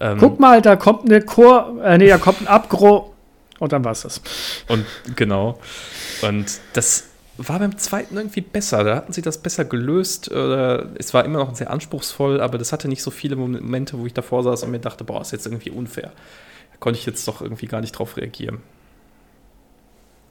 Ähm, 0.00 0.18
Guck 0.18 0.40
mal, 0.40 0.60
da 0.60 0.74
kommt 0.74 1.04
eine 1.04 1.22
Chor, 1.22 1.80
äh, 1.82 1.96
nee, 1.98 2.08
da 2.08 2.18
kommt 2.18 2.42
ein 2.42 2.48
Abgro 2.48 3.14
und 3.60 3.72
dann 3.72 3.84
war 3.84 3.92
es 3.92 4.02
das. 4.02 4.20
Und 4.68 4.84
genau. 5.14 5.60
Und 6.22 6.58
das 6.72 7.04
war 7.36 7.60
beim 7.60 7.78
zweiten 7.78 8.16
irgendwie 8.16 8.40
besser. 8.40 8.82
Da 8.82 8.96
hatten 8.96 9.12
sie 9.12 9.22
das 9.22 9.38
besser 9.38 9.64
gelöst. 9.64 10.30
Oder 10.30 10.90
es 10.98 11.14
war 11.14 11.24
immer 11.24 11.38
noch 11.38 11.54
sehr 11.54 11.70
anspruchsvoll, 11.70 12.40
aber 12.40 12.58
das 12.58 12.72
hatte 12.72 12.88
nicht 12.88 13.02
so 13.02 13.12
viele 13.12 13.36
Momente, 13.36 13.98
wo 13.98 14.06
ich 14.06 14.14
davor 14.14 14.42
saß 14.42 14.64
und 14.64 14.72
mir 14.72 14.80
dachte, 14.80 15.04
boah, 15.04 15.20
ist 15.20 15.32
jetzt 15.32 15.46
irgendwie 15.46 15.70
unfair. 15.70 16.12
Da 16.72 16.78
konnte 16.80 16.98
ich 16.98 17.06
jetzt 17.06 17.26
doch 17.28 17.40
irgendwie 17.40 17.66
gar 17.66 17.80
nicht 17.80 17.92
drauf 17.92 18.16
reagieren. 18.16 18.58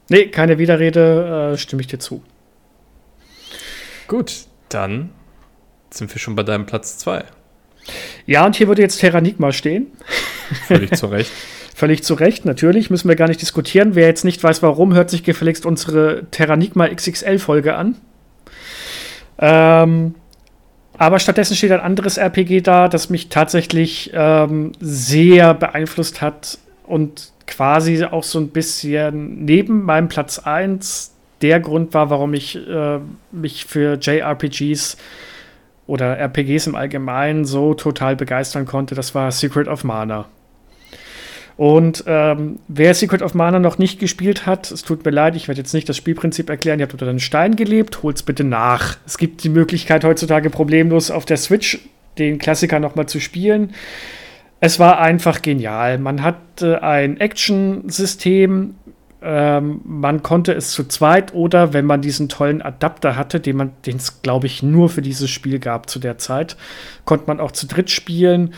Nee, 0.10 0.28
keine 0.28 0.58
Widerrede, 0.58 1.54
äh, 1.54 1.58
stimme 1.58 1.82
ich 1.82 1.88
dir 1.88 2.00
zu. 2.00 2.22
Gut, 4.08 4.46
dann 4.70 5.10
sind 5.90 6.14
wir 6.14 6.20
schon 6.20 6.36
bei 6.36 6.44
deinem 6.44 6.66
Platz 6.66 6.98
2. 7.00 7.24
Ja, 8.26 8.46
und 8.46 8.56
hier 8.56 8.68
würde 8.68 8.82
jetzt 8.82 9.00
Terranigma 9.00 9.52
stehen. 9.52 9.88
Völlig 10.68 10.96
zu 10.96 11.08
Recht. 11.08 11.32
Völlig 11.76 12.04
zu 12.04 12.14
Recht, 12.14 12.46
natürlich, 12.46 12.90
müssen 12.90 13.10
wir 13.10 13.16
gar 13.16 13.28
nicht 13.28 13.42
diskutieren. 13.42 13.96
Wer 13.96 14.08
jetzt 14.08 14.24
nicht 14.24 14.44
weiß, 14.44 14.62
warum, 14.62 14.94
hört 14.94 15.10
sich 15.10 15.24
gefälligst 15.24 15.66
unsere 15.66 16.26
Terranigma 16.30 16.88
XXL-Folge 16.88 17.76
an. 17.76 17.96
Ähm, 19.40 20.14
aber 20.98 21.20
stattdessen 21.20 21.56
steht 21.56 21.72
ein 21.72 21.80
anderes 21.80 22.18
RPG 22.18 22.62
da, 22.62 22.88
das 22.88 23.10
mich 23.10 23.30
tatsächlich 23.30 24.12
ähm, 24.14 24.74
sehr 24.80 25.56
beeinflusst 25.56 26.22
hat 26.22 26.60
und 26.86 27.32
quasi 27.48 28.04
auch 28.04 28.24
so 28.24 28.40
ein 28.40 28.50
bisschen 28.50 29.44
neben 29.44 29.84
meinem 29.84 30.08
Platz 30.08 30.40
1 30.40 31.13
der 31.44 31.60
Grund 31.60 31.94
war, 31.94 32.10
warum 32.10 32.34
ich 32.34 32.56
äh, 32.56 33.00
mich 33.32 33.66
für 33.66 34.00
JRPGs 34.00 34.98
oder 35.86 36.18
RPGs 36.18 36.68
im 36.68 36.76
Allgemeinen 36.76 37.44
so 37.46 37.74
total 37.74 38.16
begeistern 38.16 38.66
konnte. 38.66 38.96
Das 38.96 39.14
war 39.14 39.32
Secret 39.32 39.68
of 39.68 39.84
Mana. 39.84 40.26
Und 41.56 42.06
ähm, 42.08 42.60
wer 42.68 42.94
Secret 42.96 43.22
of 43.22 43.36
Mana 43.36 43.60
noch 43.60 43.78
nicht 43.78 44.00
gespielt 44.00 44.48
hat, 44.48 44.72
es 44.72 44.82
tut 44.82 45.06
mir 45.06 45.12
leid, 45.12 45.36
ich 45.36 45.48
werde 45.48 45.62
jetzt 45.62 45.74
nicht 45.74 45.88
das 45.88 45.98
Spielprinzip 45.98 46.50
erklären, 46.50 46.80
ihr 46.80 46.84
habt 46.84 46.94
unter 46.94 47.08
einem 47.08 47.20
Stein 47.20 47.56
gelebt, 47.56 48.02
holt's 48.02 48.24
bitte 48.24 48.44
nach. 48.44 48.98
Es 49.06 49.20
gibt 49.20 49.44
die 49.44 49.50
Möglichkeit 49.50 50.04
heutzutage 50.04 50.50
problemlos 50.50 51.12
auf 51.12 51.26
der 51.26 51.38
Switch 51.38 51.80
den 52.18 52.40
Klassiker 52.40 52.80
nochmal 52.80 53.08
zu 53.08 53.20
spielen. 53.20 53.74
Es 54.60 54.80
war 54.80 55.00
einfach 55.00 55.42
genial. 55.42 55.98
Man 55.98 56.24
hatte 56.24 56.82
ein 56.84 57.20
Action-System, 57.20 58.76
ähm, 59.24 59.82
man 59.84 60.22
konnte 60.24 60.54
es 60.54 60.72
zu 60.72 60.84
zweit 60.86 61.34
oder 61.34 61.74
wenn 61.74 61.86
man 61.86 62.02
diesen 62.02 62.30
tollen 62.30 62.62
Adapter 62.62 63.16
hatte, 63.16 63.40
den 63.40 63.72
es 63.86 64.22
glaube 64.22 64.48
ich 64.48 64.64
nur 64.64 64.90
für 64.90 65.02
dieses 65.02 65.30
Spiel 65.30 65.60
gab 65.60 65.90
zu 65.90 66.00
der 66.00 66.18
Zeit, 66.18 66.58
konnte 67.06 67.26
man 67.28 67.40
auch 67.40 67.52
zu 67.52 67.68
dritt 67.68 67.90
spielen 67.90 68.54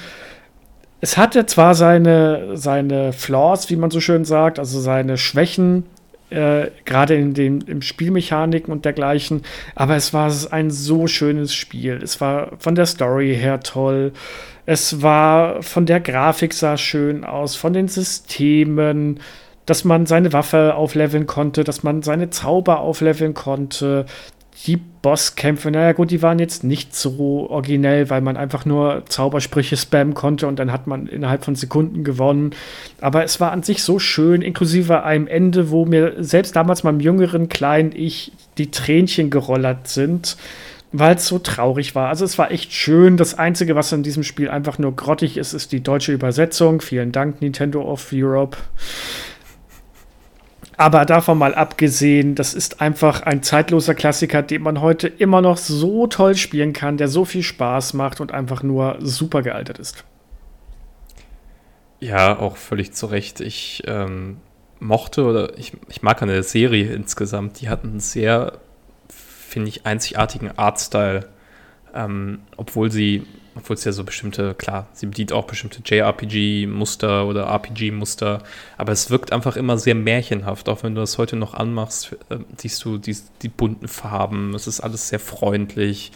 es 1.05 1.17
hatte 1.17 1.45
zwar 1.45 1.75
seine, 1.75 2.57
seine 2.57 3.13
Flaws, 3.13 3.69
wie 3.69 3.75
man 3.75 3.91
so 3.91 3.99
schön 3.99 4.25
sagt, 4.25 4.57
also 4.57 4.79
seine 4.79 5.17
Schwächen, 5.17 5.85
äh, 6.31 6.71
gerade 6.85 7.13
in 7.13 7.35
den 7.35 7.61
im 7.61 7.83
Spielmechaniken 7.83 8.73
und 8.73 8.85
dergleichen, 8.85 9.43
aber 9.75 9.95
es 9.95 10.13
war 10.13 10.33
ein 10.51 10.71
so 10.71 11.05
schönes 11.05 11.53
Spiel. 11.53 11.99
Es 12.01 12.21
war 12.21 12.53
von 12.57 12.73
der 12.73 12.87
Story 12.87 13.35
her 13.35 13.59
toll. 13.59 14.13
Es 14.65 15.03
war 15.03 15.61
von 15.61 15.85
der 15.85 15.99
Grafik 15.99 16.53
sah 16.53 16.75
schön 16.75 17.23
aus, 17.23 17.55
von 17.55 17.73
den 17.73 17.87
Systemen, 17.87 19.19
dass 19.65 19.83
man 19.83 20.05
seine 20.05 20.33
Waffe 20.33 20.75
aufleveln 20.75 21.27
konnte, 21.27 21.63
dass 21.63 21.83
man 21.83 22.01
seine 22.01 22.29
Zauber 22.29 22.79
aufleveln 22.79 23.33
konnte, 23.33 24.05
die 24.65 24.77
Bosskämpfe, 24.77 25.69
naja 25.69 25.91
gut, 25.91 26.11
die 26.11 26.21
waren 26.21 26.39
jetzt 26.39 26.63
nicht 26.63 26.95
so 26.95 27.47
originell, 27.49 28.09
weil 28.09 28.21
man 28.21 28.37
einfach 28.37 28.65
nur 28.65 29.03
Zaubersprüche 29.07 29.77
spammen 29.77 30.13
konnte 30.13 30.47
und 30.47 30.57
dann 30.57 30.71
hat 30.71 30.87
man 30.87 31.07
innerhalb 31.07 31.43
von 31.43 31.55
Sekunden 31.55 32.03
gewonnen. 32.03 32.51
Aber 33.01 33.23
es 33.23 33.39
war 33.39 33.51
an 33.51 33.63
sich 33.63 33.83
so 33.83 33.99
schön, 33.99 34.41
inklusive 34.41 35.03
einem 35.03 35.27
Ende, 35.27 35.69
wo 35.69 35.85
mir 35.85 36.15
selbst 36.23 36.55
damals 36.55 36.83
meinem 36.83 37.01
jüngeren 37.01 37.49
kleinen 37.49 37.91
Ich 37.93 38.31
die 38.57 38.71
Tränchen 38.71 39.29
gerollert 39.29 39.87
sind, 39.87 40.37
weil 40.91 41.15
es 41.15 41.27
so 41.27 41.37
traurig 41.37 41.93
war. 41.93 42.07
Also 42.07 42.23
es 42.23 42.37
war 42.37 42.49
echt 42.51 42.71
schön. 42.71 43.17
Das 43.17 43.37
Einzige, 43.37 43.75
was 43.75 43.91
in 43.91 44.03
diesem 44.03 44.23
Spiel 44.23 44.49
einfach 44.49 44.79
nur 44.79 44.95
grottig 44.95 45.37
ist, 45.37 45.53
ist 45.53 45.73
die 45.73 45.83
deutsche 45.83 46.13
Übersetzung. 46.13 46.81
Vielen 46.81 47.11
Dank, 47.11 47.41
Nintendo 47.41 47.81
of 47.81 48.09
Europe. 48.13 48.57
Aber 50.77 51.05
davon 51.05 51.37
mal 51.37 51.55
abgesehen, 51.55 52.35
das 52.35 52.53
ist 52.53 52.81
einfach 52.81 53.21
ein 53.21 53.43
zeitloser 53.43 53.95
Klassiker, 53.95 54.41
den 54.41 54.61
man 54.61 54.81
heute 54.81 55.07
immer 55.07 55.41
noch 55.41 55.57
so 55.57 56.07
toll 56.07 56.35
spielen 56.35 56.73
kann, 56.73 56.97
der 56.97 57.07
so 57.07 57.23
viel 57.23 57.43
Spaß 57.43 57.93
macht 57.93 58.19
und 58.19 58.31
einfach 58.31 58.61
nur 58.61 58.97
super 58.99 59.41
gealtert 59.41 59.79
ist. 59.79 60.03
Ja, 61.99 62.37
auch 62.37 62.57
völlig 62.57 62.93
zu 62.93 63.05
Recht. 63.05 63.39
Ich 63.39 63.83
ähm, 63.87 64.37
mochte 64.79 65.23
oder 65.23 65.57
ich, 65.57 65.73
ich 65.87 66.01
mag 66.03 66.21
eine 66.21 66.43
Serie 66.43 66.93
insgesamt. 66.93 67.61
Die 67.61 67.69
hat 67.69 67.83
einen 67.83 68.01
sehr, 68.01 68.59
finde 69.07 69.69
ich, 69.69 69.85
einzigartigen 69.85 70.57
Artstyle. 70.57 71.27
Ähm, 71.93 72.41
obwohl 72.57 72.91
sie 72.91 73.25
obwohl 73.55 73.75
es 73.75 73.85
ja 73.85 73.91
so 73.91 74.03
bestimmte, 74.03 74.53
klar, 74.53 74.87
sie 74.93 75.05
bedient 75.05 75.31
auch 75.31 75.45
bestimmte 75.45 75.81
JRPG-Muster 75.83 77.25
oder 77.25 77.47
RPG-Muster, 77.47 78.43
aber 78.77 78.91
es 78.91 79.09
wirkt 79.09 79.31
einfach 79.31 79.55
immer 79.55 79.77
sehr 79.77 79.95
märchenhaft. 79.95 80.67
Auch 80.67 80.83
wenn 80.83 80.93
du 80.93 81.01
das 81.01 81.17
heute 81.17 81.37
noch 81.37 81.53
anmachst, 81.53 82.15
äh, 82.29 82.37
siehst 82.57 82.83
du 82.83 82.97
die, 82.97 83.15
die, 83.41 83.49
bunten 83.49 83.87
Farben, 83.87 84.53
es 84.53 84.67
ist 84.67 84.81
alles 84.81 85.07
sehr 85.07 85.19
freundlich, 85.19 86.11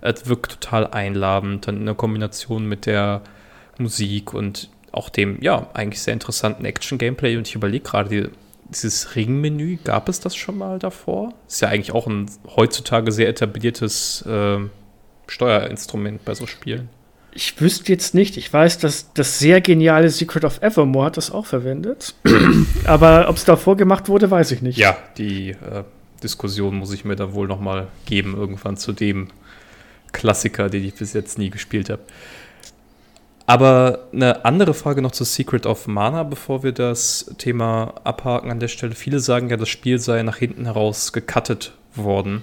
es 0.00 0.26
wirkt 0.26 0.60
total 0.60 0.86
einladend, 0.86 1.66
dann 1.66 1.78
in 1.78 1.86
der 1.86 1.94
Kombination 1.94 2.66
mit 2.66 2.86
der 2.86 3.22
Musik 3.78 4.32
und 4.32 4.70
auch 4.92 5.08
dem, 5.08 5.42
ja, 5.42 5.66
eigentlich 5.74 6.00
sehr 6.02 6.14
interessanten 6.14 6.64
Action-Gameplay. 6.64 7.36
Und 7.36 7.48
ich 7.48 7.56
überlege 7.56 7.82
gerade, 7.82 8.08
die, 8.08 8.30
dieses 8.68 9.16
Ringmenü, 9.16 9.78
gab 9.82 10.08
es 10.08 10.20
das 10.20 10.36
schon 10.36 10.58
mal 10.58 10.78
davor? 10.78 11.32
Ist 11.48 11.62
ja 11.62 11.68
eigentlich 11.68 11.92
auch 11.92 12.06
ein 12.06 12.30
heutzutage 12.54 13.10
sehr 13.10 13.28
etabliertes 13.28 14.22
äh, 14.22 14.58
Steuerinstrument 15.26 16.24
bei 16.24 16.34
so 16.34 16.46
Spielen. 16.46 16.88
Ich 17.32 17.60
wüsste 17.60 17.90
jetzt 17.90 18.14
nicht. 18.14 18.36
Ich 18.36 18.52
weiß, 18.52 18.78
dass 18.78 19.12
das 19.12 19.40
sehr 19.40 19.60
geniale 19.60 20.08
Secret 20.08 20.44
of 20.44 20.62
Evermore 20.62 21.06
hat 21.06 21.16
das 21.16 21.32
auch 21.32 21.46
verwendet. 21.46 22.14
Aber 22.84 23.28
ob 23.28 23.36
es 23.36 23.44
davor 23.44 23.76
gemacht 23.76 24.08
wurde, 24.08 24.30
weiß 24.30 24.52
ich 24.52 24.62
nicht. 24.62 24.78
Ja, 24.78 24.96
die 25.18 25.50
äh, 25.50 25.82
Diskussion 26.22 26.76
muss 26.76 26.92
ich 26.92 27.04
mir 27.04 27.16
da 27.16 27.32
wohl 27.32 27.48
noch 27.48 27.60
mal 27.60 27.88
geben, 28.06 28.36
irgendwann 28.36 28.76
zu 28.76 28.92
dem 28.92 29.28
Klassiker, 30.12 30.70
den 30.70 30.84
ich 30.84 30.94
bis 30.94 31.12
jetzt 31.12 31.38
nie 31.38 31.50
gespielt 31.50 31.90
habe. 31.90 32.02
Aber 33.46 34.08
eine 34.12 34.44
andere 34.44 34.72
Frage 34.72 35.02
noch 35.02 35.12
zu 35.12 35.24
Secret 35.24 35.66
of 35.66 35.86
Mana, 35.86 36.22
bevor 36.22 36.62
wir 36.62 36.72
das 36.72 37.34
Thema 37.36 37.94
abhaken 38.04 38.50
an 38.50 38.58
der 38.58 38.68
Stelle. 38.68 38.94
Viele 38.94 39.20
sagen 39.20 39.50
ja, 39.50 39.56
das 39.56 39.68
Spiel 39.68 39.98
sei 39.98 40.22
nach 40.22 40.36
hinten 40.36 40.64
heraus 40.64 41.12
gecuttet 41.12 41.74
worden. 41.94 42.42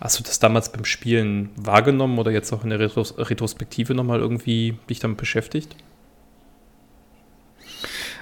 Hast 0.00 0.18
du 0.18 0.22
das 0.22 0.38
damals 0.38 0.72
beim 0.72 0.86
Spielen 0.86 1.50
wahrgenommen 1.56 2.18
oder 2.18 2.30
jetzt 2.30 2.52
auch 2.52 2.64
in 2.64 2.70
der 2.70 2.80
Retros 2.80 3.18
Retrospektive 3.18 3.94
nochmal 3.94 4.20
irgendwie 4.20 4.78
dich 4.88 4.98
damit 4.98 5.18
beschäftigt? 5.18 5.76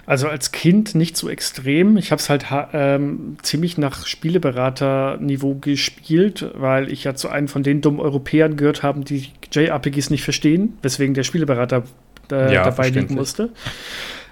Also 0.04 0.26
als 0.26 0.52
Kind 0.52 0.94
nicht 0.94 1.16
so 1.16 1.28
extrem. 1.28 1.96
Ich 1.98 2.10
habe 2.10 2.18
es 2.18 2.30
halt 2.30 2.46
ähm, 2.72 3.36
ziemlich 3.42 3.78
nach 3.78 4.06
Spieleberater-Niveau 4.06 5.56
gespielt, 5.56 6.50
weil 6.54 6.90
ich 6.90 7.04
ja 7.04 7.14
zu 7.14 7.28
einem 7.28 7.46
von 7.46 7.62
den 7.62 7.80
dummen 7.82 8.00
Europäern 8.00 8.56
gehört 8.56 8.82
habe, 8.82 9.00
die 9.00 9.28
JRPGs 9.52 10.10
nicht 10.10 10.24
verstehen, 10.24 10.78
weswegen 10.82 11.14
der 11.14 11.24
Spieleberater 11.24 11.84
äh, 12.32 12.54
ja, 12.54 12.64
dabei 12.64 12.88
liegen 12.88 13.14
musste. 13.14 13.50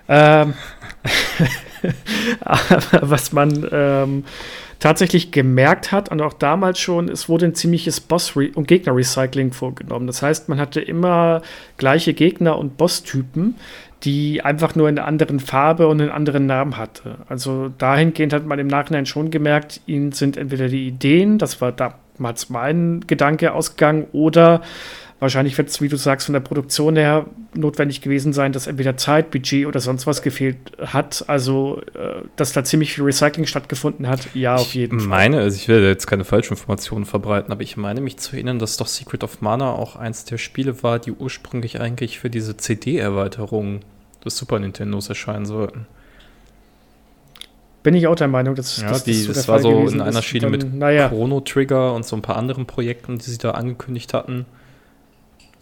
Ähm, 0.08 0.54
was 3.00 3.32
man 3.32 3.66
ähm, 3.70 4.24
tatsächlich 4.78 5.30
gemerkt 5.30 5.92
hat 5.92 6.10
und 6.10 6.20
auch 6.20 6.32
damals 6.32 6.78
schon, 6.78 7.08
es 7.08 7.28
wurde 7.28 7.46
ein 7.46 7.54
ziemliches 7.54 8.00
Boss- 8.00 8.36
und 8.36 8.68
Gegner-Recycling 8.68 9.52
vorgenommen. 9.52 10.06
Das 10.06 10.22
heißt, 10.22 10.48
man 10.48 10.58
hatte 10.58 10.80
immer 10.80 11.42
gleiche 11.76 12.14
Gegner 12.14 12.58
und 12.58 12.76
Boss-Typen, 12.76 13.56
die 14.02 14.44
einfach 14.44 14.74
nur 14.74 14.88
in 14.88 14.98
einer 14.98 15.08
anderen 15.08 15.40
Farbe 15.40 15.88
und 15.88 16.00
einen 16.00 16.10
anderen 16.10 16.46
Namen 16.46 16.76
hatte. 16.76 17.16
Also 17.28 17.72
dahingehend 17.78 18.32
hat 18.32 18.46
man 18.46 18.58
im 18.58 18.66
Nachhinein 18.66 19.06
schon 19.06 19.30
gemerkt, 19.30 19.80
ihnen 19.86 20.12
sind 20.12 20.36
entweder 20.36 20.68
die 20.68 20.86
Ideen, 20.86 21.38
das 21.38 21.60
war 21.60 21.72
damals 21.72 22.50
mein 22.50 23.00
Gedanke 23.06 23.52
ausgegangen, 23.52 24.06
oder 24.12 24.60
Wahrscheinlich 25.18 25.56
wird 25.56 25.70
es, 25.70 25.80
wie 25.80 25.88
du 25.88 25.96
sagst, 25.96 26.26
von 26.26 26.34
der 26.34 26.40
Produktion 26.40 26.94
her 26.94 27.24
notwendig 27.54 28.02
gewesen 28.02 28.34
sein, 28.34 28.52
dass 28.52 28.66
entweder 28.66 28.98
Zeit, 28.98 29.30
Budget 29.30 29.66
oder 29.66 29.80
sonst 29.80 30.06
was 30.06 30.20
gefehlt 30.20 30.58
hat. 30.78 31.24
Also, 31.26 31.80
äh, 31.94 32.20
dass 32.36 32.52
da 32.52 32.64
ziemlich 32.64 32.92
viel 32.92 33.04
Recycling 33.04 33.46
stattgefunden 33.46 34.08
hat, 34.08 34.28
ja, 34.34 34.56
auf 34.56 34.74
jeden 34.74 34.98
ich 34.98 35.04
Fall. 35.04 35.06
Ich 35.06 35.08
meine, 35.08 35.40
also 35.40 35.56
ich 35.56 35.68
will 35.68 35.82
jetzt 35.82 36.06
keine 36.06 36.24
falschen 36.24 36.52
Informationen 36.52 37.06
verbreiten, 37.06 37.50
aber 37.50 37.62
ich 37.62 37.78
meine 37.78 38.02
mich 38.02 38.18
zu 38.18 38.36
erinnern, 38.36 38.58
dass 38.58 38.76
doch 38.76 38.88
Secret 38.88 39.24
of 39.24 39.40
Mana 39.40 39.72
auch 39.72 39.96
eins 39.96 40.26
der 40.26 40.36
Spiele 40.36 40.82
war, 40.82 40.98
die 40.98 41.12
ursprünglich 41.12 41.80
eigentlich 41.80 42.18
für 42.18 42.28
diese 42.28 42.58
CD-Erweiterung 42.58 43.80
des 44.22 44.36
Super 44.36 44.58
Nintendos 44.58 45.08
erscheinen 45.08 45.46
sollten. 45.46 45.86
Bin 47.86 47.94
ich 47.94 48.06
auch 48.08 48.16
der 48.16 48.28
Meinung, 48.28 48.54
dass, 48.54 48.82
ja, 48.82 48.88
dass 48.90 49.04
die, 49.04 49.12
das, 49.12 49.22
so 49.22 49.32
das 49.32 49.48
war 49.48 49.60
so 49.60 49.86
in 49.86 50.00
einer 50.00 50.20
Schiene 50.20 50.50
mit 50.50 50.74
naja. 50.74 51.08
Chrono 51.08 51.40
Trigger 51.40 51.94
und 51.94 52.04
so 52.04 52.16
ein 52.16 52.22
paar 52.22 52.36
anderen 52.36 52.66
Projekten, 52.66 53.18
die 53.18 53.30
sie 53.30 53.38
da 53.38 53.52
angekündigt 53.52 54.12
hatten. 54.12 54.44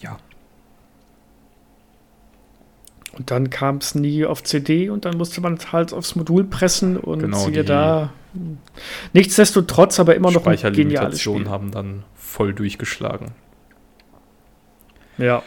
Ja. 0.00 0.16
Und 3.16 3.30
dann 3.30 3.50
kam 3.50 3.76
es 3.76 3.94
nie 3.94 4.24
auf 4.24 4.42
CD 4.42 4.90
und 4.90 5.04
dann 5.04 5.16
musste 5.16 5.40
man 5.40 5.54
es 5.54 5.72
halt 5.72 5.92
aufs 5.92 6.16
Modul 6.16 6.44
pressen 6.44 6.96
und 6.96 7.20
genau, 7.20 7.38
siehe 7.38 7.64
da. 7.64 8.12
Nichtsdestotrotz 9.12 10.00
aber 10.00 10.16
immer 10.16 10.32
noch 10.32 10.46
ein 10.46 10.72
geniales 10.72 11.20
Spiel. 11.20 11.48
haben 11.48 11.70
dann 11.70 12.02
voll 12.14 12.52
durchgeschlagen. 12.52 13.32
Ja. 15.18 15.42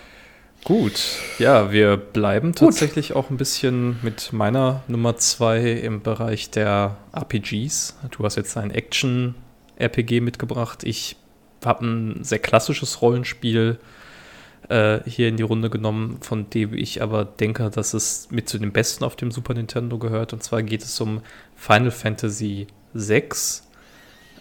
Gut, 0.64 1.20
ja, 1.40 1.72
wir 1.72 1.98
bleiben 1.98 2.52
Gut. 2.52 2.60
tatsächlich 2.60 3.16
auch 3.16 3.30
ein 3.30 3.38
bisschen 3.38 3.98
mit 4.02 4.34
meiner 4.34 4.84
Nummer 4.88 5.16
2 5.16 5.72
im 5.72 6.02
Bereich 6.02 6.50
der 6.50 6.98
RPGs. 7.14 7.98
Du 8.12 8.24
hast 8.24 8.36
jetzt 8.36 8.58
ein 8.58 8.72
Action-RPG 8.72 10.20
mitgebracht. 10.20 10.84
Ich 10.84 11.16
habe 11.64 11.86
ein 11.86 12.24
sehr 12.24 12.40
klassisches 12.40 13.02
Rollenspiel 13.02 13.80
äh, 14.70 15.00
hier 15.06 15.30
in 15.30 15.38
die 15.38 15.44
Runde 15.44 15.70
genommen, 15.70 16.18
von 16.22 16.50
dem 16.50 16.74
ich 16.74 17.02
aber 17.02 17.26
denke, 17.26 17.70
dass 17.70 17.94
es 17.94 18.28
mit 18.32 18.50
zu 18.50 18.58
den 18.58 18.72
besten 18.72 19.04
auf 19.04 19.16
dem 19.16 19.32
Super 19.32 19.54
Nintendo 19.54 19.98
gehört. 19.98 20.34
Und 20.34 20.44
zwar 20.44 20.64
geht 20.64 20.84
es 20.84 21.00
um 21.00 21.22
Final 21.56 21.92
Fantasy 21.92 22.68
VI. 22.94 23.30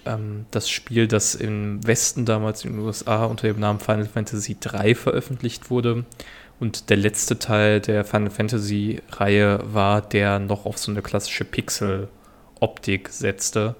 Ähm, 0.04 0.46
das 0.50 0.68
Spiel, 0.68 1.06
das 1.06 1.34
im 1.34 1.86
Westen 1.86 2.24
damals 2.24 2.64
in 2.64 2.72
den 2.72 2.80
USA 2.80 3.24
unter 3.26 3.46
dem 3.46 3.60
Namen 3.60 3.80
Final 3.80 4.06
Fantasy 4.06 4.56
III 4.62 4.94
veröffentlicht 4.94 5.70
wurde. 5.70 6.04
Und 6.58 6.90
der 6.90 6.96
letzte 6.96 7.38
Teil 7.38 7.80
der 7.80 8.04
Final 8.04 8.30
Fantasy-Reihe 8.30 9.60
war, 9.64 10.00
der 10.00 10.38
noch 10.38 10.64
auf 10.64 10.78
so 10.78 10.90
eine 10.90 11.02
klassische 11.02 11.44
Pixel-Optik 11.44 13.10
setzte. 13.10 13.74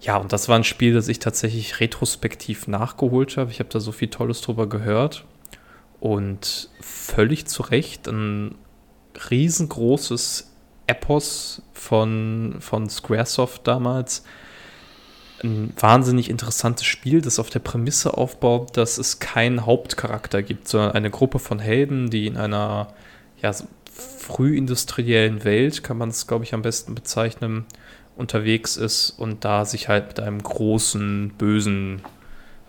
Ja, 0.00 0.16
und 0.16 0.32
das 0.32 0.48
war 0.48 0.56
ein 0.56 0.64
Spiel, 0.64 0.94
das 0.94 1.08
ich 1.08 1.18
tatsächlich 1.18 1.80
retrospektiv 1.80 2.68
nachgeholt 2.68 3.36
habe. 3.36 3.50
Ich 3.50 3.58
habe 3.58 3.68
da 3.70 3.80
so 3.80 3.92
viel 3.92 4.08
Tolles 4.08 4.40
drüber 4.40 4.68
gehört 4.68 5.24
und 6.00 6.68
völlig 6.80 7.46
zu 7.46 7.62
Recht 7.62 8.08
ein 8.08 8.54
riesengroßes 9.30 10.50
Epos 10.86 11.62
von, 11.72 12.56
von 12.60 12.88
Squaresoft 12.88 13.66
damals. 13.66 14.24
Ein 15.42 15.72
wahnsinnig 15.78 16.28
interessantes 16.28 16.86
Spiel, 16.86 17.22
das 17.22 17.38
auf 17.38 17.48
der 17.48 17.60
Prämisse 17.60 18.16
aufbaut, 18.16 18.76
dass 18.76 18.98
es 18.98 19.20
keinen 19.20 19.64
Hauptcharakter 19.64 20.42
gibt, 20.42 20.68
sondern 20.68 20.92
eine 20.92 21.10
Gruppe 21.10 21.38
von 21.38 21.58
Helden, 21.58 22.10
die 22.10 22.26
in 22.26 22.36
einer 22.36 22.92
ja, 23.40 23.54
frühindustriellen 23.92 25.44
Welt, 25.44 25.82
kann 25.82 25.96
man 25.96 26.10
es, 26.10 26.26
glaube 26.26 26.44
ich, 26.44 26.52
am 26.52 26.62
besten 26.62 26.94
bezeichnen, 26.94 27.64
unterwegs 28.16 28.76
ist 28.76 29.10
und 29.10 29.44
da 29.44 29.64
sich 29.64 29.88
halt 29.88 30.08
mit 30.08 30.20
einem 30.20 30.42
großen, 30.42 31.32
bösen 31.38 32.02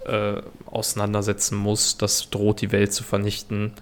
äh, 0.06 0.42
auseinandersetzen 0.66 1.58
muss. 1.58 1.98
Das 1.98 2.30
droht 2.30 2.62
die 2.62 2.72
Welt 2.72 2.94
zu 2.94 3.04
vernichten. 3.04 3.74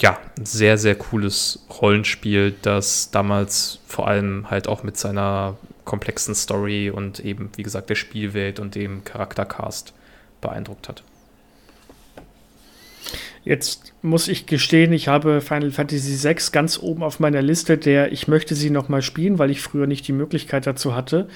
Ja, 0.00 0.18
ein 0.38 0.46
sehr, 0.46 0.78
sehr 0.78 0.94
cooles 0.94 1.66
Rollenspiel, 1.80 2.54
das 2.62 3.10
damals 3.10 3.80
vor 3.86 4.08
allem 4.08 4.50
halt 4.50 4.66
auch 4.66 4.82
mit 4.82 4.96
seiner 4.96 5.56
komplexen 5.84 6.34
Story 6.34 6.90
und 6.90 7.20
eben, 7.20 7.50
wie 7.56 7.62
gesagt, 7.62 7.90
der 7.90 7.94
Spielwelt 7.94 8.58
und 8.58 8.74
dem 8.74 9.04
Charaktercast 9.04 9.92
beeindruckt 10.40 10.88
hat. 10.88 11.02
Jetzt 13.44 13.92
muss 14.02 14.28
ich 14.28 14.46
gestehen, 14.46 14.92
ich 14.92 15.08
habe 15.08 15.40
Final 15.40 15.72
Fantasy 15.72 16.22
VI 16.22 16.36
ganz 16.52 16.78
oben 16.78 17.02
auf 17.02 17.18
meiner 17.18 17.42
Liste, 17.42 17.76
der 17.76 18.12
ich 18.12 18.28
möchte 18.28 18.54
sie 18.54 18.70
noch 18.70 18.88
mal 18.88 19.02
spielen, 19.02 19.38
weil 19.38 19.50
ich 19.50 19.60
früher 19.60 19.88
nicht 19.88 20.06
die 20.06 20.12
Möglichkeit 20.12 20.66
dazu 20.66 20.94
hatte, 20.94 21.28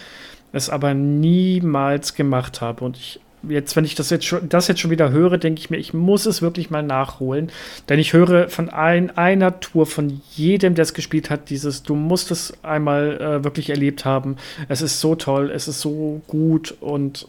es 0.52 0.70
aber 0.70 0.94
niemals 0.94 2.14
gemacht 2.14 2.60
habe. 2.60 2.84
Und 2.84 2.96
ich 2.96 3.20
jetzt, 3.42 3.76
wenn 3.76 3.84
ich 3.84 3.94
das 3.94 4.10
jetzt 4.10 4.24
schon, 4.24 4.48
das 4.48 4.68
jetzt 4.68 4.80
schon 4.80 4.90
wieder 4.90 5.10
höre, 5.10 5.38
denke 5.38 5.60
ich 5.60 5.70
mir, 5.70 5.76
ich 5.76 5.94
muss 5.94 6.26
es 6.26 6.42
wirklich 6.42 6.70
mal 6.70 6.82
nachholen. 6.82 7.50
Denn 7.88 7.98
ich 7.98 8.12
höre 8.12 8.48
von 8.48 8.68
ein, 8.68 9.16
einer 9.16 9.60
Tour, 9.60 9.86
von 9.86 10.20
jedem, 10.34 10.74
der 10.74 10.82
es 10.82 10.94
gespielt 10.94 11.30
hat, 11.30 11.50
dieses, 11.50 11.82
du 11.82 11.94
musst 11.94 12.30
es 12.30 12.52
einmal 12.62 13.20
äh, 13.20 13.44
wirklich 13.44 13.70
erlebt 13.70 14.04
haben. 14.04 14.36
Es 14.68 14.82
ist 14.82 15.00
so 15.00 15.14
toll, 15.14 15.50
es 15.50 15.68
ist 15.68 15.80
so 15.80 16.20
gut 16.26 16.74
und 16.80 17.28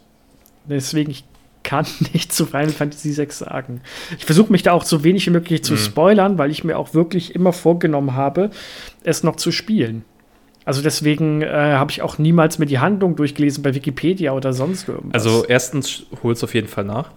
deswegen, 0.65 1.11
ich 1.11 1.23
kann 1.63 1.85
nicht 2.13 2.33
zu 2.33 2.45
Final 2.45 2.69
Fantasy 2.69 3.15
VI 3.15 3.27
sagen. 3.29 3.81
Ich 4.17 4.25
versuche 4.25 4.51
mich 4.51 4.63
da 4.63 4.71
auch 4.71 4.85
so 4.85 5.03
wenig 5.03 5.27
wie 5.27 5.31
möglich 5.31 5.63
zu 5.63 5.73
mhm. 5.73 5.77
spoilern, 5.77 6.37
weil 6.37 6.51
ich 6.51 6.63
mir 6.63 6.77
auch 6.77 6.93
wirklich 6.93 7.35
immer 7.35 7.53
vorgenommen 7.53 8.15
habe, 8.15 8.51
es 9.03 9.23
noch 9.23 9.35
zu 9.35 9.51
spielen. 9.51 10.03
Also 10.67 10.81
deswegen 10.81 11.43
äh, 11.43 11.47
habe 11.47 11.91
ich 11.91 12.01
auch 12.01 12.17
niemals 12.17 12.59
mir 12.59 12.65
die 12.65 12.79
Handlung 12.79 13.15
durchgelesen 13.15 13.63
bei 13.63 13.73
Wikipedia 13.73 14.33
oder 14.33 14.51
sonst 14.51 14.89
irgendwas. 14.89 15.13
Also 15.13 15.45
erstens 15.45 16.03
hol 16.21 16.33
es 16.33 16.43
auf 16.43 16.53
jeden 16.53 16.67
Fall 16.67 16.83
nach. 16.83 17.11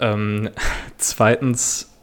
Ähm, 0.00 0.50
zweitens, 0.98 1.94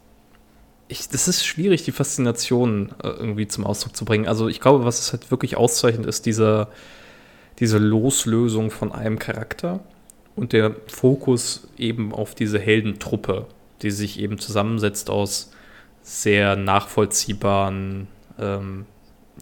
ich, 0.88 1.10
das 1.10 1.28
ist 1.28 1.44
schwierig, 1.44 1.82
die 1.82 1.92
Faszination 1.92 2.94
äh, 3.04 3.08
irgendwie 3.08 3.46
zum 3.46 3.66
Ausdruck 3.66 3.94
zu 3.94 4.06
bringen. 4.06 4.26
Also 4.26 4.48
ich 4.48 4.62
glaube, 4.62 4.86
was 4.86 4.98
es 4.98 5.12
halt 5.12 5.30
wirklich 5.30 5.58
auszeichnet, 5.58 6.06
ist 6.06 6.24
diese, 6.24 6.68
diese 7.58 7.76
Loslösung 7.76 8.70
von 8.70 8.92
einem 8.92 9.18
Charakter 9.18 9.80
und 10.36 10.54
der 10.54 10.74
Fokus 10.86 11.68
eben 11.76 12.14
auf 12.14 12.34
diese 12.34 12.58
Heldentruppe, 12.58 13.44
die 13.82 13.90
sich 13.90 14.18
eben 14.20 14.38
zusammensetzt 14.38 15.10
aus 15.10 15.52
sehr 16.00 16.56
nachvollziehbaren 16.56 18.08
ähm, 18.38 18.86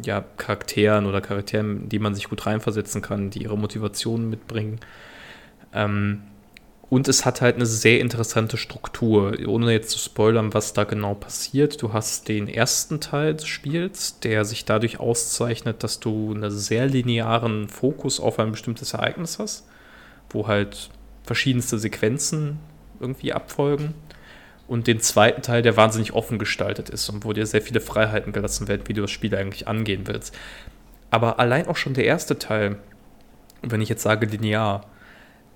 ja, 0.03 0.25
Charakteren 0.37 1.07
oder 1.07 1.21
Charakteren, 1.21 1.89
die 1.89 1.99
man 1.99 2.15
sich 2.15 2.29
gut 2.29 2.47
reinversetzen 2.47 3.03
kann, 3.03 3.31
die 3.31 3.43
ihre 3.43 3.59
Motivationen 3.59 4.29
mitbringen. 4.29 4.81
Ähm, 5.73 6.23
und 6.91 7.09
es 7.09 7.25
hat 7.25 7.41
halt 7.41 7.57
eine 7.57 7.67
sehr 7.67 8.01
interessante 8.01 8.57
Struktur, 8.57 9.37
ohne 9.47 9.73
jetzt 9.73 9.91
zu 9.91 9.99
spoilern, 9.99 10.55
was 10.55 10.75
da 10.75 10.85
genau 10.85 11.15
passiert. 11.15 11.83
Du 11.83 11.93
hast 11.93 12.29
den 12.29 12.47
ersten 12.47 13.01
Teil 13.01 13.35
des 13.35 13.47
Spiels, 13.47 14.21
der 14.21 14.45
sich 14.45 14.65
dadurch 14.65 15.01
auszeichnet, 15.01 15.83
dass 15.83 15.99
du 15.99 16.33
einen 16.33 16.51
sehr 16.51 16.87
linearen 16.87 17.69
Fokus 17.69 18.21
auf 18.21 18.39
ein 18.39 18.53
bestimmtes 18.53 18.93
Ereignis 18.93 19.39
hast, 19.39 19.67
wo 20.31 20.47
halt 20.47 20.91
verschiedenste 21.25 21.79
Sequenzen 21.79 22.59
irgendwie 23.01 23.33
abfolgen 23.33 23.95
und 24.67 24.87
den 24.87 25.01
zweiten 25.01 25.43
Teil, 25.43 25.63
der 25.63 25.77
wahnsinnig 25.77 26.13
offen 26.13 26.39
gestaltet 26.39 26.89
ist 26.89 27.09
und 27.09 27.25
wo 27.25 27.33
dir 27.33 27.47
sehr 27.47 27.63
viele 27.63 27.81
Freiheiten 27.81 28.33
gelassen 28.33 28.69
werden, 28.69 28.83
wie 28.87 28.95
du 28.95 29.03
das 29.03 29.11
Spiel 29.11 29.35
eigentlich 29.35 29.69
angehen 29.69 30.07
willst. 30.07 30.35
Aber 31.11 31.39
allein 31.39 31.69
auch 31.69 31.77
schon 31.77 31.95
der 31.95 32.05
erste 32.05 32.39
Teil, 32.39 32.77
wenn 33.63 33.81
ich 33.81 33.89
jetzt 33.89 34.03
sage 34.03 34.27
linear, 34.27 34.87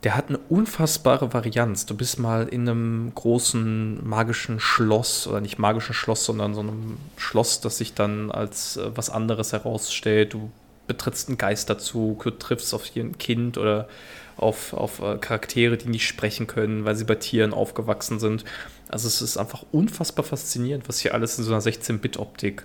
der 0.05 0.17
hat 0.17 0.29
eine 0.29 0.39
unfassbare 0.39 1.33
Varianz. 1.33 1.85
Du 1.87 1.97
bist 1.97 2.19
mal 2.21 2.47
in 2.47 2.69
einem 2.69 3.13
großen 3.15 4.07
magischen 4.07 4.61
Schloss, 4.61 5.27
oder 5.27 5.41
nicht 5.41 5.59
magischen 5.59 5.95
Schloss, 5.95 6.25
sondern 6.25 6.55
so 6.55 6.61
einem 6.61 6.99
Schloss, 7.17 7.61
das 7.61 7.79
sich 7.79 7.95
dann 7.95 8.31
als 8.31 8.77
äh, 8.77 8.91
was 8.95 9.11
anderes 9.11 9.53
herausstellt. 9.53 10.35
Du 10.35 10.51
betrittst 10.87 11.29
einen 11.29 11.39
Geisterzug, 11.39 12.23
du 12.23 12.31
triffst 12.31 12.73
auf 12.75 12.85
ein 12.95 13.19
Kind 13.19 13.59
oder 13.59 13.89
auf, 14.37 14.73
auf 14.73 15.01
äh, 15.01 15.19
Charaktere, 15.19 15.77
die 15.77 15.89
nicht 15.89 16.07
sprechen 16.07 16.47
können, 16.47 16.85
weil 16.85 16.95
sie 16.95 17.05
bei 17.05 17.17
Tieren 17.17 17.53
aufgewachsen 17.53 18.21
sind. 18.21 18.45
Also 18.89 19.09
es 19.09 19.21
ist 19.21 19.37
einfach 19.37 19.65
unfassbar 19.73 20.25
faszinierend, 20.25 20.89
was 20.89 21.01
hier 21.01 21.15
alles 21.15 21.39
in 21.39 21.45
so 21.45 21.53
einer 21.53 21.63
16-Bit-Optik 21.63 22.65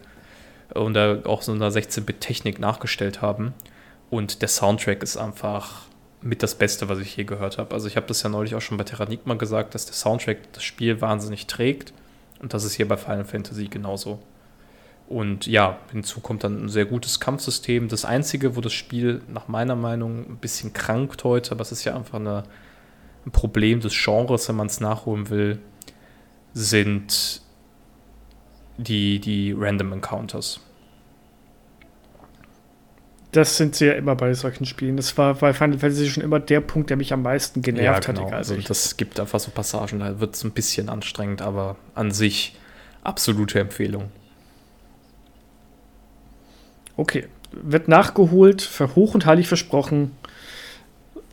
und 0.73 0.97
auch 0.97 1.41
so 1.41 1.51
einer 1.51 1.69
16-Bit-Technik 1.69 2.59
nachgestellt 2.59 3.21
haben. 3.21 3.53
Und 4.09 4.41
der 4.41 4.47
Soundtrack 4.47 5.03
ist 5.03 5.17
einfach 5.17 5.83
mit 6.21 6.41
das 6.41 6.55
Beste, 6.55 6.87
was 6.87 6.99
ich 6.99 7.15
je 7.17 7.25
gehört 7.25 7.57
habe. 7.57 7.73
Also 7.73 7.87
ich 7.87 7.97
habe 7.97 8.07
das 8.07 8.23
ja 8.23 8.29
neulich 8.29 8.55
auch 8.55 8.61
schon 8.61 8.77
bei 8.77 8.85
Terranigma 8.85 9.33
gesagt, 9.33 9.75
dass 9.75 9.85
der 9.85 9.95
Soundtrack 9.95 10.53
das 10.53 10.63
Spiel 10.63 11.01
wahnsinnig 11.01 11.47
trägt. 11.47 11.93
Und 12.41 12.53
das 12.53 12.63
ist 12.63 12.73
hier 12.73 12.87
bei 12.87 12.97
Final 12.97 13.25
Fantasy 13.25 13.67
genauso. 13.67 14.19
Und 15.07 15.47
ja, 15.47 15.79
hinzu 15.91 16.21
kommt 16.21 16.43
dann 16.43 16.65
ein 16.65 16.69
sehr 16.69 16.85
gutes 16.85 17.19
Kampfsystem. 17.19 17.89
Das 17.89 18.05
Einzige, 18.05 18.55
wo 18.55 18.61
das 18.61 18.73
Spiel 18.73 19.21
nach 19.27 19.47
meiner 19.47 19.75
Meinung 19.75 20.29
ein 20.29 20.37
bisschen 20.37 20.71
krankt 20.71 21.23
heute, 21.23 21.51
aber 21.51 21.61
es 21.61 21.71
ist 21.71 21.83
ja 21.83 21.95
einfach 21.95 22.19
eine, 22.19 22.43
ein 23.25 23.31
Problem 23.31 23.81
des 23.81 23.93
Genres, 23.93 24.47
wenn 24.47 24.55
man 24.55 24.67
es 24.67 24.79
nachholen 24.79 25.29
will, 25.29 25.59
sind 26.53 27.41
die, 28.77 29.19
die 29.19 29.55
Random 29.57 29.93
Encounters. 29.93 30.59
Das 33.31 33.57
sind 33.57 33.75
sie 33.75 33.87
ja 33.87 33.93
immer 33.93 34.15
bei 34.15 34.31
solchen 34.35 34.65
Spielen. 34.65 34.95
Das 34.95 35.17
war 35.17 35.33
bei 35.33 35.53
Final 35.53 35.79
Fantasy 35.79 36.07
schon 36.07 36.23
immer 36.23 36.39
der 36.39 36.61
Punkt, 36.61 36.91
der 36.91 36.97
mich 36.97 37.11
am 37.13 37.23
meisten 37.23 37.63
genervt 37.63 38.07
ja, 38.07 38.13
genau. 38.13 38.27
hat. 38.27 38.33
Also 38.33 38.55
das 38.55 38.95
gibt 38.95 39.19
einfach 39.19 39.39
so 39.39 39.49
Passagen, 39.49 39.99
da 39.99 40.19
wird 40.19 40.35
es 40.35 40.43
ein 40.43 40.51
bisschen 40.51 40.87
anstrengend, 40.87 41.41
aber 41.41 41.75
an 41.95 42.11
sich 42.11 42.55
absolute 43.03 43.59
Empfehlung. 43.59 44.11
Okay, 46.95 47.27
wird 47.51 47.87
nachgeholt, 47.87 48.61
für 48.61 48.95
hoch 48.95 49.15
und 49.15 49.25
heilig 49.25 49.47
versprochen. 49.47 50.11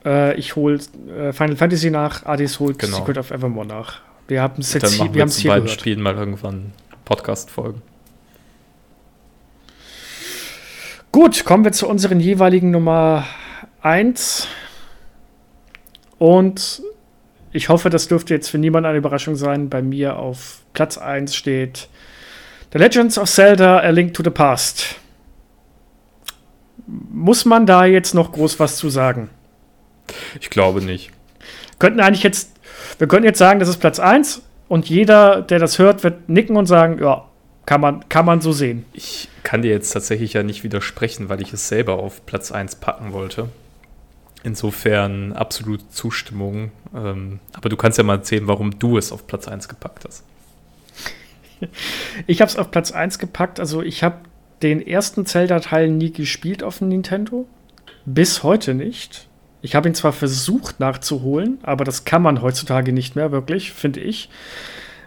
Äh, 0.04 0.36
ich 0.36 0.56
hole 0.56 0.78
äh, 1.14 1.34
Final 1.34 1.56
Fantasy 1.56 1.90
nach, 1.90 2.24
Adis 2.24 2.60
holt 2.60 2.78
genau. 2.78 2.96
Secret 2.96 3.18
of 3.18 3.30
Evermore 3.30 3.66
nach. 3.66 4.00
Wir 4.30 4.42
haben 4.42 4.60
es 4.60 4.72
jetzt 4.74 4.92
hier, 4.92 5.06
wir, 5.06 5.14
wir 5.14 5.26
zu 5.26 5.48
beiden 5.48 5.64
gehört. 5.64 5.80
Spielen 5.80 6.00
mal 6.00 6.14
irgendwann 6.14 6.72
Podcast-Folgen. 7.04 7.82
Gut, 11.10 11.44
kommen 11.44 11.64
wir 11.64 11.72
zu 11.72 11.88
unseren 11.88 12.20
jeweiligen 12.20 12.70
Nummer 12.70 13.26
1. 13.82 14.46
Und 16.18 16.80
ich 17.50 17.70
hoffe, 17.70 17.90
das 17.90 18.06
dürfte 18.06 18.32
jetzt 18.32 18.48
für 18.48 18.58
niemanden 18.58 18.88
eine 18.88 18.98
Überraschung 18.98 19.34
sein. 19.34 19.68
Bei 19.68 19.82
mir 19.82 20.16
auf 20.16 20.62
Platz 20.74 20.96
1 20.96 21.34
steht 21.34 21.88
The 22.72 22.78
Legends 22.78 23.18
of 23.18 23.28
Zelda 23.28 23.80
A 23.80 23.90
Link 23.90 24.14
to 24.14 24.22
the 24.22 24.30
Past. 24.30 24.94
Muss 26.86 27.44
man 27.44 27.66
da 27.66 27.84
jetzt 27.84 28.14
noch 28.14 28.30
groß 28.30 28.60
was 28.60 28.76
zu 28.76 28.90
sagen? 28.90 29.28
Ich 30.40 30.50
glaube 30.50 30.82
nicht. 30.82 31.10
Könnten 31.80 31.98
eigentlich 31.98 32.22
jetzt, 32.22 32.59
wir 33.00 33.08
könnten 33.08 33.24
jetzt 33.24 33.38
sagen, 33.38 33.60
das 33.60 33.68
ist 33.70 33.78
Platz 33.78 33.98
1 33.98 34.42
und 34.68 34.90
jeder, 34.90 35.40
der 35.40 35.58
das 35.58 35.78
hört, 35.78 36.04
wird 36.04 36.28
nicken 36.28 36.58
und 36.58 36.66
sagen, 36.66 37.02
ja, 37.02 37.24
kann 37.64 37.80
man, 37.80 38.06
kann 38.10 38.26
man 38.26 38.42
so 38.42 38.52
sehen. 38.52 38.84
Ich 38.92 39.28
kann 39.42 39.62
dir 39.62 39.70
jetzt 39.70 39.90
tatsächlich 39.90 40.34
ja 40.34 40.42
nicht 40.42 40.64
widersprechen, 40.64 41.30
weil 41.30 41.40
ich 41.40 41.54
es 41.54 41.66
selber 41.66 41.94
auf 41.94 42.26
Platz 42.26 42.52
1 42.52 42.76
packen 42.76 43.14
wollte. 43.14 43.48
Insofern 44.42 45.32
absolute 45.32 45.88
Zustimmung. 45.88 46.72
Ähm, 46.94 47.40
aber 47.54 47.70
du 47.70 47.76
kannst 47.78 47.96
ja 47.96 48.04
mal 48.04 48.16
erzählen, 48.16 48.46
warum 48.46 48.78
du 48.78 48.98
es 48.98 49.12
auf 49.12 49.26
Platz 49.26 49.48
1 49.48 49.68
gepackt 49.68 50.04
hast. 50.04 50.24
Ich 52.26 52.42
habe 52.42 52.50
es 52.50 52.56
auf 52.56 52.70
Platz 52.70 52.92
1 52.92 53.18
gepackt. 53.18 53.60
Also 53.60 53.82
ich 53.82 54.02
habe 54.02 54.16
den 54.62 54.86
ersten 54.86 55.24
Zelda-Teil 55.24 55.88
nie 55.88 56.12
gespielt 56.12 56.62
auf 56.62 56.78
dem 56.78 56.88
Nintendo. 56.88 57.46
Bis 58.04 58.42
heute 58.42 58.74
nicht. 58.74 59.28
Ich 59.62 59.74
habe 59.74 59.88
ihn 59.88 59.94
zwar 59.94 60.12
versucht 60.12 60.80
nachzuholen, 60.80 61.58
aber 61.62 61.84
das 61.84 62.04
kann 62.04 62.22
man 62.22 62.42
heutzutage 62.42 62.92
nicht 62.92 63.16
mehr, 63.16 63.30
wirklich, 63.30 63.72
finde 63.72 64.00
ich. 64.00 64.30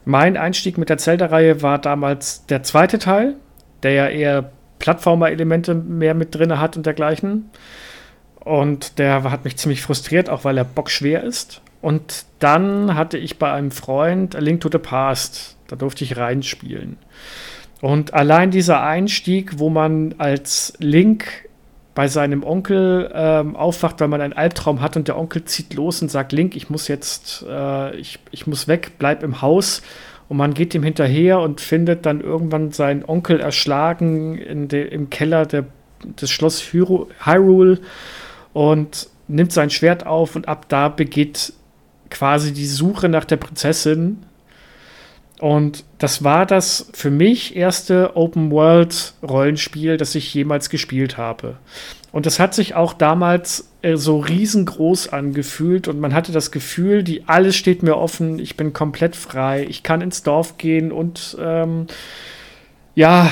Mein 0.05 0.37
Einstieg 0.37 0.77
mit 0.77 0.89
der 0.89 0.97
Zelda-Reihe 0.97 1.61
war 1.61 1.79
damals 1.79 2.45
der 2.45 2.63
zweite 2.63 2.99
Teil, 2.99 3.35
der 3.83 3.91
ja 3.93 4.07
eher 4.07 4.51
Plattformer-Elemente 4.79 5.75
mehr 5.75 6.13
mit 6.13 6.35
drin 6.35 6.59
hat 6.59 6.75
und 6.77 6.85
dergleichen. 6.85 7.49
Und 8.39 8.99
der 8.99 9.23
hat 9.23 9.45
mich 9.45 9.57
ziemlich 9.57 9.81
frustriert, 9.81 10.29
auch 10.29 10.43
weil 10.43 10.57
er 10.57 10.65
bockschwer 10.65 11.23
ist. 11.23 11.61
Und 11.81 12.25
dann 12.39 12.95
hatte 12.95 13.17
ich 13.17 13.39
bei 13.39 13.51
einem 13.51 13.71
Freund 13.71 14.35
A 14.35 14.39
Link 14.39 14.61
to 14.61 14.69
the 14.71 14.77
Past. 14.77 15.57
Da 15.67 15.77
durfte 15.77 16.03
ich 16.03 16.17
reinspielen. 16.17 16.97
Und 17.81 18.13
allein 18.13 18.51
dieser 18.51 18.83
Einstieg, 18.83 19.59
wo 19.59 19.69
man 19.69 20.15
als 20.17 20.73
Link 20.79 21.42
bei 21.95 22.07
seinem 22.07 22.43
Onkel 22.43 23.11
ähm, 23.13 23.55
aufwacht, 23.55 23.99
weil 23.99 24.07
man 24.07 24.21
einen 24.21 24.33
Albtraum 24.33 24.81
hat 24.81 24.97
und 24.97 25.07
der 25.07 25.17
Onkel 25.17 25.45
zieht 25.45 25.73
los 25.75 26.01
und 26.01 26.09
sagt, 26.09 26.31
Link, 26.31 26.55
ich 26.55 26.69
muss 26.69 26.87
jetzt, 26.87 27.45
äh, 27.47 27.95
ich, 27.95 28.19
ich 28.31 28.47
muss 28.47 28.67
weg, 28.67 28.93
bleib 28.97 29.23
im 29.23 29.41
Haus. 29.41 29.81
Und 30.29 30.37
man 30.37 30.53
geht 30.53 30.73
ihm 30.73 30.83
hinterher 30.83 31.39
und 31.39 31.61
findet 31.61 32.05
dann 32.05 32.21
irgendwann 32.21 32.71
seinen 32.71 33.05
Onkel 33.05 33.39
erschlagen 33.39 34.37
in 34.37 34.67
de, 34.67 34.87
im 34.87 35.09
Keller 35.09 35.45
der, 35.45 35.65
des 36.03 36.31
Schloss 36.31 36.73
Hyrule 36.73 37.79
und 38.53 39.09
nimmt 39.27 39.51
sein 39.51 39.69
Schwert 39.69 40.05
auf 40.05 40.35
und 40.35 40.47
ab 40.47 40.67
da 40.69 40.89
beginnt 40.89 41.53
quasi 42.09 42.53
die 42.53 42.65
Suche 42.65 43.09
nach 43.09 43.25
der 43.25 43.37
Prinzessin 43.37 44.23
und 45.43 45.83
das 45.97 46.23
war 46.23 46.45
das 46.45 46.89
für 46.93 47.11
mich 47.11 47.57
erste 47.57 48.15
Open-World-Rollenspiel, 48.15 49.97
das 49.97 50.15
ich 50.15 50.33
jemals 50.33 50.69
gespielt 50.69 51.17
habe. 51.17 51.57
Und 52.13 52.25
das 52.25 52.39
hat 52.39 52.55
sich 52.55 52.75
auch 52.75 52.93
damals 52.93 53.69
äh, 53.81 53.97
so 53.97 54.19
riesengroß 54.19 55.09
angefühlt 55.09 55.89
und 55.89 55.99
man 55.99 56.13
hatte 56.13 56.31
das 56.31 56.51
Gefühl, 56.51 57.03
die 57.03 57.27
alles 57.27 57.57
steht 57.57 57.83
mir 57.83 57.97
offen, 57.97 58.39
ich 58.39 58.55
bin 58.55 58.71
komplett 58.71 59.17
frei, 59.17 59.67
ich 59.69 59.83
kann 59.83 59.99
ins 59.99 60.23
Dorf 60.23 60.57
gehen 60.57 60.93
und 60.93 61.35
ähm, 61.41 61.87
ja, 62.95 63.31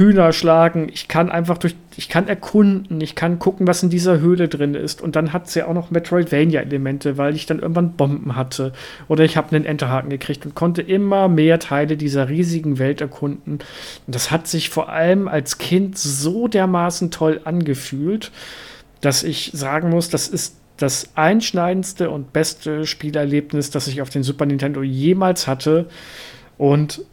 Hühner 0.00 0.32
schlagen. 0.32 0.88
Ich 0.90 1.08
kann 1.08 1.30
einfach 1.30 1.58
durch, 1.58 1.76
ich 1.96 2.08
kann 2.08 2.26
erkunden, 2.26 3.02
ich 3.02 3.14
kann 3.14 3.38
gucken, 3.38 3.66
was 3.66 3.82
in 3.82 3.90
dieser 3.90 4.18
Höhle 4.18 4.48
drin 4.48 4.74
ist. 4.74 5.02
Und 5.02 5.14
dann 5.14 5.34
hat 5.34 5.50
sie 5.50 5.58
ja 5.58 5.66
auch 5.66 5.74
noch 5.74 5.90
Metroidvania-Elemente, 5.90 7.18
weil 7.18 7.34
ich 7.36 7.44
dann 7.44 7.58
irgendwann 7.58 7.92
Bomben 7.92 8.34
hatte. 8.34 8.72
Oder 9.08 9.24
ich 9.24 9.36
habe 9.36 9.54
einen 9.54 9.66
Enterhaken 9.66 10.08
gekriegt 10.08 10.46
und 10.46 10.54
konnte 10.54 10.80
immer 10.80 11.28
mehr 11.28 11.58
Teile 11.58 11.98
dieser 11.98 12.30
riesigen 12.30 12.78
Welt 12.78 13.02
erkunden. 13.02 13.58
Und 14.06 14.14
das 14.14 14.30
hat 14.30 14.46
sich 14.46 14.70
vor 14.70 14.88
allem 14.88 15.28
als 15.28 15.58
Kind 15.58 15.98
so 15.98 16.48
dermaßen 16.48 17.10
toll 17.10 17.42
angefühlt, 17.44 18.32
dass 19.02 19.22
ich 19.22 19.50
sagen 19.52 19.90
muss, 19.90 20.08
das 20.08 20.28
ist 20.28 20.56
das 20.78 21.10
einschneidendste 21.14 22.08
und 22.08 22.32
beste 22.32 22.86
Spielerlebnis, 22.86 23.70
das 23.70 23.86
ich 23.86 24.00
auf 24.00 24.08
den 24.08 24.22
Super 24.22 24.46
Nintendo 24.46 24.82
jemals 24.82 25.46
hatte. 25.46 25.90
Und 26.56 27.04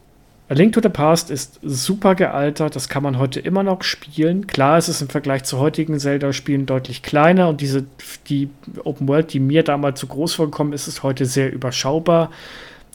A 0.49 0.53
Link 0.53 0.71
to 0.73 0.81
the 0.81 0.87
Past 0.87 1.29
ist 1.29 1.59
super 1.61 2.15
gealtert, 2.15 2.73
das 2.77 2.87
kann 2.87 3.03
man 3.03 3.17
heute 3.17 3.41
immer 3.41 3.63
noch 3.63 3.83
spielen. 3.83 4.47
Klar, 4.47 4.77
es 4.77 4.87
ist 4.87 5.01
im 5.01 5.09
Vergleich 5.09 5.43
zu 5.43 5.59
heutigen 5.59 5.99
Zelda-Spielen 5.99 6.65
deutlich 6.65 7.03
kleiner 7.03 7.49
und 7.49 7.59
diese, 7.59 7.85
die 8.29 8.49
Open 8.85 9.09
World, 9.09 9.33
die 9.33 9.41
mir 9.41 9.63
damals 9.63 9.99
zu 9.99 10.07
groß 10.07 10.35
vorgekommen 10.35 10.71
ist, 10.71 10.87
ist 10.87 11.03
heute 11.03 11.25
sehr 11.25 11.51
überschaubar. 11.51 12.31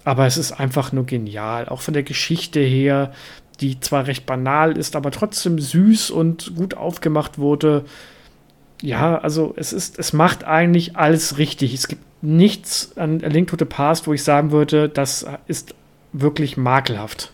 Aber 0.04 0.26
es 0.26 0.38
ist 0.38 0.52
einfach 0.52 0.92
nur 0.92 1.04
genial. 1.04 1.68
Auch 1.68 1.82
von 1.82 1.92
der 1.92 2.02
Geschichte 2.04 2.58
her, 2.58 3.12
die 3.60 3.78
zwar 3.80 4.06
recht 4.06 4.24
banal 4.24 4.78
ist, 4.78 4.96
aber 4.96 5.10
trotzdem 5.10 5.58
süß 5.58 6.10
und 6.10 6.56
gut 6.56 6.74
aufgemacht 6.74 7.38
wurde. 7.38 7.84
Ja, 8.80 9.18
also 9.18 9.52
es 9.56 9.74
ist, 9.74 9.98
es 9.98 10.14
macht 10.14 10.44
eigentlich 10.44 10.96
alles 10.96 11.36
richtig. 11.36 11.74
Es 11.74 11.86
gibt 11.86 12.02
nichts 12.22 12.96
an 12.96 13.22
A 13.22 13.28
Link 13.28 13.48
to 13.48 13.56
the 13.58 13.66
Past, 13.66 14.06
wo 14.06 14.14
ich 14.14 14.24
sagen 14.24 14.52
würde, 14.52 14.88
das 14.88 15.26
ist 15.46 15.74
wirklich 16.14 16.56
makelhaft. 16.56 17.31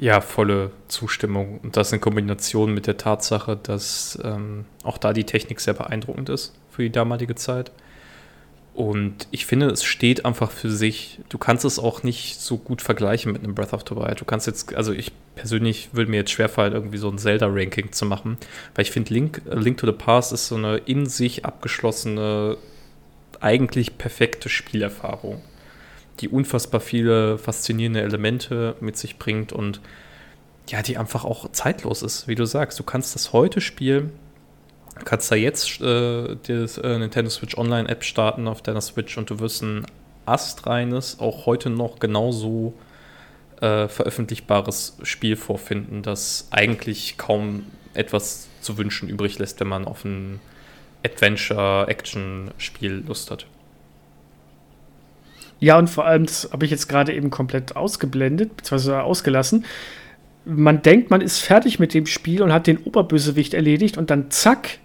Ja, 0.00 0.22
volle 0.22 0.70
Zustimmung. 0.88 1.60
Und 1.62 1.76
das 1.76 1.92
in 1.92 2.00
Kombination 2.00 2.72
mit 2.72 2.86
der 2.86 2.96
Tatsache, 2.96 3.58
dass 3.62 4.18
ähm, 4.24 4.64
auch 4.82 4.96
da 4.96 5.12
die 5.12 5.24
Technik 5.24 5.60
sehr 5.60 5.74
beeindruckend 5.74 6.30
ist 6.30 6.54
für 6.70 6.82
die 6.82 6.90
damalige 6.90 7.34
Zeit. 7.34 7.70
Und 8.72 9.28
ich 9.30 9.44
finde, 9.44 9.66
es 9.66 9.84
steht 9.84 10.24
einfach 10.24 10.50
für 10.50 10.70
sich. 10.70 11.20
Du 11.28 11.36
kannst 11.36 11.66
es 11.66 11.78
auch 11.78 12.02
nicht 12.02 12.40
so 12.40 12.56
gut 12.56 12.80
vergleichen 12.80 13.30
mit 13.30 13.44
einem 13.44 13.54
Breath 13.54 13.74
of 13.74 13.84
the 13.86 13.94
Wild. 13.94 14.18
Du 14.18 14.24
kannst 14.24 14.46
jetzt, 14.46 14.74
also 14.74 14.92
ich 14.92 15.12
persönlich 15.34 15.90
würde 15.92 16.10
mir 16.10 16.16
jetzt 16.16 16.30
schwerfallen, 16.30 16.72
irgendwie 16.72 16.96
so 16.96 17.10
ein 17.10 17.18
Zelda-Ranking 17.18 17.92
zu 17.92 18.06
machen, 18.06 18.38
weil 18.74 18.86
ich 18.86 18.92
finde, 18.92 19.12
Link, 19.12 19.42
Link 19.50 19.76
to 19.76 19.86
the 19.86 19.92
Past 19.92 20.32
ist 20.32 20.48
so 20.48 20.54
eine 20.54 20.78
in 20.78 21.04
sich 21.04 21.44
abgeschlossene, 21.44 22.56
eigentlich 23.38 23.98
perfekte 23.98 24.48
Spielerfahrung 24.48 25.42
die 26.20 26.28
unfassbar 26.28 26.80
viele 26.80 27.38
faszinierende 27.38 28.02
Elemente 28.02 28.76
mit 28.80 28.96
sich 28.96 29.18
bringt 29.18 29.52
und 29.52 29.80
ja, 30.68 30.82
die 30.82 30.98
einfach 30.98 31.24
auch 31.24 31.50
zeitlos 31.52 32.02
ist, 32.02 32.28
wie 32.28 32.34
du 32.34 32.44
sagst. 32.44 32.78
Du 32.78 32.84
kannst 32.84 33.14
das 33.14 33.32
heute 33.32 33.60
spielen, 33.60 34.12
kannst 35.04 35.32
da 35.32 35.34
jetzt 35.34 35.80
äh, 35.80 36.36
die 36.46 36.52
äh, 36.52 36.98
Nintendo 36.98 37.30
Switch 37.30 37.56
Online 37.56 37.88
App 37.88 38.04
starten 38.04 38.46
auf 38.46 38.62
deiner 38.62 38.80
Switch 38.80 39.16
und 39.18 39.30
du 39.30 39.40
wirst 39.40 39.62
ein 39.62 39.86
astreines, 40.26 41.18
auch 41.18 41.46
heute 41.46 41.70
noch 41.70 41.98
genauso 41.98 42.74
äh, 43.60 43.88
veröffentlichbares 43.88 44.98
Spiel 45.02 45.36
vorfinden, 45.36 46.02
das 46.02 46.48
eigentlich 46.50 47.18
kaum 47.18 47.66
etwas 47.94 48.48
zu 48.60 48.78
wünschen 48.78 49.08
übrig 49.08 49.38
lässt, 49.38 49.58
wenn 49.60 49.68
man 49.68 49.86
auf 49.86 50.04
ein 50.04 50.40
Adventure-Action-Spiel 51.04 53.04
Lust 53.06 53.30
hat. 53.30 53.46
Ja, 55.60 55.78
und 55.78 55.88
vor 55.88 56.06
allem, 56.06 56.26
das 56.26 56.48
habe 56.52 56.64
ich 56.64 56.70
jetzt 56.70 56.88
gerade 56.88 57.14
eben 57.14 57.30
komplett 57.30 57.76
ausgeblendet, 57.76 58.56
beziehungsweise 58.56 59.02
ausgelassen. 59.02 59.66
Man 60.46 60.82
denkt, 60.82 61.10
man 61.10 61.20
ist 61.20 61.38
fertig 61.38 61.78
mit 61.78 61.92
dem 61.92 62.06
Spiel 62.06 62.42
und 62.42 62.52
hat 62.52 62.66
den 62.66 62.78
Oberbösewicht 62.78 63.52
erledigt 63.52 63.98
und 63.98 64.10
dann 64.10 64.30
zack, 64.30 64.78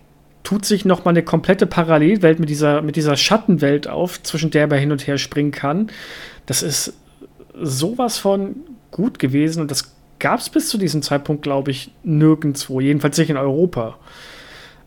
tut 0.44 0.66
sich 0.66 0.84
noch 0.86 1.06
mal 1.06 1.12
eine 1.12 1.24
komplette 1.24 1.66
Parallelwelt 1.66 2.40
mit 2.40 2.50
dieser, 2.50 2.82
mit 2.82 2.98
dieser 2.98 3.16
Schattenwelt 3.16 3.88
auf, 3.88 4.22
zwischen 4.22 4.52
der 4.52 4.68
man 4.68 4.80
hin 4.80 4.92
und 4.92 5.08
her 5.08 5.18
springen 5.18 5.52
kann. 5.52 5.88
Das 6.46 6.62
ist 6.62 6.94
sowas 7.60 8.18
von 8.18 8.58
gut 8.92 9.18
gewesen 9.18 9.62
und 9.62 9.72
das 9.72 9.96
gab 10.20 10.40
es 10.40 10.50
bis 10.50 10.70
zu 10.70 10.78
diesem 10.78 11.02
Zeitpunkt, 11.02 11.42
glaube 11.42 11.72
ich, 11.72 11.92
nirgendwo, 12.04 12.80
jedenfalls 12.80 13.18
nicht 13.18 13.30
in 13.30 13.38
Europa. 13.38 13.98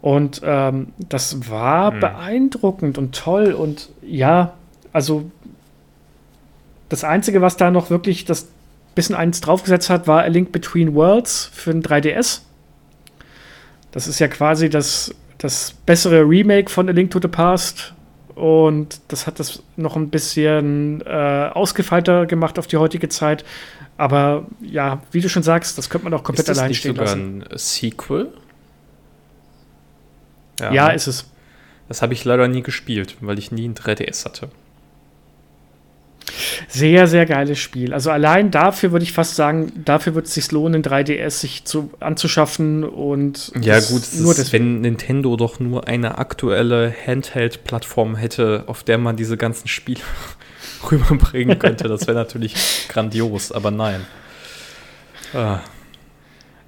Und 0.01 0.43
ähm, 0.45 0.89
das 1.09 1.51
war 1.51 1.93
hm. 1.93 2.01
beeindruckend 2.01 2.99
und 2.99 3.15
toll 3.15 3.53
und 3.53 3.89
ja, 4.03 4.55
also 4.93 5.31
das 6.89 7.05
Einzige, 7.05 7.43
was 7.43 7.57
da 7.57 7.71
noch 7.71 7.91
wirklich 7.91 8.25
das 8.25 8.49
bisschen 8.99 9.15
eins 9.15 9.41
draufgesetzt 9.41 9.91
hat, 9.91 10.09
war 10.09 10.23
A 10.23 10.27
Link 10.27 10.51
Between 10.51 10.95
Worlds 10.95 11.51
für 11.53 11.71
ein 11.71 11.83
3DS. 11.83 12.41
Das 13.93 14.09
ist 14.09 14.19
ja 14.19 14.27
quasi 14.27 14.69
das, 14.69 15.15
das 15.39 15.73
bessere 15.87 16.29
Remake 16.29 16.69
von 16.69 16.89
A 16.89 16.93
Link 16.93 17.13
to 17.13 17.21
the 17.23 17.29
Past. 17.29 17.95
Und 18.35 19.01
das 19.09 19.27
hat 19.27 19.39
das 19.39 19.63
noch 19.77 19.95
ein 19.95 20.11
bisschen 20.11 21.01
äh, 21.03 21.51
ausgefeilter 21.55 22.27
gemacht 22.27 22.59
auf 22.59 22.67
die 22.67 22.77
heutige 22.77 23.09
Zeit. 23.09 23.45
Aber 23.97 24.47
ja, 24.61 25.01
wie 25.13 25.21
du 25.21 25.29
schon 25.29 25.45
sagst, 25.45 25.79
das 25.79 25.91
könnte 25.91 26.05
man 26.05 26.15
auch 26.15 26.25
komplett 26.25 26.49
allein 26.49 26.75
stehen 26.75 26.97
lassen. 26.97 27.43
Ist 27.43 27.53
das 27.53 27.53
ein 27.53 27.59
Sequel? 27.59 28.29
Ja, 30.61 30.73
ja 30.73 30.89
ist 30.89 31.07
es. 31.07 31.31
Das 31.89 32.03
habe 32.03 32.15
ich 32.15 32.25
leider 32.25 32.49
nie 32.49 32.63
gespielt, 32.63 33.17
weil 33.21 33.39
ich 33.39 33.53
nie 33.53 33.69
ein 33.69 33.75
3DS 33.75 34.25
hatte. 34.25 34.51
Sehr, 36.69 37.07
sehr 37.07 37.27
geiles 37.27 37.59
Spiel. 37.59 37.93
Also 37.95 38.11
allein 38.11 38.51
dafür 38.51 38.93
würde 38.93 39.03
ich 39.03 39.13
fast 39.13 39.35
sagen, 39.35 39.73
dafür 39.85 40.15
wird 40.15 40.27
es 40.27 40.35
sich 40.35 40.51
lohnen, 40.53 40.83
3DS 40.83 41.31
sich 41.31 41.65
zu, 41.65 41.91
anzuschaffen 42.01 42.85
und 42.85 43.53
ja 43.61 43.81
gut, 43.81 44.03
nur 44.19 44.37
ist, 44.37 44.53
wenn 44.53 44.81
Nintendo 44.81 45.37
doch 45.37 45.61
nur 45.61 45.89
eine 45.89 46.19
aktuelle 46.19 46.95
Handheld-Plattform 47.07 48.17
hätte, 48.17 48.65
auf 48.67 48.83
der 48.83 48.99
man 48.99 49.17
diese 49.17 49.37
ganzen 49.37 49.69
Spiele 49.69 50.01
rüberbringen 50.91 51.59
könnte, 51.59 51.89
das 51.89 52.07
wäre 52.07 52.17
natürlich 52.17 52.89
grandios, 52.89 53.53
aber 53.53 53.71
nein. 53.71 54.07
Ah. 55.35 55.61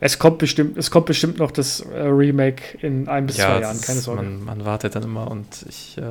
Es 0.03 0.19
kommt 0.19 0.39
bestimmt, 0.39 0.79
es 0.79 0.91
kommt 0.91 1.07
bestimmt 1.07 1.39
noch 1.39 1.51
das 1.51 1.81
äh, 1.81 2.01
Remake 2.01 2.79
in 2.81 3.07
ein 3.07 3.27
bis 3.27 3.37
ja, 3.37 3.47
zwei 3.47 3.61
Jahren, 3.61 3.81
keine 3.83 4.01
Sorge. 4.01 4.23
Man, 4.23 4.45
man, 4.45 4.65
wartet 4.65 4.97
dann 4.97 5.03
immer 5.03 5.31
und 5.31 5.47
ich 5.69 5.99
äh, 5.99 6.03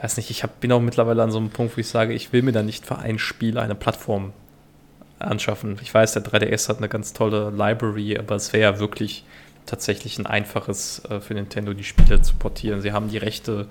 weiß 0.00 0.16
nicht, 0.18 0.30
ich 0.30 0.42
hab, 0.42 0.60
bin 0.60 0.72
auch 0.72 0.80
mittlerweile 0.80 1.22
an 1.22 1.30
so 1.30 1.38
einem 1.38 1.50
Punkt, 1.50 1.76
wo 1.76 1.80
ich 1.80 1.88
sage, 1.88 2.12
ich 2.12 2.32
will 2.32 2.42
mir 2.42 2.52
da 2.52 2.62
nicht 2.62 2.84
für 2.86 2.98
ein 2.98 3.18
Spiel 3.18 3.58
eine 3.58 3.74
Plattform 3.74 4.32
anschaffen. 5.18 5.78
Ich 5.82 5.92
weiß, 5.92 6.12
der 6.12 6.24
3DS 6.24 6.68
hat 6.68 6.78
eine 6.78 6.88
ganz 6.88 7.12
tolle 7.12 7.50
Library, 7.50 8.18
aber 8.18 8.34
es 8.36 8.52
wäre 8.52 8.74
ja 8.74 8.78
wirklich 8.78 9.24
tatsächlich 9.64 10.18
ein 10.18 10.26
einfaches 10.26 11.04
äh, 11.06 11.20
für 11.20 11.34
Nintendo, 11.34 11.72
die 11.72 11.84
Spiele 11.84 12.22
zu 12.22 12.34
portieren. 12.36 12.80
Sie 12.82 12.92
haben 12.92 13.08
die 13.08 13.18
Rechte, 13.18 13.66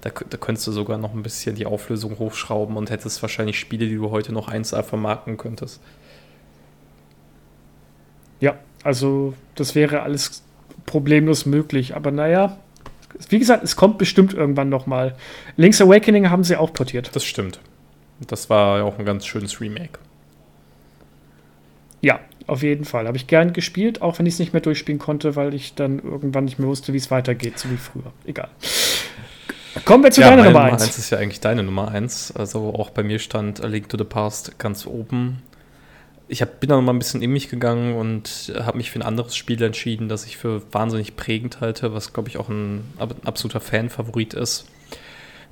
da, 0.00 0.10
da 0.10 0.36
könntest 0.36 0.66
du 0.66 0.72
sogar 0.72 0.98
noch 0.98 1.14
ein 1.14 1.22
bisschen 1.22 1.54
die 1.54 1.66
Auflösung 1.66 2.18
hochschrauben 2.18 2.76
und 2.76 2.90
hättest 2.90 3.22
wahrscheinlich 3.22 3.58
Spiele, 3.58 3.86
die 3.86 3.96
du 3.96 4.10
heute 4.10 4.32
noch 4.32 4.50
1A 4.50 4.82
vermarkten 4.82 5.36
könntest. 5.36 5.80
Ja, 8.40 8.56
also 8.82 9.34
das 9.54 9.74
wäre 9.74 10.02
alles 10.02 10.42
problemlos 10.86 11.46
möglich, 11.46 11.96
aber 11.96 12.10
naja, 12.10 12.58
wie 13.28 13.38
gesagt, 13.38 13.64
es 13.64 13.76
kommt 13.76 13.98
bestimmt 13.98 14.34
irgendwann 14.34 14.68
noch 14.68 14.86
mal. 14.86 15.16
Link's 15.56 15.80
Awakening 15.80 16.30
haben 16.30 16.44
sie 16.44 16.56
auch 16.56 16.72
portiert. 16.72 17.10
Das 17.14 17.24
stimmt. 17.24 17.60
Das 18.26 18.50
war 18.50 18.78
ja 18.78 18.84
auch 18.84 18.98
ein 18.98 19.04
ganz 19.04 19.26
schönes 19.26 19.60
Remake. 19.60 19.98
Ja, 22.00 22.20
auf 22.46 22.62
jeden 22.62 22.84
Fall. 22.84 23.06
Habe 23.06 23.16
ich 23.16 23.26
gern 23.26 23.52
gespielt, 23.52 24.02
auch 24.02 24.18
wenn 24.18 24.26
ich 24.26 24.34
es 24.34 24.40
nicht 24.40 24.52
mehr 24.52 24.62
durchspielen 24.62 24.98
konnte, 24.98 25.36
weil 25.36 25.54
ich 25.54 25.74
dann 25.74 25.98
irgendwann 25.98 26.44
nicht 26.44 26.58
mehr 26.58 26.68
wusste, 26.68 26.92
wie 26.92 26.96
es 26.96 27.10
weitergeht, 27.10 27.58
so 27.58 27.70
wie 27.70 27.76
früher. 27.76 28.12
Egal. 28.24 28.48
Kommen 29.84 30.02
wir 30.02 30.10
zu 30.10 30.20
ja, 30.20 30.30
deiner 30.30 30.44
Nummer 30.44 30.62
1. 30.62 30.72
Nummer 30.72 30.82
1 30.82 30.98
ist 30.98 31.10
ja 31.10 31.18
eigentlich 31.18 31.40
deine 31.40 31.62
Nummer 31.62 31.88
1. 31.88 32.32
Also 32.36 32.74
auch 32.74 32.90
bei 32.90 33.02
mir 33.02 33.18
stand 33.18 33.62
A 33.62 33.66
Link 33.66 33.88
to 33.88 33.98
the 33.98 34.04
Past 34.04 34.58
ganz 34.58 34.86
oben 34.86 35.42
ich 36.28 36.42
hab, 36.42 36.60
bin 36.60 36.68
dann 36.70 36.84
mal 36.84 36.92
ein 36.92 36.98
bisschen 36.98 37.22
in 37.22 37.32
mich 37.32 37.48
gegangen 37.48 37.96
und 37.96 38.52
habe 38.54 38.76
mich 38.76 38.90
für 38.90 38.98
ein 38.98 39.02
anderes 39.02 39.34
Spiel 39.34 39.62
entschieden, 39.62 40.08
das 40.08 40.26
ich 40.26 40.36
für 40.36 40.62
wahnsinnig 40.72 41.16
prägend 41.16 41.60
halte, 41.60 41.94
was, 41.94 42.12
glaube 42.12 42.28
ich, 42.28 42.36
auch 42.36 42.48
ein, 42.48 42.84
ein 42.98 43.24
absoluter 43.24 43.60
Fan-Favorit 43.60 44.34
ist. 44.34 44.66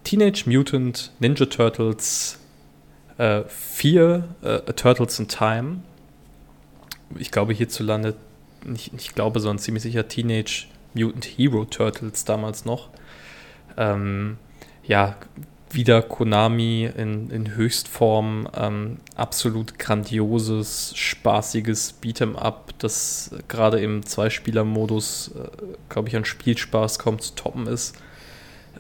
Teenage 0.05 0.45
Mutant 0.47 1.13
Ninja 1.19 1.47
Turtles 1.47 2.39
4 3.19 4.29
äh, 4.43 4.47
äh, 4.49 4.73
Turtles 4.75 5.19
in 5.19 5.29
Time. 5.29 5.79
Ich 7.19 7.31
glaube 7.31 7.55
hierzulande, 7.55 8.15
nicht, 8.65 8.93
ich 8.97 9.15
glaube, 9.15 9.41
sondern 9.41 9.59
ziemlich 9.59 9.83
sicher 9.83 10.07
Teenage 10.07 10.67
Mutant 10.93 11.25
Hero 11.25 11.65
Turtles 11.65 12.25
damals 12.25 12.67
noch. 12.67 12.91
Ähm, 13.79 14.37
ja, 14.85 15.17
wieder 15.71 16.03
Konami 16.03 16.91
in, 16.97 17.31
in 17.31 17.55
Höchstform. 17.55 18.49
Ähm, 18.57 18.99
absolut 19.15 19.79
grandioses, 19.79 20.93
spaßiges 20.97 22.01
Beat'em 22.03 22.37
Up, 22.37 22.73
das 22.79 23.31
gerade 23.49 23.81
im 23.81 24.05
Zweispieler-Modus, 24.05 25.33
äh, 25.35 25.49
glaube 25.89 26.09
ich, 26.09 26.17
an 26.17 26.25
Spielspaß 26.25 26.99
kaum 26.99 27.19
zu 27.19 27.35
toppen 27.35 27.67
ist. 27.67 27.97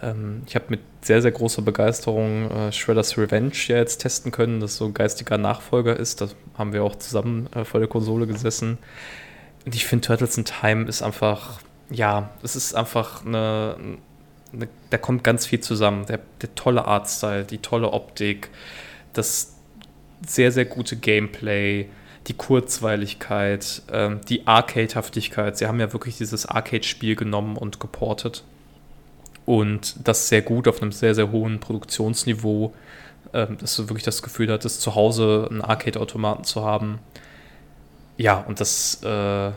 Ähm, 0.03 0.43
ich 0.47 0.55
habe 0.55 0.67
mit 0.69 0.81
sehr, 1.03 1.23
sehr 1.23 1.33
großer 1.33 1.63
Begeisterung 1.63 2.51
äh, 2.51 2.73
Shredder's 2.73 3.17
Revenge 3.17 3.53
ja 3.67 3.77
jetzt 3.77 3.99
testen 3.99 4.33
können, 4.33 4.61
das 4.61 4.77
so 4.77 4.87
ein 4.87 4.95
geistiger 4.95 5.39
Nachfolger 5.39 5.97
ist. 5.97 6.21
Da 6.21 6.29
haben 6.57 6.73
wir 6.73 6.83
auch 6.85 6.97
zusammen 6.97 7.49
äh, 7.55 7.65
vor 7.65 7.81
der 7.81 7.89
Konsole 7.89 8.27
gesessen. 8.27 8.79
Und 9.65 9.75
ich 9.75 9.87
finde, 9.87 10.07
Turtles 10.07 10.37
in 10.37 10.45
Time 10.45 10.87
ist 10.87 11.03
einfach, 11.03 11.61
ja, 11.91 12.31
es 12.43 12.57
ist 12.57 12.75
einfach 12.75 13.25
eine, 13.25 13.77
da 14.91 14.99
kommt 14.99 15.25
ganz 15.25 15.47
viel 15.47 15.61
zusammen. 15.61 16.07
Der, 16.07 16.21
der 16.43 16.55
tolle 16.55 16.85
Artstyle, 16.85 17.45
die 17.45 17.59
tolle 17.59 17.93
Optik, 17.93 18.51
das 19.13 19.55
sehr, 20.27 20.53
sehr 20.53 20.65
gute 20.65 20.97
Gameplay, 20.97 21.89
die 22.27 22.35
Kurzweiligkeit, 22.35 23.83
ähm, 23.93 24.21
die 24.29 24.47
Arcade-Haftigkeit. 24.47 25.57
Sie 25.59 25.67
haben 25.67 25.81
ja 25.81 25.93
wirklich 25.93 26.17
dieses 26.17 26.47
Arcade-Spiel 26.47 27.17
genommen 27.17 27.57
und 27.57 27.81
geportet. 27.81 28.45
Und 29.45 29.97
das 30.03 30.29
sehr 30.29 30.43
gut 30.43 30.67
auf 30.67 30.83
einem 30.83 30.91
sehr, 30.93 31.15
sehr 31.15 31.31
hohen 31.31 31.61
Produktionsniveau, 31.61 32.75
ähm, 33.33 33.59
dass 33.59 33.77
du 33.77 33.89
wirklich 33.89 34.05
das 34.05 34.23
Gefühl 34.23 34.51
hattest, 34.51 34.81
zu 34.81 34.95
Hause 34.95 35.47
einen 35.51 35.63
Arcade-Automaten 35.63 36.45
zu 36.45 36.65
haben. 36.65 36.99
Ja, 38.17 38.39
und 38.39 38.61
das 38.61 39.03
äh, 39.05 39.53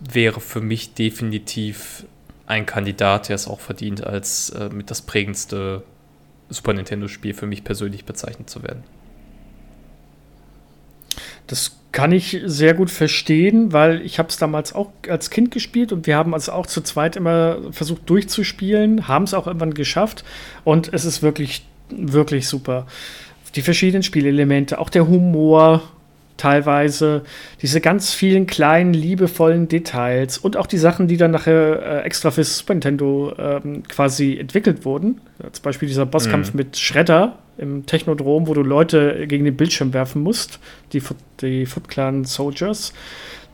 wäre 0.00 0.40
für 0.40 0.60
mich 0.60 0.94
definitiv 0.94 2.04
ein 2.48 2.64
Kandidat, 2.64 3.28
der 3.28 3.36
es 3.36 3.46
auch 3.46 3.60
verdient, 3.60 4.04
als 4.04 4.50
äh, 4.50 4.70
mit 4.70 4.90
das 4.90 5.02
prägendste 5.02 5.82
Super 6.48 6.72
Nintendo-Spiel 6.72 7.34
für 7.34 7.46
mich 7.46 7.62
persönlich 7.62 8.06
bezeichnet 8.06 8.48
zu 8.48 8.62
werden. 8.62 8.84
Das 11.46 11.76
kann 11.92 12.10
ich 12.12 12.40
sehr 12.44 12.72
gut 12.74 12.90
verstehen, 12.90 13.72
weil 13.72 14.00
ich 14.00 14.18
habe 14.18 14.30
es 14.30 14.38
damals 14.38 14.74
auch 14.74 14.92
als 15.08 15.30
Kind 15.30 15.50
gespielt 15.50 15.92
und 15.92 16.06
wir 16.06 16.16
haben 16.16 16.32
also 16.32 16.52
auch 16.52 16.66
zu 16.66 16.80
zweit 16.80 17.16
immer 17.16 17.58
versucht 17.70 18.08
durchzuspielen, 18.08 19.08
haben 19.08 19.24
es 19.24 19.34
auch 19.34 19.46
irgendwann 19.46 19.74
geschafft 19.74 20.24
und 20.64 20.92
es 20.92 21.04
ist 21.04 21.22
wirklich, 21.22 21.66
wirklich 21.90 22.48
super. 22.48 22.86
Die 23.56 23.62
verschiedenen 23.62 24.02
Spielelemente, 24.02 24.78
auch 24.78 24.90
der 24.90 25.06
Humor, 25.06 25.82
teilweise, 26.38 27.22
diese 27.60 27.82
ganz 27.82 28.14
vielen 28.14 28.46
kleinen, 28.46 28.94
liebevollen 28.94 29.68
Details 29.68 30.38
und 30.38 30.56
auch 30.56 30.66
die 30.66 30.78
Sachen, 30.78 31.08
die 31.08 31.18
dann 31.18 31.32
nachher 31.32 31.82
äh, 31.82 32.06
extra 32.06 32.30
fürs 32.30 32.58
Super 32.58 32.74
Nintendo 32.74 33.34
ähm, 33.38 33.82
quasi 33.86 34.38
entwickelt 34.38 34.86
wurden. 34.86 35.20
Ja, 35.42 35.52
zum 35.52 35.62
Beispiel 35.62 35.88
dieser 35.88 36.06
Bosskampf 36.06 36.54
mhm. 36.54 36.58
mit 36.58 36.78
Shredder 36.78 37.38
im 37.58 37.84
Technodrom, 37.84 38.46
wo 38.46 38.54
du 38.54 38.62
Leute 38.62 39.26
gegen 39.26 39.44
den 39.44 39.56
Bildschirm 39.56 39.92
werfen 39.92 40.22
musst, 40.22 40.60
die, 40.92 41.02
die 41.42 41.66
Foot 41.66 41.88
Clan 41.88 42.24
Soldiers. 42.24 42.94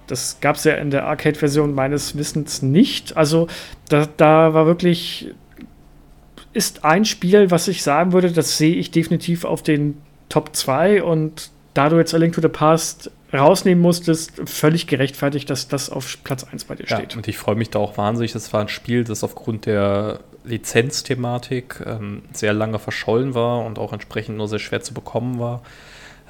Das 0.06 0.38
gab 0.40 0.56
es 0.56 0.64
ja 0.64 0.74
in 0.74 0.90
der 0.90 1.06
Arcade-Version 1.06 1.74
meines 1.74 2.16
Wissens 2.16 2.60
nicht. 2.60 3.16
Also 3.16 3.48
da, 3.88 4.06
da 4.18 4.52
war 4.52 4.66
wirklich, 4.66 5.32
ist 6.52 6.84
ein 6.84 7.06
Spiel, 7.06 7.50
was 7.50 7.66
ich 7.68 7.82
sagen 7.82 8.12
würde, 8.12 8.30
das 8.30 8.58
sehe 8.58 8.76
ich 8.76 8.90
definitiv 8.90 9.46
auf 9.46 9.62
den 9.62 9.96
Top 10.28 10.54
2 10.54 11.02
und 11.02 11.50
da 11.74 11.88
du 11.88 11.96
jetzt 11.96 12.14
A 12.14 12.18
Link 12.18 12.34
to 12.34 12.40
the 12.40 12.48
Past 12.48 13.10
rausnehmen 13.32 13.82
musstest, 13.82 14.32
völlig 14.48 14.86
gerechtfertigt, 14.86 15.50
dass 15.50 15.68
das 15.68 15.90
auf 15.90 16.18
Platz 16.22 16.44
1 16.44 16.64
bei 16.64 16.76
dir 16.76 16.86
steht. 16.86 17.12
Ja, 17.12 17.16
und 17.16 17.26
ich 17.26 17.36
freue 17.36 17.56
mich 17.56 17.70
da 17.70 17.80
auch 17.80 17.98
wahnsinnig. 17.98 18.32
Das 18.32 18.52
war 18.52 18.60
ein 18.60 18.68
Spiel, 18.68 19.04
das 19.04 19.24
aufgrund 19.24 19.66
der 19.66 20.20
Lizenzthematik 20.44 21.82
ähm, 21.84 22.22
sehr 22.32 22.52
lange 22.52 22.78
verschollen 22.78 23.34
war 23.34 23.64
und 23.64 23.78
auch 23.78 23.92
entsprechend 23.92 24.36
nur 24.36 24.46
sehr 24.46 24.60
schwer 24.60 24.82
zu 24.82 24.94
bekommen 24.94 25.40
war. 25.40 25.62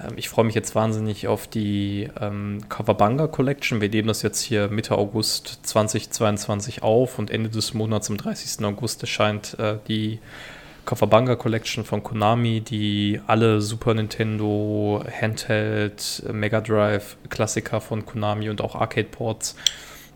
Ähm, 0.02 0.14
ich 0.16 0.28
freue 0.28 0.44
mich 0.44 0.54
jetzt 0.54 0.74
wahnsinnig 0.74 1.28
auf 1.28 1.46
die 1.46 2.08
ähm, 2.20 2.60
Coverbanga 2.68 3.26
Collection. 3.26 3.80
Wir 3.80 3.88
nehmen 3.90 4.08
das 4.08 4.22
jetzt 4.22 4.40
hier 4.40 4.68
Mitte 4.68 4.96
August 4.96 5.60
2022 5.64 6.82
auf 6.82 7.18
und 7.18 7.30
Ende 7.30 7.50
des 7.50 7.74
Monats, 7.74 8.08
am 8.08 8.16
30. 8.16 8.64
August, 8.64 9.02
erscheint 9.02 9.58
äh, 9.58 9.76
die 9.88 10.20
Coverbanga 10.84 11.36
Collection 11.36 11.84
von 11.84 12.02
Konami, 12.02 12.60
die 12.60 13.20
alle 13.26 13.60
Super 13.60 13.94
Nintendo, 13.94 15.02
Handheld, 15.20 16.22
Mega 16.32 16.60
Drive 16.60 17.16
Klassiker 17.30 17.80
von 17.80 18.04
Konami 18.04 18.50
und 18.50 18.60
auch 18.60 18.74
Arcade 18.74 19.08
Ports 19.08 19.56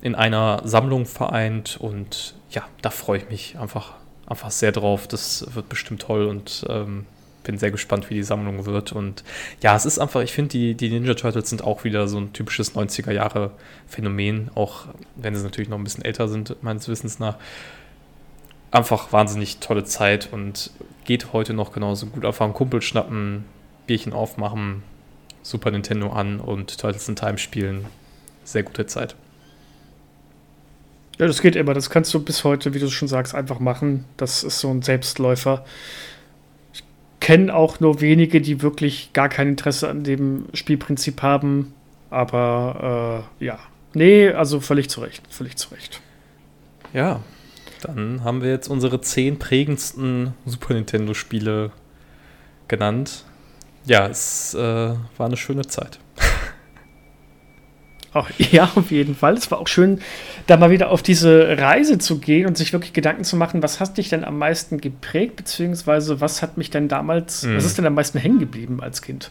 in 0.01 0.15
einer 0.15 0.61
Sammlung 0.65 1.07
vereint. 1.07 1.79
Und 1.81 2.35
ja, 2.51 2.65
da 2.83 2.91
freue 2.91 3.19
ich 3.19 3.31
mich 3.31 3.59
einfach, 3.59 3.95
einfach 4.27 4.51
sehr 4.51 4.73
drauf. 4.73 5.09
Das 5.09 5.47
wird 5.55 5.69
bestimmt 5.69 6.03
toll 6.03 6.27
und 6.27 6.65
ähm, 6.69 7.07
bin 7.45 7.59
sehr 7.59 7.71
gespannt, 7.71 8.11
wie 8.11 8.15
die 8.15 8.23
Sammlung 8.23 8.67
wird. 8.67 8.93
Und 8.93 9.25
ja, 9.63 9.75
es 9.75 9.87
ist 9.87 9.99
einfach, 9.99 10.21
ich 10.21 10.33
finde, 10.33 10.51
die, 10.51 10.75
die 10.75 10.91
Ninja 10.91 11.15
Turtles 11.15 11.49
sind 11.49 11.65
auch 11.65 11.85
wieder 11.85 12.07
so 12.07 12.19
ein 12.19 12.35
typisches 12.35 12.75
90er-Jahre-Phänomen, 12.75 14.51
auch 14.55 14.85
wenn 15.17 15.35
sie 15.35 15.43
natürlich 15.43 15.71
noch 15.71 15.79
ein 15.79 15.85
bisschen 15.85 16.05
älter 16.05 16.29
sind, 16.29 16.63
meines 16.63 16.89
Wissens 16.89 17.19
nach. 17.19 17.37
Einfach 18.71 19.13
wahnsinnig 19.13 19.59
tolle 19.59 19.85
Zeit 19.85 20.29
und 20.33 20.71
geht 21.05 21.33
heute 21.33 21.55
noch 21.55 21.73
genauso 21.73 22.07
gut. 22.07 22.25
Einfach 22.25 22.45
einen 22.45 22.55
Kumpel 22.55 22.83
schnappen, 22.83 23.45
Bierchen 23.87 24.13
aufmachen, 24.13 24.83
Super 25.43 25.71
Nintendo 25.71 26.11
an 26.11 26.41
und 26.41 26.79
Turtles 26.79 27.09
in 27.09 27.17
Time 27.17 27.39
spielen. 27.39 27.87
Sehr 28.45 28.63
gute 28.63 28.87
Zeit. 28.87 29.15
Ja, 31.19 31.27
das 31.27 31.41
geht 31.41 31.57
immer. 31.57 31.75
Das 31.75 31.91
kannst 31.91 32.13
du 32.15 32.23
bis 32.23 32.45
heute, 32.45 32.75
wie 32.75 32.79
du 32.79 32.91
schon 32.91 33.09
sagst, 33.09 33.35
einfach 33.35 33.59
machen. 33.59 34.05
Das 34.17 34.45
ist 34.45 34.61
so 34.61 34.71
ein 34.71 34.83
Selbstläufer 34.83 35.65
kenne 37.29 37.55
auch 37.55 37.79
nur 37.79 38.01
wenige, 38.01 38.41
die 38.41 38.63
wirklich 38.63 39.13
gar 39.13 39.29
kein 39.29 39.49
Interesse 39.49 39.87
an 39.91 40.03
dem 40.03 40.47
Spielprinzip 40.55 41.21
haben. 41.21 41.75
Aber 42.09 43.27
äh, 43.41 43.45
ja, 43.45 43.59
nee, 43.93 44.31
also 44.31 44.61
völlig 44.61 44.89
zu 44.89 45.03
Recht, 45.03 45.23
völlig 45.29 45.57
zu 45.57 45.69
Recht. 45.75 46.01
Ja, 46.95 47.21
dann 47.83 48.25
haben 48.25 48.43
wir 48.43 48.51
jetzt 48.51 48.69
unsere 48.69 49.01
zehn 49.01 49.39
prägendsten 49.39 50.35
Super 50.45 50.75
Nintendo-Spiele 50.75 51.71
genannt. 52.67 53.25
Ja, 53.85 54.07
es 54.07 54.55
äh, 54.55 54.59
war 54.59 55.27
eine 55.27 55.37
schöne 55.37 55.67
Zeit. 55.67 55.99
Auch, 58.13 58.29
ja, 58.39 58.71
auf 58.75 58.91
jeden 58.91 59.15
Fall. 59.15 59.35
Es 59.35 59.51
war 59.51 59.59
auch 59.59 59.69
schön, 59.69 60.01
da 60.47 60.57
mal 60.57 60.71
wieder 60.71 60.91
auf 60.91 61.03
diese 61.03 61.59
Reise 61.59 61.99
zu 61.99 62.19
gehen 62.19 62.47
und 62.47 62.57
sich 62.57 62.73
wirklich 62.73 62.93
Gedanken 62.93 63.25
zu 63.25 63.37
machen, 63.37 63.63
was 63.63 63.81
hat 63.81 63.97
dich 63.99 64.09
denn 64.09 64.25
am 64.25 64.39
meisten 64.39 64.81
geprägt, 64.81 65.37
beziehungsweise 65.37 66.21
was 66.21 66.43
hat 66.43 66.57
mich 66.59 66.71
denn 66.71 66.89
damals, 66.89 67.45
mhm. 67.45 67.57
was 67.57 67.65
ist 67.65 67.79
denn 67.79 67.87
am 67.87 67.95
meisten 67.95 68.19
hängen 68.19 68.39
geblieben 68.39 68.83
als 68.83 69.03
Kind? 69.03 69.31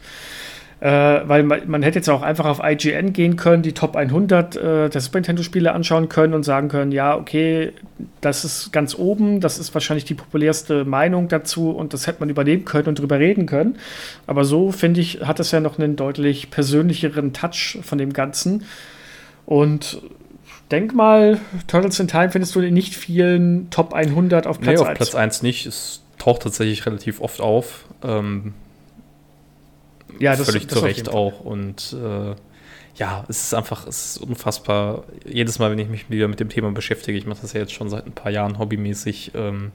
Äh, 0.80 0.88
weil 1.28 1.42
man, 1.42 1.62
man, 1.68 1.82
hätte 1.82 1.98
jetzt 1.98 2.10
auch 2.10 2.22
einfach 2.22 2.46
auf 2.46 2.62
IGN 2.64 3.12
gehen 3.12 3.36
können, 3.36 3.64
die 3.64 3.74
Top 3.74 3.96
100 3.96 4.56
äh, 4.56 4.90
der 4.90 5.02
Super 5.02 5.18
Nintendo-Spiele 5.18 5.72
anschauen 5.72 6.08
können 6.08 6.36
und 6.36 6.44
sagen 6.44 6.68
können, 6.68 6.92
ja, 6.92 7.18
okay, 7.18 7.74
das 8.22 8.46
ist 8.46 8.72
ganz 8.72 8.94
oben, 8.94 9.42
das 9.42 9.58
ist 9.58 9.74
wahrscheinlich 9.74 10.06
die 10.06 10.14
populärste 10.14 10.86
Meinung 10.86 11.30
dazu 11.30 11.72
und 11.72 11.94
das 11.94 12.06
hätte 12.06 12.20
man 12.20 12.30
übernehmen 12.30 12.64
können 12.64 12.90
und 12.90 13.00
drüber 13.00 13.18
reden 13.18 13.48
können. 13.48 13.78
Aber 14.28 14.46
so, 14.46 14.72
finde 14.72 15.02
ich, 15.02 15.22
hat 15.22 15.40
es 15.40 15.50
ja 15.50 15.62
noch 15.62 15.80
einen 15.80 15.96
deutlich 15.96 16.52
persönlicheren 16.52 17.34
Touch 17.34 17.80
von 17.82 17.98
dem 17.98 18.14
Ganzen. 18.14 18.64
Und 19.48 20.00
denk 20.70 20.94
mal, 20.94 21.40
Turtles 21.66 22.00
in 22.00 22.08
Time 22.08 22.30
findest 22.30 22.54
du 22.54 22.60
in 22.60 22.76
nicht 22.76 22.96
vielen 22.96 23.72
Top 23.72 23.96
100 23.96 24.46
auf 24.46 24.60
Platz 24.60 24.80
nee, 24.80 24.86
1. 24.86 24.92
auf 24.92 24.94
Platz 24.94 25.16
1 25.16 25.42
nicht. 25.42 25.66
Es 25.66 26.04
taucht 26.20 26.44
tatsächlich 26.44 26.86
relativ 26.86 27.20
oft 27.20 27.42
auf. 27.42 27.86
Ähm, 28.04 28.54
ja, 30.20 30.36
das, 30.36 30.46
völlig 30.46 30.68
das 30.68 30.80
zu 30.80 30.86
Recht 30.86 31.10
auch. 31.10 31.40
Und 31.42 31.94
äh, 31.94 32.36
ja, 32.96 33.24
es 33.28 33.44
ist 33.44 33.54
einfach, 33.54 33.88
es 33.88 34.16
ist 34.16 34.18
unfassbar. 34.18 35.04
Jedes 35.26 35.60
Mal, 35.60 35.72
wenn 35.72 35.80
ich 35.80 35.90
mich 35.90 36.10
wieder 36.10 36.28
mit 36.28 36.40
dem 36.40 36.50
Thema 36.50 36.72
beschäftige, 36.72 37.18
ich 37.18 37.26
mache 37.26 37.42
das 37.42 37.54
ja 37.54 37.62
jetzt 37.62 37.74
schon 37.74 37.90
seit 37.90 38.06
ein 38.06 38.14
paar 38.14 38.32
Jahren 38.32 38.58
hobbymäßig, 38.58 39.32
ähm, 39.36 39.72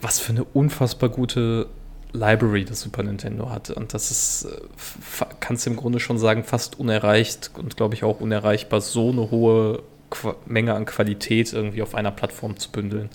was 0.00 0.18
für 0.18 0.32
eine 0.32 0.44
unfassbar 0.44 1.08
gute 1.08 1.68
Library 2.12 2.64
das 2.64 2.80
Super 2.80 3.02
Nintendo 3.02 3.50
hat. 3.50 3.70
Und 3.70 3.94
das 3.94 4.10
ist, 4.10 4.46
äh, 4.46 5.24
kannst 5.40 5.66
du 5.66 5.70
im 5.70 5.76
Grunde 5.76 6.00
schon 6.00 6.18
sagen, 6.18 6.44
fast 6.44 6.78
unerreicht 6.78 7.50
und 7.54 7.76
glaube 7.76 7.94
ich 7.94 8.04
auch 8.04 8.20
unerreichbar, 8.20 8.80
so 8.80 9.10
eine 9.10 9.30
hohe 9.30 9.82
Menge 10.46 10.74
an 10.74 10.86
Qualität 10.86 11.52
irgendwie 11.52 11.82
auf 11.82 11.94
einer 11.94 12.10
Plattform 12.10 12.56
zu 12.58 12.70
bündeln. 12.70 13.10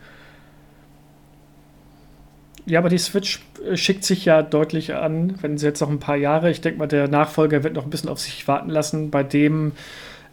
Ja, 2.65 2.79
aber 2.79 2.89
die 2.89 2.97
Switch 2.97 3.39
äh, 3.65 3.75
schickt 3.75 4.03
sich 4.03 4.25
ja 4.25 4.41
deutlich 4.41 4.93
an, 4.93 5.35
wenn 5.41 5.57
sie 5.57 5.65
jetzt 5.65 5.81
noch 5.81 5.89
ein 5.89 5.99
paar 5.99 6.15
Jahre, 6.15 6.51
ich 6.51 6.61
denke 6.61 6.79
mal, 6.79 6.87
der 6.87 7.07
Nachfolger 7.07 7.63
wird 7.63 7.73
noch 7.73 7.83
ein 7.83 7.89
bisschen 7.89 8.09
auf 8.09 8.19
sich 8.19 8.47
warten 8.47 8.69
lassen, 8.69 9.09
bei 9.09 9.23
dem 9.23 9.71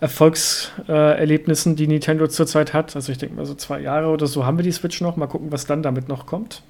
Erfolgserlebnissen, 0.00 1.74
die 1.74 1.88
Nintendo 1.88 2.28
zurzeit 2.28 2.72
hat. 2.72 2.94
Also 2.94 3.10
ich 3.10 3.18
denke 3.18 3.34
mal, 3.34 3.46
so 3.46 3.54
zwei 3.54 3.80
Jahre 3.80 4.08
oder 4.08 4.26
so 4.26 4.46
haben 4.46 4.56
wir 4.56 4.62
die 4.62 4.72
Switch 4.72 5.00
noch. 5.00 5.16
Mal 5.16 5.26
gucken, 5.26 5.50
was 5.50 5.66
dann 5.66 5.82
damit 5.82 6.08
noch 6.08 6.26
kommt. 6.26 6.62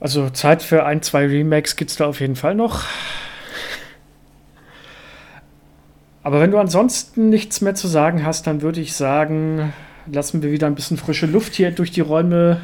Also 0.00 0.30
Zeit 0.30 0.62
für 0.62 0.84
ein, 0.84 1.02
zwei 1.02 1.26
Remakes 1.26 1.76
gibt 1.76 1.90
es 1.90 1.96
da 1.96 2.06
auf 2.06 2.20
jeden 2.20 2.36
Fall 2.36 2.54
noch. 2.54 2.84
Aber 6.24 6.40
wenn 6.40 6.50
du 6.50 6.58
ansonsten 6.58 7.28
nichts 7.28 7.60
mehr 7.60 7.74
zu 7.74 7.86
sagen 7.86 8.24
hast, 8.24 8.46
dann 8.46 8.62
würde 8.62 8.80
ich 8.80 8.94
sagen, 8.94 9.72
lassen 10.10 10.42
wir 10.42 10.50
wieder 10.50 10.66
ein 10.66 10.74
bisschen 10.74 10.96
frische 10.96 11.26
Luft 11.26 11.54
hier 11.54 11.70
durch 11.70 11.90
die 11.90 12.00
Räume 12.00 12.60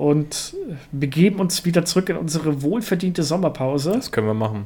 und 0.00 0.54
begeben 0.92 1.40
uns 1.40 1.66
wieder 1.66 1.84
zurück 1.84 2.08
in 2.08 2.16
unsere 2.16 2.62
wohlverdiente 2.62 3.22
Sommerpause. 3.22 3.92
Das 3.92 4.10
können 4.10 4.26
wir 4.26 4.34
machen. 4.34 4.64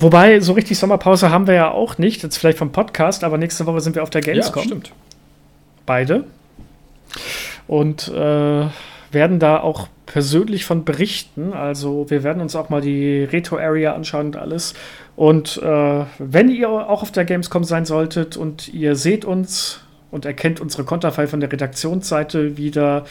Wobei, 0.00 0.40
so 0.40 0.52
richtig 0.54 0.78
Sommerpause 0.78 1.30
haben 1.30 1.46
wir 1.46 1.54
ja 1.54 1.70
auch 1.70 1.96
nicht. 1.96 2.24
Jetzt 2.24 2.38
vielleicht 2.38 2.58
vom 2.58 2.72
Podcast, 2.72 3.22
aber 3.22 3.38
nächste 3.38 3.66
Woche 3.66 3.80
sind 3.80 3.94
wir 3.94 4.02
auf 4.02 4.10
der 4.10 4.20
Gamescom. 4.20 4.62
Ja, 4.62 4.66
stimmt. 4.66 4.92
Beide. 5.86 6.24
Und 7.68 8.08
äh, 8.08 8.66
werden 9.12 9.38
da 9.38 9.60
auch 9.60 9.86
persönlich 10.06 10.64
von 10.64 10.84
berichten. 10.84 11.52
Also 11.52 12.10
wir 12.10 12.24
werden 12.24 12.42
uns 12.42 12.56
auch 12.56 12.68
mal 12.68 12.80
die 12.80 13.22
Retro-Area 13.22 13.94
anschauen 13.94 14.26
und 14.26 14.36
alles. 14.36 14.74
Und 15.14 15.62
äh, 15.62 16.04
wenn 16.18 16.48
ihr 16.48 16.68
auch 16.68 17.02
auf 17.02 17.12
der 17.12 17.24
Gamescom 17.24 17.62
sein 17.62 17.84
solltet 17.84 18.36
und 18.36 18.74
ihr 18.74 18.96
seht 18.96 19.24
uns 19.24 19.83
und 20.14 20.24
erkennt 20.24 20.60
unsere 20.60 20.84
Konterfei 20.84 21.26
von 21.26 21.40
der 21.40 21.50
Redaktionsseite 21.50 22.56
wieder. 22.56 23.04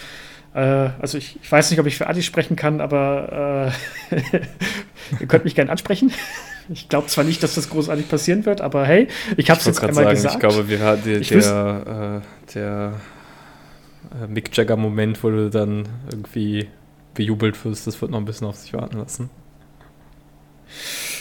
Äh, 0.55 0.59
also 0.99 1.17
ich, 1.17 1.37
ich, 1.41 1.51
weiß 1.51 1.69
nicht, 1.69 1.79
ob 1.79 1.85
ich 1.85 1.97
für 1.97 2.07
Adi 2.07 2.23
sprechen 2.23 2.55
kann, 2.55 2.79
aber 2.79 3.73
äh, 4.09 4.15
ihr 5.19 5.27
könnt 5.27 5.43
mich 5.43 5.53
gerne 5.55 5.69
ansprechen. 5.71 6.11
Ich 6.69 6.87
glaube 6.87 7.07
zwar 7.07 7.25
nicht, 7.25 7.43
dass 7.43 7.55
das 7.55 7.69
großartig 7.69 8.07
passieren 8.07 8.45
wird, 8.45 8.61
aber 8.61 8.85
hey, 8.85 9.09
ich 9.35 9.49
habe 9.49 9.59
es 9.59 9.65
jetzt 9.65 9.83
einmal 9.83 10.05
sagen, 10.05 10.15
gesagt. 10.15 10.35
Ich 10.35 10.39
glaube, 10.39 10.69
wir 10.69 10.79
hatten 10.79 11.03
der, 11.03 11.19
der, 11.19 12.21
äh, 12.23 12.53
der 12.53 12.93
äh, 14.23 14.27
Mick 14.27 14.55
Jagger-Moment, 14.55 15.21
wo 15.25 15.29
du 15.29 15.49
dann 15.49 15.89
irgendwie 16.09 16.69
bejubelt 17.15 17.65
wirst, 17.65 17.85
das 17.85 18.01
wird 18.01 18.11
noch 18.11 18.17
ein 18.17 18.23
bisschen 18.23 18.47
auf 18.47 18.55
sich 18.55 18.71
warten 18.71 18.97
lassen. 18.97 19.29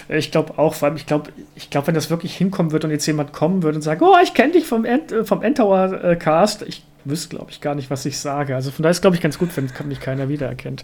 Ich 0.08 0.30
glaube 0.30 0.58
auch, 0.58 0.80
weil 0.82 0.96
ich 0.96 1.06
glaube, 1.06 1.30
ich 1.54 1.70
glaube, 1.70 1.88
wenn 1.88 1.94
das 1.94 2.10
wirklich 2.10 2.36
hinkommen 2.36 2.72
wird 2.72 2.84
und 2.84 2.90
jetzt 2.90 3.06
jemand 3.06 3.32
kommen 3.32 3.62
würde 3.62 3.76
und 3.76 3.82
sagt, 3.82 4.02
oh, 4.02 4.16
ich 4.22 4.34
kenne 4.34 4.52
dich 4.52 4.66
vom, 4.66 4.84
End, 4.84 5.12
äh, 5.12 5.24
vom 5.24 5.42
Endtower 5.42 6.02
äh, 6.04 6.16
Cast, 6.16 6.62
ich 6.62 6.84
wüsste, 7.04 7.36
glaube 7.36 7.50
ich, 7.50 7.60
gar 7.60 7.74
nicht, 7.74 7.90
was 7.90 8.04
ich 8.06 8.18
sage. 8.18 8.54
Also 8.54 8.70
von 8.70 8.82
daher 8.82 8.92
ist, 8.92 9.00
glaube 9.00 9.16
ich, 9.16 9.22
ganz 9.22 9.38
gut, 9.38 9.50
wenn 9.56 9.68
mich 9.88 10.00
keiner 10.00 10.28
wiedererkennt. 10.28 10.82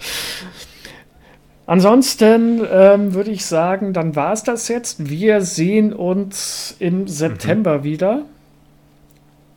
Ansonsten 1.67 2.63
ähm, 2.73 3.13
würde 3.13 3.31
ich 3.31 3.45
sagen, 3.45 3.93
dann 3.93 4.17
war 4.17 4.33
es 4.33 4.43
das 4.43 4.69
jetzt. 4.69 5.11
Wir 5.11 5.43
sehen 5.43 5.93
uns 5.93 6.75
im 6.79 7.07
September 7.07 7.79
mhm. 7.79 7.85
wieder 7.85 8.23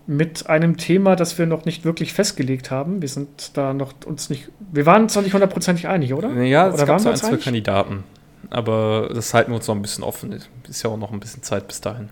mit 0.08 0.50
einem 0.50 0.76
Thema, 0.76 1.16
das 1.16 1.38
wir 1.38 1.46
noch 1.46 1.64
nicht 1.64 1.86
wirklich 1.86 2.12
festgelegt 2.12 2.70
haben. 2.70 3.02
Wir 3.02 3.08
sind 3.08 3.56
da 3.56 3.74
noch 3.74 3.94
uns 4.06 4.30
nicht, 4.30 4.50
wir 4.60 4.86
waren 4.86 5.04
uns 5.04 5.16
noch 5.16 5.24
nicht 5.24 5.34
hundertprozentig 5.34 5.88
einig, 5.88 6.14
oder? 6.14 6.34
Ja, 6.42 6.68
es 6.68 6.74
oder 6.74 6.86
gab 6.86 7.00
so 7.00 7.10
ein, 7.10 7.16
zwei 7.16 7.38
Kandidaten 7.38 8.04
aber 8.52 9.10
das 9.14 9.34
halten 9.34 9.52
wir 9.52 9.56
uns 9.56 9.68
noch 9.68 9.76
ein 9.76 9.82
bisschen 9.82 10.04
offen. 10.04 10.40
Ist 10.68 10.84
ja 10.84 10.90
auch 10.90 10.98
noch 10.98 11.12
ein 11.12 11.20
bisschen 11.20 11.42
Zeit 11.42 11.68
bis 11.68 11.82
dahin. 11.82 12.10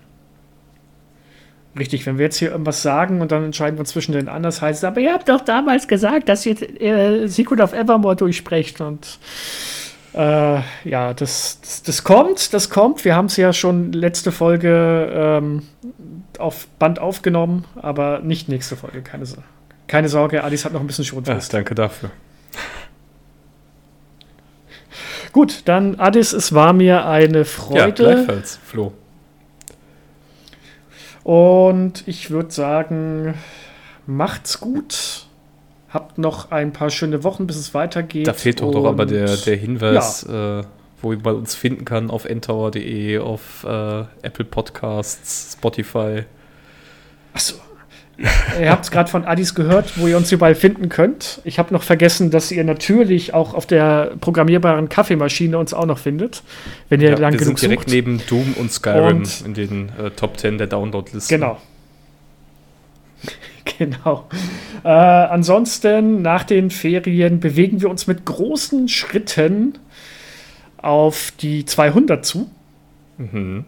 Richtig, 1.77 2.05
wenn 2.05 2.17
wir 2.17 2.25
jetzt 2.25 2.37
hier 2.37 2.51
irgendwas 2.51 2.81
sagen 2.81 3.21
und 3.21 3.31
dann 3.31 3.43
entscheiden 3.43 3.77
wir 3.77 3.85
zwischen 3.85 4.13
den 4.13 4.27
anders, 4.27 4.61
heißt 4.61 4.79
es, 4.79 4.83
aber 4.83 5.01
ihr 5.01 5.13
habt 5.13 5.29
doch 5.29 5.41
damals 5.41 5.87
gesagt, 5.87 6.27
dass 6.27 6.45
ihr 6.45 6.81
äh, 6.81 7.27
Secret 7.27 7.61
of 7.61 7.73
Evermore 7.73 8.15
durchsprecht 8.15 8.81
und 8.81 9.19
äh, 10.13 10.61
ja, 10.83 11.13
das, 11.13 11.59
das, 11.61 11.83
das, 11.83 12.03
kommt, 12.03 12.53
das 12.53 12.71
kommt. 12.71 13.05
Wir 13.05 13.15
haben 13.15 13.27
es 13.27 13.37
ja 13.37 13.53
schon 13.53 13.91
letzte 13.91 14.31
Folge 14.31 15.11
ähm, 15.13 15.63
auf 16.39 16.67
Band 16.79 16.97
aufgenommen, 16.97 17.65
aber 17.75 18.19
nicht 18.19 18.49
nächste 18.49 18.75
Folge, 18.75 19.03
keine, 19.03 19.25
keine 19.87 20.09
Sorge. 20.09 20.43
Alice 20.43 20.65
hat 20.65 20.73
noch 20.73 20.81
ein 20.81 20.87
bisschen 20.87 21.05
Schonfrist. 21.05 21.53
Ja, 21.53 21.59
danke 21.59 21.75
dafür. 21.75 22.09
Gut, 25.31 25.61
dann 25.65 25.99
Addis, 25.99 26.33
es 26.33 26.53
war 26.53 26.73
mir 26.73 27.05
eine 27.05 27.45
Freude. 27.45 28.03
Ja, 28.03 28.13
gleichfalls, 28.13 28.59
Flo. 28.63 28.93
Und 31.23 32.07
ich 32.07 32.31
würde 32.31 32.51
sagen, 32.51 33.35
macht's 34.07 34.59
gut 34.59 35.27
Habt 35.89 36.19
noch 36.19 36.51
ein 36.51 36.71
paar 36.71 36.91
schöne 36.91 37.23
Wochen, 37.23 37.47
bis 37.47 37.55
es 37.55 37.73
weitergeht. 37.73 38.27
Da 38.27 38.33
fehlt 38.33 38.61
doch, 38.61 38.71
doch 38.71 38.85
aber 38.85 39.07
der, 39.07 39.35
der 39.37 39.55
Hinweis, 39.55 40.25
ja. 40.29 40.59
äh, 40.59 40.63
wo 41.01 41.11
man 41.13 41.35
uns 41.35 41.55
finden 41.55 41.83
kann 41.83 42.11
auf 42.11 42.25
ntower.de, 42.25 43.17
auf 43.17 43.63
äh, 43.63 44.03
Apple 44.21 44.45
Podcasts, 44.45 45.53
Spotify. 45.53 46.25
Achso, 47.33 47.55
ihr 48.59 48.69
habt 48.69 48.85
es 48.85 48.91
gerade 48.91 49.09
von 49.09 49.25
Adis 49.25 49.55
gehört, 49.55 49.97
wo 49.97 50.07
ihr 50.07 50.17
uns 50.17 50.31
überall 50.31 50.55
finden 50.55 50.89
könnt. 50.89 51.41
Ich 51.43 51.59
habe 51.59 51.73
noch 51.73 51.83
vergessen, 51.83 52.31
dass 52.31 52.51
ihr 52.51 52.63
natürlich 52.63 53.33
auch 53.33 53.53
auf 53.53 53.65
der 53.65 54.13
programmierbaren 54.19 54.89
Kaffeemaschine 54.89 55.57
uns 55.57 55.73
auch 55.73 55.85
noch 55.85 55.97
findet, 55.97 56.43
wenn 56.89 57.01
ihr 57.01 57.11
ja, 57.11 57.17
lang 57.17 57.33
wir 57.33 57.39
genug 57.39 57.59
sind 57.59 57.69
direkt 57.69 57.89
sucht. 57.89 57.95
neben 57.95 58.21
Doom 58.27 58.53
und 58.57 58.71
Skyrim 58.71 59.17
und 59.17 59.43
in 59.45 59.53
den 59.53 59.89
äh, 59.97 60.11
Top 60.11 60.37
10 60.39 60.57
der 60.57 60.67
Download-Liste. 60.67 61.33
Genau. 61.33 61.57
genau. 63.77 64.27
Äh, 64.83 64.89
ansonsten, 64.89 66.21
nach 66.21 66.43
den 66.43 66.69
Ferien 66.69 67.39
bewegen 67.39 67.81
wir 67.81 67.89
uns 67.89 68.07
mit 68.07 68.25
großen 68.25 68.87
Schritten 68.87 69.77
auf 70.77 71.31
die 71.39 71.65
200 71.65 72.25
zu. 72.25 72.49
Mhm. 73.17 73.65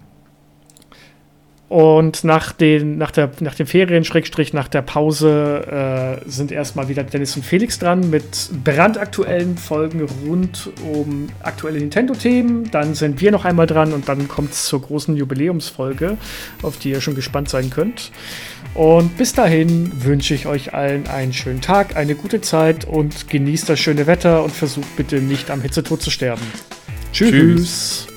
Und 1.71 2.25
nach, 2.25 2.51
den, 2.51 2.97
nach, 2.97 3.11
der, 3.11 3.31
nach 3.39 3.55
den 3.55 3.65
Ferien, 3.65 4.03
Schrägstrich, 4.03 4.51
nach 4.51 4.67
der 4.67 4.81
Pause, 4.81 6.19
äh, 6.25 6.29
sind 6.29 6.51
erstmal 6.51 6.89
wieder 6.89 7.01
Dennis 7.05 7.37
und 7.37 7.45
Felix 7.45 7.79
dran 7.79 8.09
mit 8.09 8.49
brandaktuellen 8.65 9.57
Folgen 9.57 10.05
rund 10.27 10.69
um 10.93 11.29
aktuelle 11.41 11.79
Nintendo-Themen. 11.79 12.69
Dann 12.71 12.93
sind 12.93 13.21
wir 13.21 13.31
noch 13.31 13.45
einmal 13.45 13.67
dran 13.67 13.93
und 13.93 14.09
dann 14.09 14.27
kommt 14.27 14.51
es 14.51 14.65
zur 14.65 14.81
großen 14.81 15.15
Jubiläumsfolge, 15.15 16.17
auf 16.61 16.77
die 16.77 16.89
ihr 16.89 16.99
schon 16.99 17.15
gespannt 17.15 17.47
sein 17.47 17.69
könnt. 17.69 18.11
Und 18.73 19.17
bis 19.17 19.31
dahin 19.31 19.93
wünsche 20.03 20.33
ich 20.33 20.47
euch 20.47 20.73
allen 20.73 21.07
einen 21.07 21.31
schönen 21.31 21.61
Tag, 21.61 21.95
eine 21.95 22.15
gute 22.15 22.41
Zeit 22.41 22.83
und 22.83 23.29
genießt 23.29 23.69
das 23.69 23.79
schöne 23.79 24.07
Wetter 24.07 24.43
und 24.43 24.51
versucht 24.51 24.97
bitte 24.97 25.21
nicht 25.21 25.49
am 25.49 25.61
Hitzetod 25.61 26.01
zu 26.01 26.11
sterben. 26.11 26.43
Tschüss. 27.13 27.29
Tschüss. 27.31 28.07